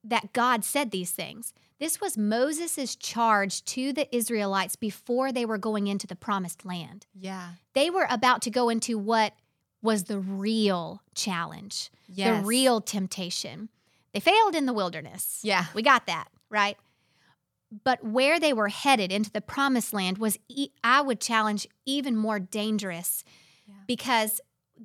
that 0.04 0.32
God 0.32 0.64
said 0.64 0.92
these 0.92 1.10
things. 1.10 1.52
This 1.78 2.00
was 2.00 2.16
Moses' 2.16 2.96
charge 2.96 3.64
to 3.66 3.92
the 3.92 4.14
Israelites 4.14 4.76
before 4.76 5.30
they 5.32 5.44
were 5.44 5.58
going 5.58 5.86
into 5.88 6.06
the 6.06 6.16
promised 6.16 6.64
land 6.64 7.06
yeah. 7.14 7.50
they 7.74 7.90
were 7.90 8.06
about 8.10 8.42
to 8.42 8.50
go 8.50 8.68
into 8.70 8.96
what 8.98 9.34
was 9.82 10.04
the 10.04 10.18
real 10.18 11.02
challenge, 11.14 11.90
Yes. 12.08 12.40
the 12.40 12.46
real 12.46 12.80
temptation. 12.80 13.68
They 14.14 14.20
failed 14.20 14.54
in 14.54 14.64
the 14.66 14.72
wilderness. 14.72 15.40
Yeah. 15.42 15.66
We 15.74 15.82
got 15.82 16.06
that, 16.06 16.28
right? 16.50 16.76
But 17.84 18.02
where 18.02 18.40
they 18.40 18.52
were 18.52 18.68
headed 18.68 19.12
into 19.12 19.30
the 19.30 19.40
promised 19.40 19.92
land 19.92 20.18
was, 20.18 20.38
e- 20.48 20.70
I 20.82 21.02
would 21.02 21.20
challenge, 21.20 21.66
even 21.84 22.16
more 22.16 22.38
dangerous 22.38 23.22
Yeah. 23.66 23.74
because 23.86 24.40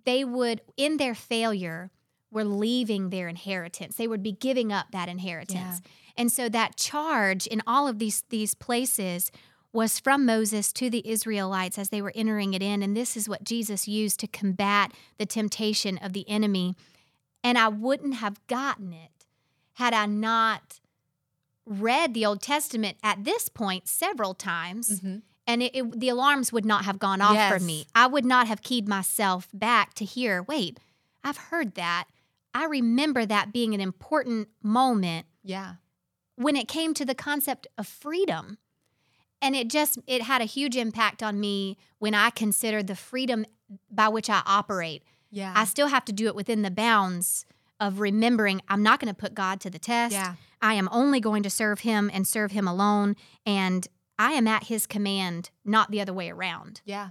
they 0.06 0.26
would, 0.26 0.62
in 0.78 0.98
their 0.98 1.16
failure, 1.16 1.92
were 2.32 2.44
leaving 2.46 3.10
their 3.10 3.28
inheritance. 3.28 3.96
They 3.96 4.08
would 4.08 4.24
be 4.24 4.32
giving 4.34 4.72
up 4.74 4.88
that 4.92 5.10
inheritance. 5.10 5.82
And 6.18 6.32
so 6.32 6.50
that 6.50 6.76
charge 6.78 7.48
in 7.48 7.62
all 7.68 7.88
of 7.88 8.00
these 8.00 8.24
these 8.30 8.54
places 8.56 9.32
was 9.74 10.00
from 10.00 10.26
Moses 10.26 10.74
to 10.74 10.90
the 10.90 11.08
Israelites 11.10 11.78
as 11.78 11.90
they 11.90 12.02
were 12.02 12.12
entering 12.16 12.54
it 12.54 12.62
in 12.62 12.84
and 12.84 12.96
this 12.96 13.16
is 13.16 13.30
what 13.30 13.44
Jesus 13.46 13.88
used 13.88 14.20
to 14.20 14.28
combat 14.28 14.92
the 15.18 15.26
temptation 15.26 15.98
of 16.00 16.12
the 16.14 16.28
enemy. 16.30 16.76
And 17.44 17.58
I 17.58 17.70
wouldn't 17.70 18.16
have 18.16 18.46
gotten 18.48 18.92
it 18.94 19.26
had 19.76 19.94
I 19.94 20.06
not 20.08 20.80
read 21.66 22.14
the 22.14 22.26
Old 22.26 22.42
Testament 22.42 22.98
at 23.04 23.24
this 23.24 23.48
point 23.50 23.88
several 23.88 24.34
times 24.34 25.00
Mhm. 25.02 25.22
and 25.48 25.64
it, 25.64 25.76
it- 25.76 26.00
the 26.00 26.10
alarms 26.10 26.52
would 26.52 26.66
not 26.66 26.86
have 26.86 27.00
gone 27.00 27.22
off 27.22 27.34
Yes. 27.36 27.54
for 27.54 27.60
me. 27.64 27.86
I 27.96 28.08
would 28.08 28.26
not 28.26 28.48
have 28.48 28.62
keyed 28.62 28.88
myself 28.88 29.48
back 29.54 29.94
to 29.96 30.06
hear, 30.06 30.44
wait, 30.44 30.80
I've 31.24 31.38
heard 31.38 31.76
that. 31.76 32.06
I 32.54 32.66
remember 32.66 33.26
that 33.26 33.54
being 33.54 33.74
an 33.74 33.80
important 33.82 34.50
moment 34.62 35.28
Yeah. 35.44 35.76
When 36.44 36.56
it 36.56 36.68
came 36.68 36.94
to 36.96 37.06
the 37.06 37.16
concept 37.16 37.68
of 37.78 37.88
freedom. 37.88 38.58
And 39.42 39.56
it 39.56 39.70
just 39.70 39.98
it 40.06 40.24
had 40.24 40.42
a 40.42 40.46
huge 40.46 40.78
impact 40.78 41.24
on 41.24 41.40
me 41.40 41.78
when 42.00 42.14
I 42.14 42.30
considered 42.30 42.88
the 42.88 42.96
freedom 42.96 43.46
by 43.90 44.08
which 44.08 44.30
I 44.30 44.44
operate. 44.46 45.04
Yeah. 45.32 45.54
I 45.56 45.66
still 45.66 45.88
have 45.88 46.06
to 46.06 46.14
do 46.14 46.28
it 46.28 46.36
within 46.36 46.62
the 46.62 46.70
bounds 46.70 47.46
of 47.80 48.00
remembering 48.00 48.62
I'm 48.68 48.84
not 48.84 49.00
going 49.00 49.14
to 49.14 49.20
put 49.20 49.34
God 49.34 49.60
to 49.62 49.70
the 49.70 49.80
test. 49.80 50.14
yeah. 50.14 50.36
I 50.62 50.76
am 50.76 50.88
only 50.92 51.20
going 51.20 51.42
to 51.42 51.50
serve 51.50 51.80
him 51.80 52.12
and 52.14 52.28
serve 52.28 52.52
him 52.52 52.68
alone 52.68 53.16
and 53.46 53.88
I 54.20 54.34
am 54.34 54.48
at 54.48 54.66
his 54.66 54.86
command, 54.86 55.50
not 55.66 55.90
the 55.90 56.00
other 56.00 56.14
way 56.14 56.30
around. 56.30 56.82
Yeah. 56.86 57.10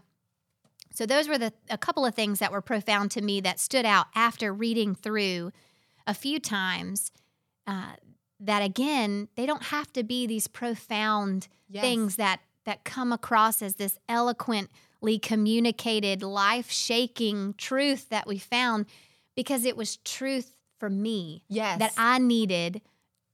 So 0.94 1.06
those 1.06 1.28
were 1.28 1.38
the 1.38 1.52
a 1.68 1.78
couple 1.78 2.06
of 2.06 2.14
things 2.14 2.38
that 2.38 2.52
were 2.52 2.60
profound 2.60 3.10
to 3.12 3.20
me 3.20 3.40
that 3.40 3.58
stood 3.58 3.84
out 3.84 4.06
after 4.14 4.52
reading 4.52 4.94
through 4.94 5.50
a 6.06 6.14
few 6.14 6.38
times. 6.38 7.10
Uh, 7.66 7.94
that 8.40 8.62
again, 8.62 9.28
they 9.36 9.46
don't 9.46 9.64
have 9.64 9.92
to 9.92 10.02
be 10.02 10.26
these 10.26 10.48
profound 10.48 11.48
Yes. 11.68 11.82
things 11.82 12.16
that 12.16 12.40
that 12.64 12.84
come 12.84 13.12
across 13.12 13.62
as 13.62 13.76
this 13.76 13.98
eloquently 14.08 15.18
communicated, 15.18 16.22
life 16.22 16.70
shaking 16.70 17.54
truth 17.54 18.08
that 18.10 18.26
we 18.26 18.38
found, 18.38 18.86
because 19.36 19.64
it 19.64 19.76
was 19.76 19.96
truth 19.98 20.52
for 20.78 20.90
me 20.90 21.42
Yes. 21.48 21.78
that 21.78 21.92
I 21.96 22.18
needed 22.18 22.82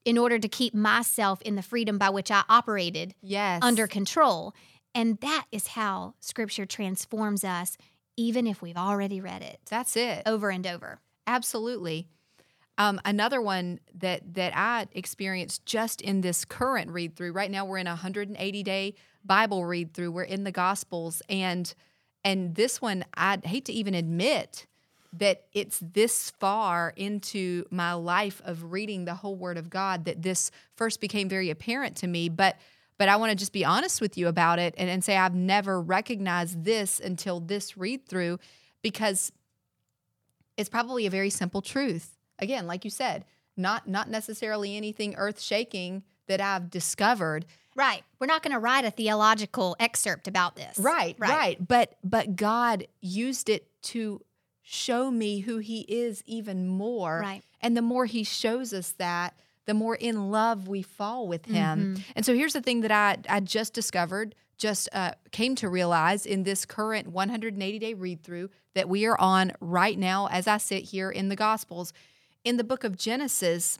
in 0.05 0.17
order 0.19 0.39
to 0.39 0.49
keep 0.49 0.75
myself 0.75 1.43
in 1.43 1.57
the 1.57 1.63
freedom 1.63 1.99
by 1.99 2.11
which 2.11 2.31
I 2.31 2.45
operated 2.49 3.15
yes. 3.21 3.61
under 3.63 3.87
control. 3.87 4.55
And 4.95 5.19
that 5.19 5.47
is 5.51 5.69
how 5.69 6.15
scripture 6.21 6.65
transforms 6.67 7.43
us, 7.43 7.77
even 8.17 8.47
if 8.47 8.63
we've 8.63 8.77
already 8.77 9.21
read 9.21 9.43
it 9.43 9.61
That's 9.69 9.97
it. 9.97 10.23
over 10.27 10.51
and 10.51 10.67
over. 10.67 11.01
Absolutely. 11.27 12.09
Um, 12.79 13.01
another 13.05 13.41
one 13.41 13.81
that 13.99 14.35
that 14.35 14.53
I 14.55 14.87
experienced 14.93 15.65
just 15.65 16.01
in 16.01 16.21
this 16.21 16.45
current 16.45 16.91
read 16.91 17.17
through. 17.17 17.33
Right 17.33 17.51
now, 17.51 17.65
we're 17.65 17.79
in 17.79 17.87
a 17.87 17.91
180 17.91 18.63
day 18.63 18.95
Bible 19.25 19.65
read 19.65 19.95
through. 19.95 20.13
We're 20.13 20.23
in 20.23 20.45
the 20.45 20.53
Gospels, 20.53 21.23
and 21.29 21.73
and 22.25 22.55
this 22.55 22.83
one, 22.83 23.05
I 23.15 23.39
hate 23.43 23.65
to 23.67 23.73
even 23.73 23.95
admit 23.95 24.67
that 25.13 25.45
it's 25.53 25.81
this 25.81 26.31
far 26.31 26.93
into 26.97 27.65
my 27.71 27.93
life 27.95 28.43
of 28.45 28.73
reading 28.73 29.05
the 29.05 29.15
whole 29.15 29.37
Word 29.37 29.57
of 29.57 29.71
God 29.71 30.05
that 30.05 30.23
this 30.23 30.51
first 30.75 31.01
became 31.01 31.29
very 31.29 31.51
apparent 31.51 31.97
to 31.99 32.07
me. 32.07 32.29
But 32.29 32.57
but 32.99 33.09
I 33.09 33.17
want 33.17 33.31
to 33.31 33.37
just 33.37 33.53
be 33.53 33.65
honest 33.65 34.01
with 34.01 34.17
you 34.17 34.27
about 34.29 34.59
it 34.59 34.75
and, 34.79 34.89
and 34.89 35.05
say 35.05 35.17
I've 35.17 35.35
never 35.35 35.81
recognized 35.81 36.65
this 36.65 36.99
until 36.99 37.41
this 37.41 37.77
read 37.77 38.07
through 38.07 38.39
because 38.83 39.33
it's 40.57 40.69
probably 40.69 41.07
a 41.07 41.11
very 41.11 41.31
simple 41.31 41.61
truth. 41.61 42.16
Again, 42.39 42.67
like 42.67 42.85
you 42.85 42.91
said, 42.91 43.25
not 43.57 43.89
not 43.89 44.11
necessarily 44.11 44.77
anything 44.77 45.15
earth 45.17 45.41
shaking 45.41 46.03
that 46.27 46.41
I've 46.41 46.71
discovered. 46.71 47.47
Right. 47.75 48.03
We're 48.19 48.27
not 48.27 48.43
going 48.43 48.53
to 48.53 48.59
write 48.59 48.85
a 48.85 48.91
theological 48.91 49.77
excerpt 49.79 50.29
about 50.29 50.57
this. 50.57 50.79
Right, 50.79 51.15
right, 51.19 51.59
But 51.67 51.97
but 52.03 52.37
God 52.37 52.87
used 53.01 53.49
it 53.49 53.69
to 53.83 54.23
show 54.63 55.11
me 55.11 55.41
who 55.41 55.59
He 55.59 55.81
is 55.81 56.23
even 56.27 56.67
more. 56.67 57.21
Right. 57.21 57.43
And 57.61 57.77
the 57.77 57.83
more 57.83 58.07
He 58.07 58.25
shows 58.25 58.73
us 58.73 58.93
that, 58.93 59.39
the 59.67 59.75
more 59.75 59.95
in 59.95 60.31
love 60.31 60.69
we 60.69 60.83
fall 60.83 61.29
with 61.29 61.47
Him. 61.47 62.03
And 62.15 62.25
so 62.25 62.35
here's 62.35 62.55
the 62.55 62.63
thing 62.63 62.81
that 62.81 62.91
I, 62.91 63.19
I 63.29 63.41
just 63.41 63.75
discovered, 63.75 64.35
just 64.57 64.89
uh, 64.93 65.13
came 65.31 65.55
to 65.57 65.69
realize 65.69 66.25
in 66.25 66.45
this 66.45 66.65
current 66.65 67.09
180 67.09 67.79
day 67.79 67.95
read 67.95 68.23
through 68.23 68.51
that 68.75 68.89
we 68.89 69.07
are 69.07 69.21
on 69.21 69.53
right 69.61 69.99
now 69.99 70.29
as 70.29 70.47
I 70.47 70.57
sit 70.57 70.85
here 70.85 71.11
in 71.11 71.29
the 71.29 71.37
Gospels. 71.37 71.93
In 72.47 72.59
the 72.59 72.65
book 72.65 72.85
of 72.85 72.97
Genesis, 72.97 73.77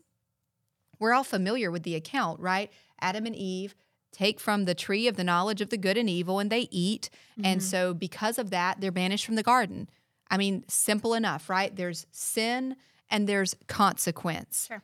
we're 0.99 1.13
all 1.13 1.23
familiar 1.23 1.71
with 1.71 1.85
the 1.85 1.95
account, 1.95 2.41
right? 2.41 2.69
Adam 3.01 3.25
and 3.25 3.37
Eve 3.37 3.77
take 4.11 4.41
from 4.41 4.65
the 4.65 4.75
tree 4.75 5.07
of 5.07 5.15
the 5.15 5.23
knowledge 5.23 5.61
of 5.61 5.71
the 5.71 5.77
good 5.77 5.97
and 5.97 6.11
evil 6.11 6.41
and 6.41 6.51
they 6.51 6.67
eat. 6.73 7.09
And 7.45 7.61
mm-hmm. 7.61 7.69
so, 7.69 7.95
because 7.95 8.41
of 8.41 8.51
that, 8.51 8.81
they're 8.81 8.91
banished 8.91 9.25
from 9.25 9.37
the 9.37 9.45
garden. 9.45 9.89
I 10.29 10.37
mean, 10.37 10.65
simple 10.67 11.15
enough, 11.15 11.49
right? 11.49 11.77
There's 11.77 12.09
sin 12.11 12.75
and 13.09 13.29
there's 13.29 13.55
consequence. 13.69 14.67
Sure. 14.67 14.83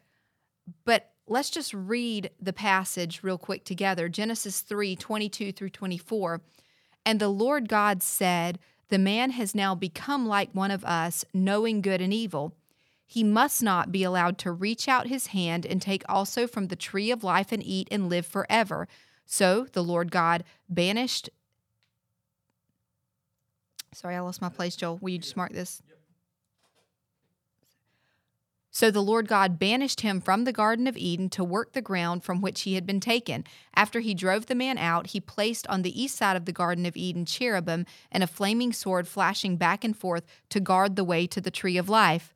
But 0.84 1.10
let's 1.26 1.50
just 1.50 1.74
read 1.74 2.30
the 2.40 2.52
passage 2.52 3.24
real 3.24 3.36
quick 3.36 3.64
together 3.64 4.08
Genesis 4.08 4.60
3 4.60 4.94
22 4.94 5.50
through 5.50 5.70
24. 5.70 6.40
And 7.04 7.18
the 7.18 7.26
Lord 7.26 7.68
God 7.68 8.00
said, 8.00 8.60
The 8.90 8.98
man 8.98 9.30
has 9.30 9.56
now 9.56 9.74
become 9.74 10.24
like 10.24 10.50
one 10.52 10.70
of 10.70 10.84
us, 10.84 11.24
knowing 11.34 11.80
good 11.80 12.00
and 12.00 12.14
evil. 12.14 12.54
He 13.06 13.22
must 13.22 13.62
not 13.62 13.92
be 13.92 14.04
allowed 14.04 14.38
to 14.38 14.52
reach 14.52 14.88
out 14.88 15.06
his 15.06 15.28
hand 15.28 15.66
and 15.66 15.82
take 15.82 16.02
also 16.08 16.46
from 16.46 16.68
the 16.68 16.76
tree 16.76 17.10
of 17.10 17.22
life 17.22 17.52
and 17.52 17.62
eat 17.62 17.88
and 17.90 18.08
live 18.08 18.26
forever. 18.26 18.88
So 19.26 19.66
the 19.72 19.84
Lord 19.84 20.10
God 20.10 20.44
banished. 20.68 21.28
Sorry, 23.92 24.16
I 24.16 24.20
lost 24.20 24.40
my 24.40 24.48
place, 24.48 24.76
Joel. 24.76 24.98
Will 24.98 25.10
you 25.10 25.18
just 25.18 25.36
mark 25.36 25.52
this? 25.52 25.82
So 28.74 28.90
the 28.90 29.02
Lord 29.02 29.28
God 29.28 29.58
banished 29.58 30.00
him 30.00 30.18
from 30.18 30.44
the 30.44 30.52
Garden 30.52 30.86
of 30.86 30.96
Eden 30.96 31.28
to 31.30 31.44
work 31.44 31.72
the 31.72 31.82
ground 31.82 32.24
from 32.24 32.40
which 32.40 32.62
he 32.62 32.74
had 32.74 32.86
been 32.86 33.00
taken. 33.00 33.44
After 33.76 34.00
he 34.00 34.14
drove 34.14 34.46
the 34.46 34.54
man 34.54 34.78
out, 34.78 35.08
he 35.08 35.20
placed 35.20 35.66
on 35.66 35.82
the 35.82 36.02
east 36.02 36.16
side 36.16 36.38
of 36.38 36.46
the 36.46 36.52
Garden 36.52 36.86
of 36.86 36.96
Eden 36.96 37.26
cherubim 37.26 37.84
and 38.10 38.22
a 38.22 38.26
flaming 38.26 38.72
sword 38.72 39.06
flashing 39.06 39.58
back 39.58 39.84
and 39.84 39.94
forth 39.94 40.24
to 40.48 40.58
guard 40.58 40.96
the 40.96 41.04
way 41.04 41.26
to 41.26 41.38
the 41.38 41.50
tree 41.50 41.76
of 41.76 41.90
life. 41.90 42.32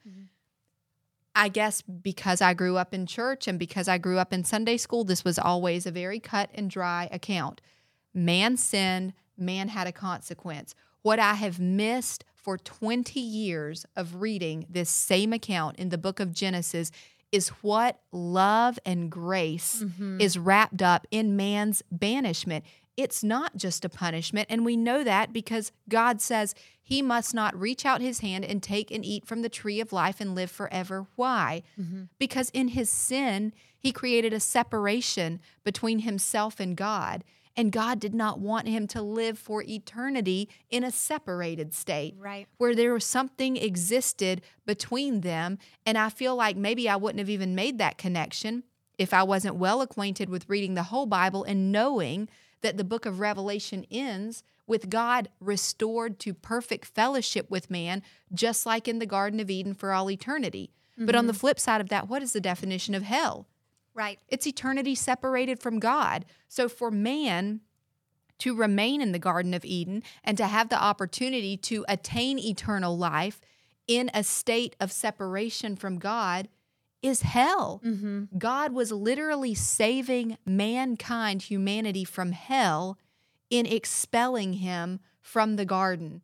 I 1.36 1.48
guess 1.48 1.82
because 1.82 2.40
I 2.40 2.54
grew 2.54 2.78
up 2.78 2.94
in 2.94 3.04
church 3.04 3.46
and 3.46 3.58
because 3.58 3.88
I 3.88 3.98
grew 3.98 4.18
up 4.18 4.32
in 4.32 4.42
Sunday 4.42 4.78
school, 4.78 5.04
this 5.04 5.22
was 5.22 5.38
always 5.38 5.84
a 5.84 5.90
very 5.90 6.18
cut 6.18 6.50
and 6.54 6.70
dry 6.70 7.10
account. 7.12 7.60
Man 8.14 8.56
sinned, 8.56 9.12
man 9.36 9.68
had 9.68 9.86
a 9.86 9.92
consequence. 9.92 10.74
What 11.02 11.18
I 11.18 11.34
have 11.34 11.60
missed 11.60 12.24
for 12.34 12.56
20 12.56 13.20
years 13.20 13.84
of 13.94 14.22
reading 14.22 14.64
this 14.70 14.88
same 14.88 15.34
account 15.34 15.76
in 15.76 15.90
the 15.90 15.98
book 15.98 16.20
of 16.20 16.32
Genesis 16.32 16.90
is 17.30 17.48
what 17.60 18.00
love 18.12 18.78
and 18.86 19.10
grace 19.10 19.82
mm-hmm. 19.84 20.18
is 20.18 20.38
wrapped 20.38 20.80
up 20.80 21.06
in 21.10 21.36
man's 21.36 21.82
banishment. 21.92 22.64
It's 22.96 23.22
not 23.22 23.56
just 23.56 23.84
a 23.84 23.90
punishment. 23.90 24.46
And 24.48 24.64
we 24.64 24.74
know 24.74 25.04
that 25.04 25.34
because 25.34 25.70
God 25.86 26.22
says 26.22 26.54
he 26.88 27.02
must 27.02 27.34
not 27.34 27.58
reach 27.60 27.84
out 27.84 28.00
his 28.00 28.20
hand 28.20 28.44
and 28.44 28.62
take 28.62 28.92
and 28.92 29.04
eat 29.04 29.26
from 29.26 29.42
the 29.42 29.48
tree 29.48 29.80
of 29.80 29.92
life 29.92 30.20
and 30.20 30.36
live 30.36 30.52
forever. 30.52 31.06
Why? 31.16 31.64
Mm-hmm. 31.76 32.04
Because 32.16 32.48
in 32.50 32.68
his 32.68 32.88
sin, 32.88 33.52
he 33.76 33.90
created 33.90 34.32
a 34.32 34.38
separation 34.38 35.40
between 35.64 35.98
himself 36.00 36.60
and 36.60 36.76
God. 36.76 37.24
And 37.56 37.72
God 37.72 37.98
did 37.98 38.14
not 38.14 38.38
want 38.38 38.68
him 38.68 38.86
to 38.88 39.02
live 39.02 39.36
for 39.36 39.64
eternity 39.64 40.48
in 40.70 40.84
a 40.84 40.92
separated 40.92 41.74
state 41.74 42.14
Right. 42.20 42.46
where 42.58 42.76
there 42.76 42.92
was 42.94 43.04
something 43.04 43.56
existed 43.56 44.40
between 44.64 45.22
them. 45.22 45.58
And 45.84 45.98
I 45.98 46.08
feel 46.08 46.36
like 46.36 46.56
maybe 46.56 46.88
I 46.88 46.94
wouldn't 46.94 47.18
have 47.18 47.30
even 47.30 47.56
made 47.56 47.78
that 47.78 47.98
connection 47.98 48.62
if 48.96 49.12
I 49.12 49.24
wasn't 49.24 49.56
well 49.56 49.80
acquainted 49.82 50.30
with 50.30 50.48
reading 50.48 50.74
the 50.74 50.84
whole 50.84 51.06
Bible 51.06 51.42
and 51.42 51.72
knowing 51.72 52.28
that 52.62 52.76
the 52.76 52.84
book 52.84 53.06
of 53.06 53.20
Revelation 53.20 53.86
ends 53.90 54.42
with 54.66 54.90
God 54.90 55.28
restored 55.40 56.18
to 56.20 56.34
perfect 56.34 56.86
fellowship 56.86 57.50
with 57.50 57.70
man, 57.70 58.02
just 58.32 58.66
like 58.66 58.88
in 58.88 58.98
the 58.98 59.06
Garden 59.06 59.40
of 59.40 59.50
Eden 59.50 59.74
for 59.74 59.92
all 59.92 60.10
eternity. 60.10 60.72
But 60.98 61.14
on 61.14 61.26
the 61.26 61.32
mm-hmm. 61.32 61.40
flip 61.40 61.60
side 61.60 61.80
of 61.80 61.90
that, 61.90 62.08
what 62.08 62.22
is 62.22 62.32
the 62.32 62.40
definition 62.40 62.94
of 62.94 63.02
hell? 63.02 63.46
Right. 63.94 64.18
It's 64.28 64.46
eternity 64.46 64.94
separated 64.94 65.60
from 65.60 65.78
God. 65.78 66.24
So 66.48 66.68
for 66.68 66.90
man 66.90 67.60
to 68.38 68.54
remain 68.54 69.00
in 69.00 69.12
the 69.12 69.18
Garden 69.18 69.54
of 69.54 69.64
Eden 69.64 70.02
and 70.24 70.36
to 70.38 70.46
have 70.46 70.68
the 70.68 70.82
opportunity 70.82 71.56
to 71.58 71.84
attain 71.88 72.38
eternal 72.38 72.96
life 72.96 73.40
in 73.86 74.10
a 74.12 74.22
state 74.22 74.76
of 74.80 74.92
separation 74.92 75.76
from 75.76 75.98
God 75.98 76.48
is 77.06 77.22
hell. 77.22 77.80
Mm-hmm. 77.84 78.38
God 78.38 78.72
was 78.72 78.92
literally 78.92 79.54
saving 79.54 80.38
mankind, 80.44 81.42
humanity 81.42 82.04
from 82.04 82.32
hell 82.32 82.98
in 83.50 83.66
expelling 83.66 84.54
him 84.54 85.00
from 85.20 85.56
the 85.56 85.64
garden. 85.64 86.22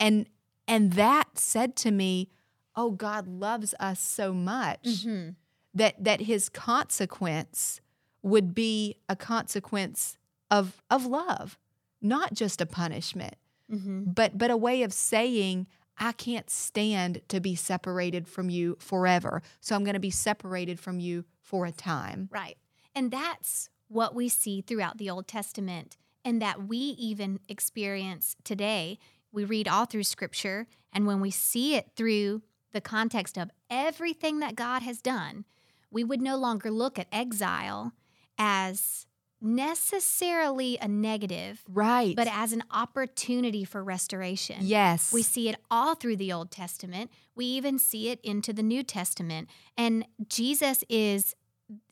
And 0.00 0.26
and 0.68 0.94
that 0.94 1.38
said 1.38 1.76
to 1.76 1.90
me, 1.90 2.28
"Oh, 2.74 2.90
God 2.90 3.28
loves 3.28 3.74
us 3.78 4.00
so 4.00 4.32
much 4.32 4.82
mm-hmm. 4.84 5.30
that 5.74 6.02
that 6.02 6.22
his 6.22 6.48
consequence 6.48 7.80
would 8.22 8.54
be 8.54 8.96
a 9.08 9.16
consequence 9.16 10.16
of 10.50 10.82
of 10.90 11.06
love, 11.06 11.58
not 12.02 12.34
just 12.34 12.60
a 12.60 12.66
punishment, 12.66 13.36
mm-hmm. 13.70 14.04
but 14.06 14.36
but 14.36 14.50
a 14.50 14.56
way 14.56 14.82
of 14.82 14.92
saying 14.92 15.66
I 15.98 16.12
can't 16.12 16.50
stand 16.50 17.22
to 17.28 17.40
be 17.40 17.54
separated 17.54 18.28
from 18.28 18.50
you 18.50 18.76
forever. 18.78 19.42
So 19.60 19.74
I'm 19.74 19.84
going 19.84 19.94
to 19.94 20.00
be 20.00 20.10
separated 20.10 20.78
from 20.78 21.00
you 21.00 21.24
for 21.40 21.66
a 21.66 21.72
time. 21.72 22.28
Right. 22.32 22.58
And 22.94 23.10
that's 23.10 23.70
what 23.88 24.14
we 24.14 24.28
see 24.28 24.60
throughout 24.60 24.98
the 24.98 25.10
Old 25.10 25.28
Testament 25.28 25.96
and 26.24 26.42
that 26.42 26.66
we 26.66 26.76
even 26.76 27.38
experience 27.48 28.36
today. 28.42 28.98
We 29.32 29.44
read 29.44 29.68
all 29.68 29.84
through 29.84 30.04
scripture, 30.04 30.66
and 30.92 31.06
when 31.06 31.20
we 31.20 31.30
see 31.30 31.76
it 31.76 31.90
through 31.94 32.42
the 32.72 32.80
context 32.80 33.38
of 33.38 33.50
everything 33.70 34.40
that 34.40 34.56
God 34.56 34.82
has 34.82 35.00
done, 35.00 35.44
we 35.90 36.02
would 36.02 36.20
no 36.20 36.36
longer 36.36 36.70
look 36.70 36.98
at 36.98 37.06
exile 37.12 37.92
as 38.38 39.06
necessarily 39.40 40.78
a 40.80 40.88
negative, 40.88 41.62
Right. 41.68 42.14
but 42.16 42.28
as 42.30 42.52
an 42.52 42.62
opportunity 42.70 43.64
for 43.64 43.82
restoration. 43.84 44.56
yes. 44.60 45.12
We 45.12 45.22
see 45.22 45.48
it 45.48 45.56
all 45.70 45.94
through 45.94 46.16
the 46.16 46.32
Old 46.32 46.50
Testament. 46.50 47.10
We 47.34 47.44
even 47.46 47.78
see 47.78 48.08
it 48.08 48.20
into 48.22 48.52
the 48.52 48.62
New 48.62 48.82
Testament. 48.82 49.48
And 49.76 50.06
Jesus 50.28 50.84
is, 50.88 51.34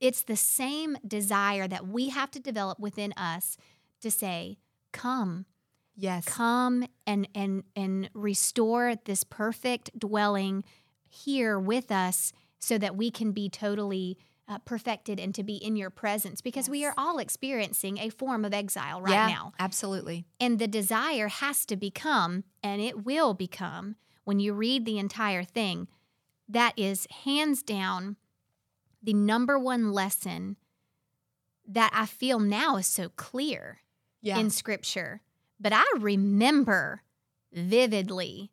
it's 0.00 0.22
the 0.22 0.36
same 0.36 0.96
desire 1.06 1.68
that 1.68 1.86
we 1.86 2.08
have 2.10 2.30
to 2.32 2.40
develop 2.40 2.78
within 2.78 3.12
us 3.16 3.56
to 4.00 4.10
say, 4.10 4.58
Come, 4.92 5.46
yes. 5.96 6.24
come 6.26 6.86
and 7.06 7.26
and 7.34 7.64
and 7.74 8.08
restore 8.14 8.94
this 9.06 9.24
perfect 9.24 9.98
dwelling 9.98 10.62
here 11.08 11.58
with 11.58 11.90
us 11.90 12.32
so 12.60 12.78
that 12.78 12.96
we 12.96 13.10
can 13.10 13.32
be 13.32 13.48
totally 13.48 14.16
uh, 14.46 14.58
perfected 14.58 15.18
and 15.18 15.34
to 15.34 15.42
be 15.42 15.56
in 15.56 15.76
your 15.76 15.90
presence 15.90 16.40
because 16.40 16.68
we 16.68 16.84
are 16.84 16.94
all 16.98 17.18
experiencing 17.18 17.98
a 17.98 18.10
form 18.10 18.44
of 18.44 18.52
exile 18.52 19.00
right 19.00 19.12
yeah, 19.12 19.26
now. 19.28 19.52
Absolutely. 19.58 20.26
And 20.38 20.58
the 20.58 20.68
desire 20.68 21.28
has 21.28 21.64
to 21.66 21.76
become, 21.76 22.44
and 22.62 22.82
it 22.82 23.04
will 23.04 23.34
become, 23.34 23.96
when 24.24 24.40
you 24.40 24.52
read 24.52 24.84
the 24.84 24.98
entire 24.98 25.44
thing, 25.44 25.88
that 26.48 26.74
is 26.76 27.06
hands 27.24 27.62
down 27.62 28.16
the 29.02 29.14
number 29.14 29.58
one 29.58 29.92
lesson 29.92 30.56
that 31.66 31.90
I 31.94 32.06
feel 32.06 32.38
now 32.38 32.76
is 32.76 32.86
so 32.86 33.08
clear 33.10 33.80
Yeah. 34.20 34.38
in 34.38 34.50
scripture. 34.50 35.22
But 35.58 35.72
I 35.72 35.84
remember 35.98 37.02
vividly 37.52 38.50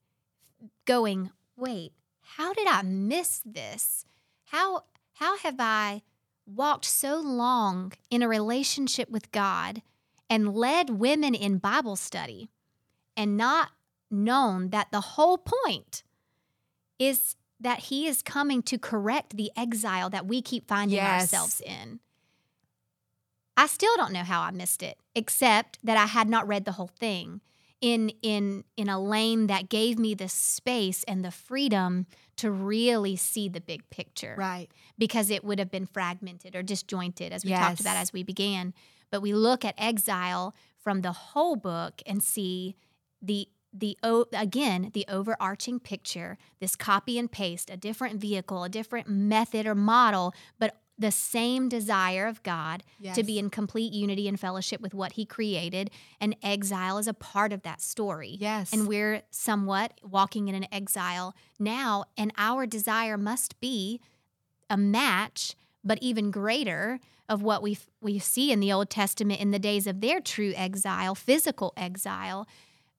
going, 0.86 1.32
wait, 1.58 1.92
how 2.22 2.54
did 2.54 2.68
I 2.68 2.82
miss 2.84 3.42
this? 3.46 4.06
How 4.46 4.84
how 5.22 5.38
have 5.38 5.58
I 5.60 6.02
walked 6.48 6.84
so 6.86 7.20
long 7.20 7.94
in 8.10 8.24
a 8.24 8.28
relationship 8.28 9.08
with 9.08 9.32
God 9.32 9.84
and 10.28 10.56
led 10.56 10.90
women 10.90 11.36
in 11.36 11.60
Bible 11.60 11.96
study 11.96 12.50
and 13.16 13.38
not 13.38 13.70
known 14.10 14.72
that 14.72 14.88
the 14.92 15.02
whole 15.02 15.38
point 15.38 16.02
is 16.98 17.36
that 17.60 17.80
he 17.80 18.08
is 18.08 18.24
coming 18.24 18.64
to 18.64 18.80
correct 18.80 19.38
the 19.38 19.52
exile 19.56 20.10
that 20.10 20.26
we 20.26 20.42
keep 20.42 20.68
finding 20.68 20.96
Yes. 20.96 21.32
ourselves 21.32 21.62
in. 21.62 22.00
I 23.56 23.68
still 23.68 23.96
don't 23.98 24.14
know 24.14 24.24
how 24.24 24.42
I 24.42 24.50
missed 24.50 24.82
it, 24.82 24.98
except 25.14 25.78
that 25.84 25.98
I 25.98 26.08
had 26.08 26.28
not 26.30 26.48
read 26.48 26.66
the 26.66 26.72
whole 26.72 26.90
thing 27.00 27.42
in 27.82 28.10
in 28.22 28.64
in 28.78 28.88
a 28.90 29.00
lane 29.00 29.48
that 29.48 29.68
gave 29.70 29.98
me 30.00 30.14
the 30.14 30.30
space 30.30 31.04
and 31.06 31.26
the 31.26 31.32
freedom 31.32 32.06
to 32.38 32.50
really 32.52 33.16
see 33.16 33.50
the 33.50 33.62
big 33.62 33.88
picture 33.90 34.36
right. 34.38 34.70
because 34.98 35.30
it 35.30 35.44
would 35.44 35.60
have 35.60 35.70
been 35.72 35.86
fragmented 35.86 36.56
or 36.56 36.64
disjointed 36.64 37.34
as 37.34 37.44
we 37.44 37.50
Yes. 37.52 37.60
talked 37.60 37.80
about 37.82 37.98
as 37.98 38.14
we 38.14 38.24
began. 38.24 38.74
But 39.12 39.22
we 39.22 39.34
look 39.34 39.66
at 39.66 39.76
exile 39.78 40.56
from 40.78 41.02
the 41.02 41.12
whole 41.12 41.56
book 41.56 42.02
and 42.06 42.24
see 42.24 42.76
the 43.22 43.48
the 43.74 43.98
again 44.34 44.92
the 44.94 45.06
overarching 45.08 45.80
picture 45.80 46.38
this 46.60 46.76
copy 46.76 47.18
and 47.18 47.32
paste 47.32 47.70
a 47.70 47.78
different 47.78 48.20
vehicle 48.20 48.64
a 48.66 48.70
different 48.70 49.08
method 49.08 49.66
or 49.66 49.74
model 49.76 50.34
but 50.60 50.81
the 50.98 51.12
same 51.12 51.68
desire 51.70 52.28
of 52.28 52.44
God 52.44 52.84
Yes. 53.00 53.16
to 53.16 53.24
be 53.24 53.40
in 53.40 53.50
complete 53.50 53.92
unity 53.94 54.28
and 54.28 54.40
fellowship 54.40 54.82
with 54.82 54.94
what 54.94 55.14
He 55.14 55.26
created, 55.26 55.90
and 56.20 56.36
exile 56.44 56.98
is 57.00 57.08
a 57.08 57.14
part 57.14 57.52
of 57.54 57.64
that 57.64 57.82
story. 57.82 58.38
Yes. 58.40 58.72
And 58.72 58.88
we're 58.88 59.24
somewhat 59.32 60.00
walking 60.04 60.48
in 60.48 60.56
an 60.56 60.68
exile 60.72 61.36
now, 61.60 62.06
and 62.18 62.32
our 62.38 62.66
desire 62.66 63.18
must 63.18 63.60
be 63.60 64.00
a 64.70 64.78
match, 64.78 65.56
but 65.84 65.98
even 66.02 66.30
greater 66.32 67.00
of 67.28 67.42
what 67.42 67.64
we 67.64 67.78
we 68.02 68.20
see 68.20 68.52
in 68.52 68.60
the 68.60 68.72
Old 68.72 68.90
Testament 68.90 69.40
in 69.40 69.52
the 69.52 69.60
days 69.60 69.88
of 69.88 70.02
their 70.02 70.20
true 70.20 70.54
exile, 70.56 71.16
physical 71.16 71.74
exile, 71.78 72.48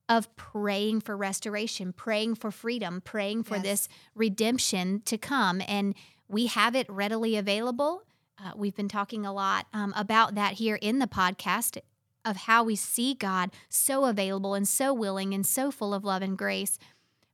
of 0.08 0.34
praying 0.36 1.00
for 1.00 1.16
restoration, 1.16 1.92
praying 1.92 2.34
for 2.34 2.50
freedom, 2.50 3.00
praying 3.02 3.42
for 3.44 3.54
Yes. 3.56 3.62
this 3.62 3.88
redemption 4.14 5.00
to 5.04 5.16
come, 5.18 5.62
and 5.68 5.94
we 6.32 6.46
have 6.46 6.74
it 6.74 6.88
readily 6.88 7.36
available. 7.36 8.02
Uh, 8.42 8.52
we've 8.56 8.74
been 8.74 8.88
talking 8.88 9.26
a 9.26 9.32
lot 9.32 9.66
um, 9.74 9.92
about 9.94 10.34
that 10.34 10.54
here 10.54 10.76
in 10.76 10.98
the 10.98 11.06
podcast 11.06 11.78
of 12.24 12.36
how 12.36 12.64
we 12.64 12.74
see 12.74 13.14
God 13.14 13.50
so 13.68 14.06
available 14.06 14.54
and 14.54 14.66
so 14.66 14.94
willing 14.94 15.34
and 15.34 15.46
so 15.46 15.70
full 15.70 15.92
of 15.92 16.04
love 16.04 16.22
and 16.22 16.38
grace, 16.38 16.78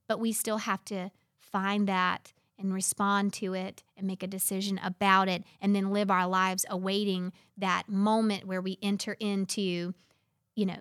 but 0.07 0.19
we 0.19 0.33
still 0.33 0.57
have 0.57 0.83
to 0.85 1.11
find 1.39 1.87
that 1.87 2.33
and 2.57 2.73
respond 2.73 3.31
to 3.31 3.53
it 3.53 3.83
and 3.95 4.05
make 4.05 4.21
a 4.21 4.27
decision 4.27 4.79
about 4.83 5.29
it 5.29 5.45
and 5.61 5.73
then 5.73 5.91
live 5.91 6.11
our 6.11 6.27
lives 6.27 6.65
awaiting 6.69 7.31
that 7.57 7.87
moment 7.87 8.45
where 8.45 8.61
we 8.61 8.77
enter 8.81 9.15
into, 9.21 9.93
you 10.55 10.65
know, 10.65 10.79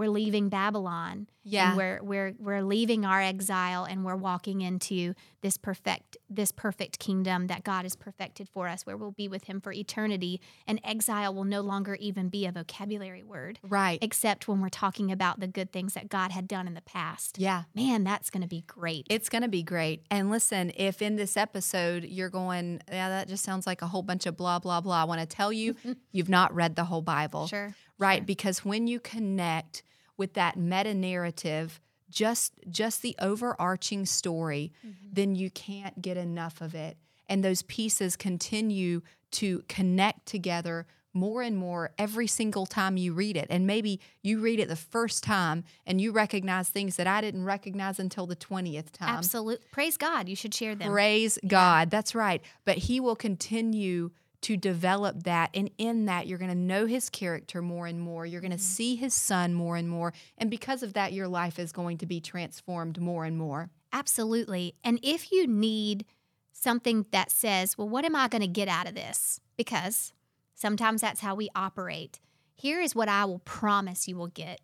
we're 0.00 0.08
leaving 0.10 0.48
Babylon. 0.48 1.28
Yeah. 1.42 1.68
And 1.70 1.76
we're 1.78 2.02
we're 2.02 2.34
we're 2.38 2.62
leaving 2.62 3.06
our 3.06 3.20
exile 3.20 3.84
and 3.84 4.04
we're 4.04 4.16
walking 4.16 4.60
into 4.60 5.14
this 5.40 5.56
perfect 5.56 6.16
this 6.28 6.52
perfect 6.52 6.98
kingdom 6.98 7.46
that 7.46 7.64
God 7.64 7.84
has 7.86 7.96
perfected 7.96 8.46
for 8.48 8.68
us 8.68 8.84
where 8.84 8.96
we'll 8.96 9.10
be 9.12 9.26
with 9.26 9.44
him 9.44 9.58
for 9.60 9.72
eternity 9.72 10.40
and 10.66 10.80
exile 10.84 11.32
will 11.34 11.44
no 11.44 11.62
longer 11.62 11.94
even 11.94 12.28
be 12.28 12.44
a 12.44 12.52
vocabulary 12.52 13.22
word 13.22 13.58
Right. 13.62 13.98
except 14.02 14.48
when 14.48 14.60
we're 14.60 14.68
talking 14.68 15.10
about 15.10 15.40
the 15.40 15.46
good 15.46 15.72
things 15.72 15.94
that 15.94 16.10
God 16.10 16.30
had 16.30 16.46
done 16.46 16.66
in 16.66 16.74
the 16.74 16.82
past. 16.82 17.38
Yeah. 17.38 17.62
Man, 17.74 18.04
that's 18.04 18.28
going 18.28 18.42
to 18.42 18.48
be 18.48 18.62
great. 18.66 19.06
It's 19.08 19.30
going 19.30 19.42
to 19.42 19.48
be 19.48 19.62
great. 19.62 20.04
And 20.10 20.30
listen, 20.30 20.72
if 20.76 21.00
in 21.00 21.16
this 21.16 21.38
episode 21.38 22.04
you're 22.04 22.28
going, 22.28 22.80
yeah, 22.92 23.08
that 23.08 23.28
just 23.28 23.44
sounds 23.44 23.66
like 23.66 23.80
a 23.80 23.86
whole 23.86 24.02
bunch 24.02 24.26
of 24.26 24.36
blah, 24.36 24.58
blah, 24.58 24.82
blah, 24.82 25.00
I 25.00 25.04
want 25.04 25.20
to 25.22 25.26
tell 25.26 25.52
you, 25.52 25.74
you've 26.12 26.28
not 26.28 26.54
read 26.54 26.76
the 26.76 26.84
whole 26.84 27.02
Bible. 27.02 27.46
Sure, 27.46 27.74
Right. 27.98 28.18
sure. 28.18 28.24
Because 28.26 28.62
when 28.64 28.86
you 28.86 29.00
connect 29.00 29.82
with 30.20 30.34
that 30.34 30.56
meta 30.56 30.94
narrative, 30.94 31.80
just 32.08 32.52
just 32.70 33.02
the 33.02 33.16
overarching 33.20 34.06
story, 34.06 34.72
Mm-hmm. 34.86 35.08
then 35.12 35.34
you 35.34 35.50
can't 35.50 36.00
get 36.00 36.16
enough 36.16 36.60
of 36.60 36.74
it. 36.74 36.96
And 37.28 37.42
those 37.44 37.62
pieces 37.62 38.16
continue 38.16 39.00
to 39.32 39.62
connect 39.68 40.26
together 40.26 40.86
more 41.12 41.42
and 41.42 41.56
more 41.56 41.90
every 41.98 42.26
single 42.26 42.66
time 42.66 42.96
you 42.96 43.12
read 43.12 43.36
it. 43.36 43.46
And 43.50 43.66
maybe 43.66 43.98
you 44.22 44.38
read 44.40 44.60
it 44.60 44.68
the 44.68 44.76
first 44.76 45.24
time 45.24 45.64
and 45.86 46.00
you 46.00 46.12
recognize 46.12 46.68
things 46.68 46.96
that 46.96 47.06
I 47.08 47.20
didn't 47.20 47.44
recognize 47.44 47.98
until 47.98 48.26
the 48.26 48.36
20th 48.36 48.92
time. 48.92 49.16
Absolute. 49.16 49.60
Praise 49.72 49.96
God. 49.96 50.28
You 50.28 50.36
should 50.36 50.54
share 50.54 50.74
them. 50.76 50.90
Praise 50.92 51.36
God. 51.46 51.90
That's 51.90 52.14
right. 52.14 52.40
But 52.64 52.78
He 52.78 53.00
will 53.00 53.16
continue 53.16 54.10
to 54.42 54.56
develop 54.56 55.24
that. 55.24 55.50
And 55.54 55.70
in 55.78 56.06
that, 56.06 56.26
you're 56.26 56.38
going 56.38 56.50
to 56.50 56.56
know 56.56 56.86
His 56.86 57.10
character 57.10 57.60
more 57.60 57.86
and 57.86 58.00
more. 58.00 58.24
You're 58.24 58.40
going 58.40 58.50
to 58.52 58.56
mm-hmm. 58.56 58.62
see 58.62 58.96
His 58.96 59.14
Son 59.14 59.54
more 59.54 59.76
and 59.76 59.88
more. 59.88 60.12
And 60.38 60.50
because 60.50 60.82
of 60.82 60.94
that, 60.94 61.12
your 61.12 61.28
life 61.28 61.58
is 61.58 61.72
going 61.72 61.98
to 61.98 62.06
be 62.06 62.20
transformed 62.20 63.00
more 63.00 63.24
and 63.24 63.36
more. 63.36 63.70
Absolutely. 63.92 64.74
And 64.84 64.98
if 65.02 65.32
you 65.32 65.46
need 65.46 66.04
something 66.52 67.06
that 67.10 67.30
says, 67.30 67.76
well, 67.76 67.88
what 67.88 68.04
am 68.04 68.14
I 68.14 68.28
going 68.28 68.42
to 68.42 68.48
get 68.48 68.68
out 68.68 68.88
of 68.88 68.94
this? 68.94 69.40
Because 69.56 70.12
sometimes 70.54 71.00
that's 71.00 71.20
how 71.20 71.34
we 71.34 71.48
operate. 71.54 72.20
Here 72.54 72.80
is 72.80 72.94
what 72.94 73.08
I 73.08 73.24
will 73.24 73.40
promise 73.40 74.06
you 74.06 74.16
will 74.16 74.28
get. 74.28 74.60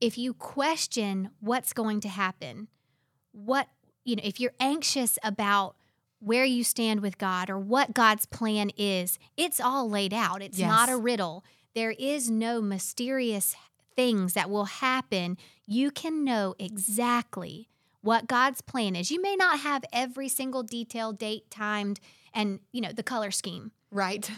If 0.00 0.18
you 0.18 0.34
question 0.34 1.30
what's 1.40 1.72
going 1.72 2.00
to 2.00 2.08
happen, 2.08 2.68
what, 3.32 3.68
you 4.04 4.16
know, 4.16 4.22
if 4.24 4.38
you're 4.38 4.52
anxious 4.60 5.18
about 5.22 5.76
where 6.24 6.44
you 6.44 6.64
stand 6.64 7.00
with 7.00 7.18
God 7.18 7.50
or 7.50 7.58
what 7.58 7.92
God's 7.94 8.26
plan 8.26 8.70
is, 8.76 9.18
it's 9.36 9.60
all 9.60 9.88
laid 9.88 10.14
out. 10.14 10.42
It's 10.42 10.58
not 10.58 10.88
a 10.88 10.96
riddle. 10.96 11.44
There 11.74 11.92
is 11.92 12.30
no 12.30 12.60
mysterious 12.62 13.54
things 13.96 14.32
that 14.34 14.48
will 14.50 14.64
happen. 14.64 15.36
You 15.66 15.90
can 15.90 16.24
know 16.24 16.54
exactly 16.58 17.68
what 18.00 18.26
God's 18.26 18.60
plan 18.60 18.96
is. 18.96 19.10
You 19.10 19.20
may 19.20 19.36
not 19.36 19.60
have 19.60 19.84
every 19.92 20.28
single 20.28 20.62
detail, 20.62 21.12
date, 21.12 21.50
timed, 21.50 22.00
and 22.32 22.60
you 22.72 22.80
know 22.80 22.92
the 22.92 23.02
color 23.02 23.30
scheme. 23.30 23.72
Right. 23.90 24.30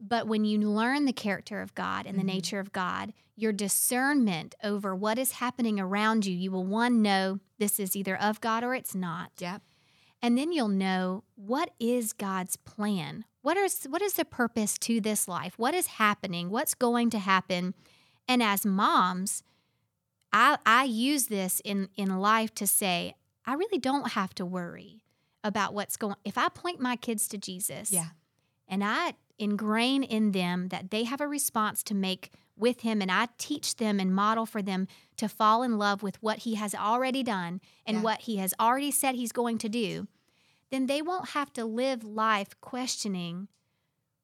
But 0.00 0.26
when 0.26 0.44
you 0.44 0.58
learn 0.60 1.04
the 1.06 1.12
character 1.12 1.60
of 1.62 1.74
God 1.74 2.06
and 2.06 2.18
the 2.18 2.22
Mhm. 2.22 2.26
nature 2.26 2.58
of 2.60 2.72
God, 2.72 3.12
your 3.34 3.52
discernment 3.52 4.54
over 4.62 4.94
what 4.94 5.18
is 5.18 5.32
happening 5.32 5.80
around 5.80 6.26
you, 6.26 6.34
you 6.34 6.50
will 6.50 6.64
one 6.66 7.00
know 7.02 7.40
this 7.58 7.80
is 7.80 7.96
either 7.96 8.16
of 8.16 8.40
God 8.40 8.62
or 8.62 8.74
it's 8.74 8.94
not. 8.94 9.32
Yep. 9.38 9.62
And 10.26 10.36
then 10.36 10.50
you'll 10.50 10.66
know 10.66 11.22
what 11.36 11.70
is 11.78 12.12
God's 12.12 12.56
plan? 12.56 13.24
What 13.42 13.56
is 13.56 13.84
what 13.88 14.02
is 14.02 14.14
the 14.14 14.24
purpose 14.24 14.76
to 14.78 15.00
this 15.00 15.28
life? 15.28 15.54
What 15.56 15.72
is 15.72 15.86
happening? 15.86 16.50
What's 16.50 16.74
going 16.74 17.10
to 17.10 17.20
happen? 17.20 17.74
And 18.26 18.42
as 18.42 18.66
moms, 18.66 19.44
I 20.32 20.58
I 20.66 20.82
use 20.82 21.26
this 21.28 21.60
in 21.64 21.90
in 21.94 22.18
life 22.18 22.52
to 22.56 22.66
say, 22.66 23.14
I 23.44 23.54
really 23.54 23.78
don't 23.78 24.12
have 24.12 24.34
to 24.34 24.44
worry 24.44 25.04
about 25.44 25.74
what's 25.74 25.96
going 25.96 26.16
if 26.24 26.36
I 26.36 26.48
point 26.48 26.80
my 26.80 26.96
kids 26.96 27.28
to 27.28 27.38
Jesus 27.38 27.92
Yeah. 27.92 28.08
and 28.66 28.82
I 28.82 29.14
ingrain 29.38 30.02
in 30.02 30.32
them 30.32 30.70
that 30.70 30.90
they 30.90 31.04
have 31.04 31.20
a 31.20 31.28
response 31.28 31.84
to 31.84 31.94
make 31.94 32.32
with 32.56 32.80
him 32.80 33.00
and 33.00 33.12
I 33.12 33.28
teach 33.38 33.76
them 33.76 34.00
and 34.00 34.12
model 34.12 34.44
for 34.44 34.60
them 34.60 34.88
to 35.18 35.28
fall 35.28 35.62
in 35.62 35.78
love 35.78 36.02
with 36.02 36.20
what 36.20 36.38
he 36.38 36.56
has 36.56 36.74
already 36.74 37.22
done 37.22 37.60
and 37.86 37.98
Yeah. 37.98 38.02
what 38.02 38.20
he 38.22 38.38
has 38.38 38.52
already 38.58 38.90
said 38.90 39.14
he's 39.14 39.30
going 39.30 39.58
to 39.58 39.68
do, 39.68 40.08
then 40.70 40.86
they 40.86 41.02
won't 41.02 41.30
have 41.30 41.52
to 41.54 41.64
live 41.64 42.04
life 42.04 42.60
questioning 42.60 43.48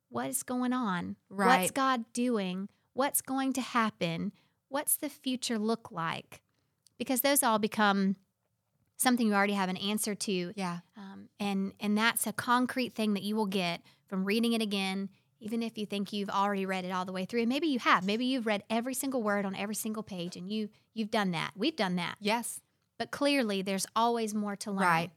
what 0.08 0.28
is 0.28 0.42
going 0.42 0.72
on? 0.72 1.16
What's 1.28 1.70
God 1.70 2.04
doing? 2.12 2.68
What's 2.92 3.22
going 3.22 3.54
to 3.54 3.60
happen? 3.62 4.32
What's 4.68 4.96
the 4.96 5.08
future 5.08 5.58
look 5.58 5.90
like? 5.90 6.42
Because 6.98 7.22
those 7.22 7.42
all 7.42 7.58
become 7.58 8.16
something 8.98 9.26
you 9.26 9.34
already 9.34 9.54
have 9.54 9.68
an 9.70 9.76
answer 9.78 10.14
to 10.14 10.52
Yeah. 10.54 10.78
um, 10.96 11.28
and 11.40 11.72
and 11.80 11.96
that's 11.98 12.26
a 12.26 12.32
concrete 12.32 12.94
thing 12.94 13.14
that 13.14 13.22
you 13.22 13.34
will 13.34 13.46
get 13.46 13.80
from 14.06 14.24
reading 14.24 14.52
it 14.52 14.62
again 14.62 15.08
even 15.40 15.60
if 15.60 15.76
you 15.76 15.86
think 15.86 16.12
you've 16.12 16.30
already 16.30 16.64
read 16.66 16.84
it 16.84 16.90
all 16.92 17.04
the 17.04 17.10
way 17.10 17.24
through 17.24 17.40
and 17.40 17.48
maybe 17.48 17.66
you 17.66 17.80
have 17.80 18.04
maybe 18.04 18.24
you've 18.26 18.46
read 18.46 18.62
every 18.70 18.94
single 18.94 19.20
word 19.20 19.44
on 19.44 19.56
every 19.56 19.74
single 19.74 20.04
page 20.04 20.36
and 20.36 20.48
you 20.48 20.68
you've 20.94 21.10
done 21.10 21.32
that 21.32 21.50
we've 21.56 21.74
done 21.74 21.96
that 21.96 22.14
Yes. 22.20 22.60
but 22.96 23.10
clearly 23.10 23.60
there's 23.60 23.86
always 23.96 24.34
more 24.36 24.54
to 24.56 24.70
learn 24.70 24.82
Right. 24.82 25.10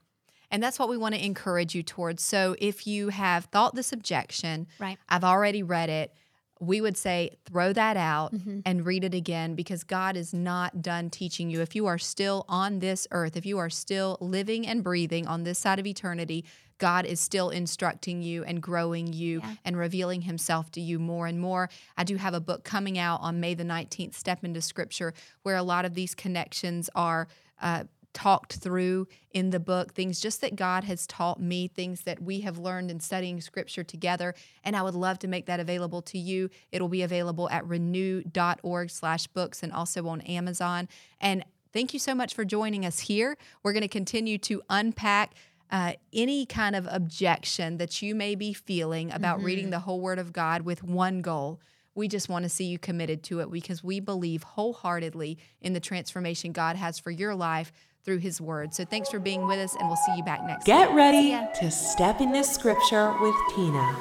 And 0.50 0.62
that's 0.62 0.78
what 0.78 0.88
we 0.88 0.96
want 0.96 1.14
to 1.14 1.24
encourage 1.24 1.74
you 1.74 1.82
towards. 1.82 2.22
So 2.22 2.54
if 2.58 2.86
you 2.86 3.08
have 3.08 3.46
thought 3.46 3.74
this 3.74 3.92
objection, 3.92 4.66
Right. 4.78 4.98
I've 5.08 5.24
already 5.24 5.62
read 5.62 5.88
it, 5.90 6.12
we 6.58 6.80
would 6.80 6.96
say 6.96 7.36
throw 7.44 7.72
that 7.74 7.98
out 7.98 8.32
Mhm. 8.34 8.62
and 8.64 8.86
read 8.86 9.04
it 9.04 9.12
again 9.12 9.54
because 9.54 9.84
God 9.84 10.16
is 10.16 10.32
not 10.32 10.80
done 10.80 11.10
teaching 11.10 11.50
you. 11.50 11.60
If 11.60 11.74
you 11.76 11.84
are 11.86 11.98
still 11.98 12.46
on 12.48 12.78
this 12.78 13.06
earth, 13.10 13.36
if 13.36 13.44
you 13.44 13.58
are 13.58 13.68
still 13.68 14.16
living 14.22 14.66
and 14.66 14.82
breathing 14.82 15.26
on 15.26 15.42
this 15.44 15.58
side 15.58 15.78
of 15.78 15.86
eternity, 15.86 16.46
God 16.78 17.04
is 17.04 17.20
still 17.20 17.50
instructing 17.50 18.22
you 18.22 18.42
and 18.44 18.62
growing 18.62 19.12
you 19.12 19.40
Yeah. 19.40 19.54
and 19.66 19.76
revealing 19.76 20.22
himself 20.22 20.70
to 20.72 20.80
you 20.80 20.98
more 20.98 21.26
and 21.26 21.38
more. 21.40 21.68
I 21.96 22.04
do 22.04 22.16
have 22.16 22.32
a 22.34 22.40
book 22.40 22.64
coming 22.64 22.98
out 22.98 23.20
on 23.20 23.38
May 23.40 23.52
the 23.54 23.64
19th, 23.64 24.14
Step 24.16 24.42
into 24.42 24.62
Scripture, 24.62 25.12
where 25.42 25.56
a 25.56 25.62
lot 25.62 25.84
of 25.84 25.92
these 25.94 26.14
connections 26.14 26.88
are 26.94 27.28
uh, 27.58 27.84
talked 28.16 28.54
through 28.54 29.06
in 29.32 29.50
the 29.50 29.60
book, 29.60 29.92
things 29.92 30.18
just 30.18 30.40
that 30.40 30.56
God 30.56 30.84
has 30.84 31.06
taught 31.06 31.38
me, 31.38 31.68
things 31.68 32.00
that 32.02 32.22
we 32.22 32.40
have 32.40 32.56
learned 32.56 32.90
in 32.90 32.98
studying 32.98 33.42
Scripture 33.42 33.84
together. 33.84 34.34
And 34.64 34.74
I 34.74 34.80
would 34.80 34.94
love 34.94 35.18
to 35.18 35.28
make 35.28 35.44
that 35.46 35.60
available 35.60 36.00
to 36.02 36.18
you. 36.18 36.48
It'll 36.72 36.88
be 36.88 37.02
available 37.02 37.50
at 37.50 37.66
renew.org 37.68 38.88
slash 38.88 39.26
books 39.26 39.62
and 39.62 39.70
also 39.70 40.08
on 40.08 40.22
Amazon. 40.22 40.88
And 41.20 41.44
thank 41.74 41.92
you 41.92 42.00
so 42.00 42.14
much 42.14 42.32
for 42.32 42.46
joining 42.46 42.86
us 42.86 43.00
here. 43.00 43.36
We're 43.62 43.74
going 43.74 43.82
to 43.82 43.88
continue 43.88 44.38
to 44.38 44.62
unpack 44.70 45.34
uh, 45.70 45.92
any 46.14 46.46
kind 46.46 46.74
of 46.74 46.88
objection 46.90 47.76
that 47.76 48.00
you 48.00 48.14
may 48.14 48.34
be 48.34 48.54
feeling 48.54 49.12
about 49.12 49.42
reading 49.42 49.68
the 49.68 49.80
whole 49.80 50.00
Word 50.00 50.18
of 50.18 50.32
God 50.32 50.62
with 50.62 50.82
one 50.82 51.20
goal. 51.20 51.60
We 51.94 52.08
just 52.08 52.28
want 52.28 52.44
to 52.44 52.48
see 52.48 52.64
you 52.64 52.78
committed 52.78 53.22
to 53.24 53.40
it 53.40 53.50
because 53.50 53.82
we 53.82 54.00
believe 54.00 54.42
wholeheartedly 54.42 55.38
in 55.60 55.72
the 55.72 55.80
transformation 55.80 56.52
God 56.52 56.76
has 56.76 56.98
for 56.98 57.10
your 57.10 57.34
life 57.34 57.72
through 58.06 58.18
His 58.18 58.40
Word. 58.40 58.72
So 58.72 58.86
thanks 58.86 59.10
for 59.10 59.18
being 59.18 59.46
with 59.46 59.58
us, 59.58 59.74
and 59.74 59.86
we'll 59.86 59.96
see 59.96 60.16
you 60.16 60.24
back 60.24 60.42
next 60.46 60.64
time. 60.64 60.86
Get 60.86 60.94
ready 60.94 61.36
to 61.60 61.70
step 61.70 62.22
into 62.22 62.42
scripture 62.42 63.14
with 63.20 63.34
Tina. 63.54 63.96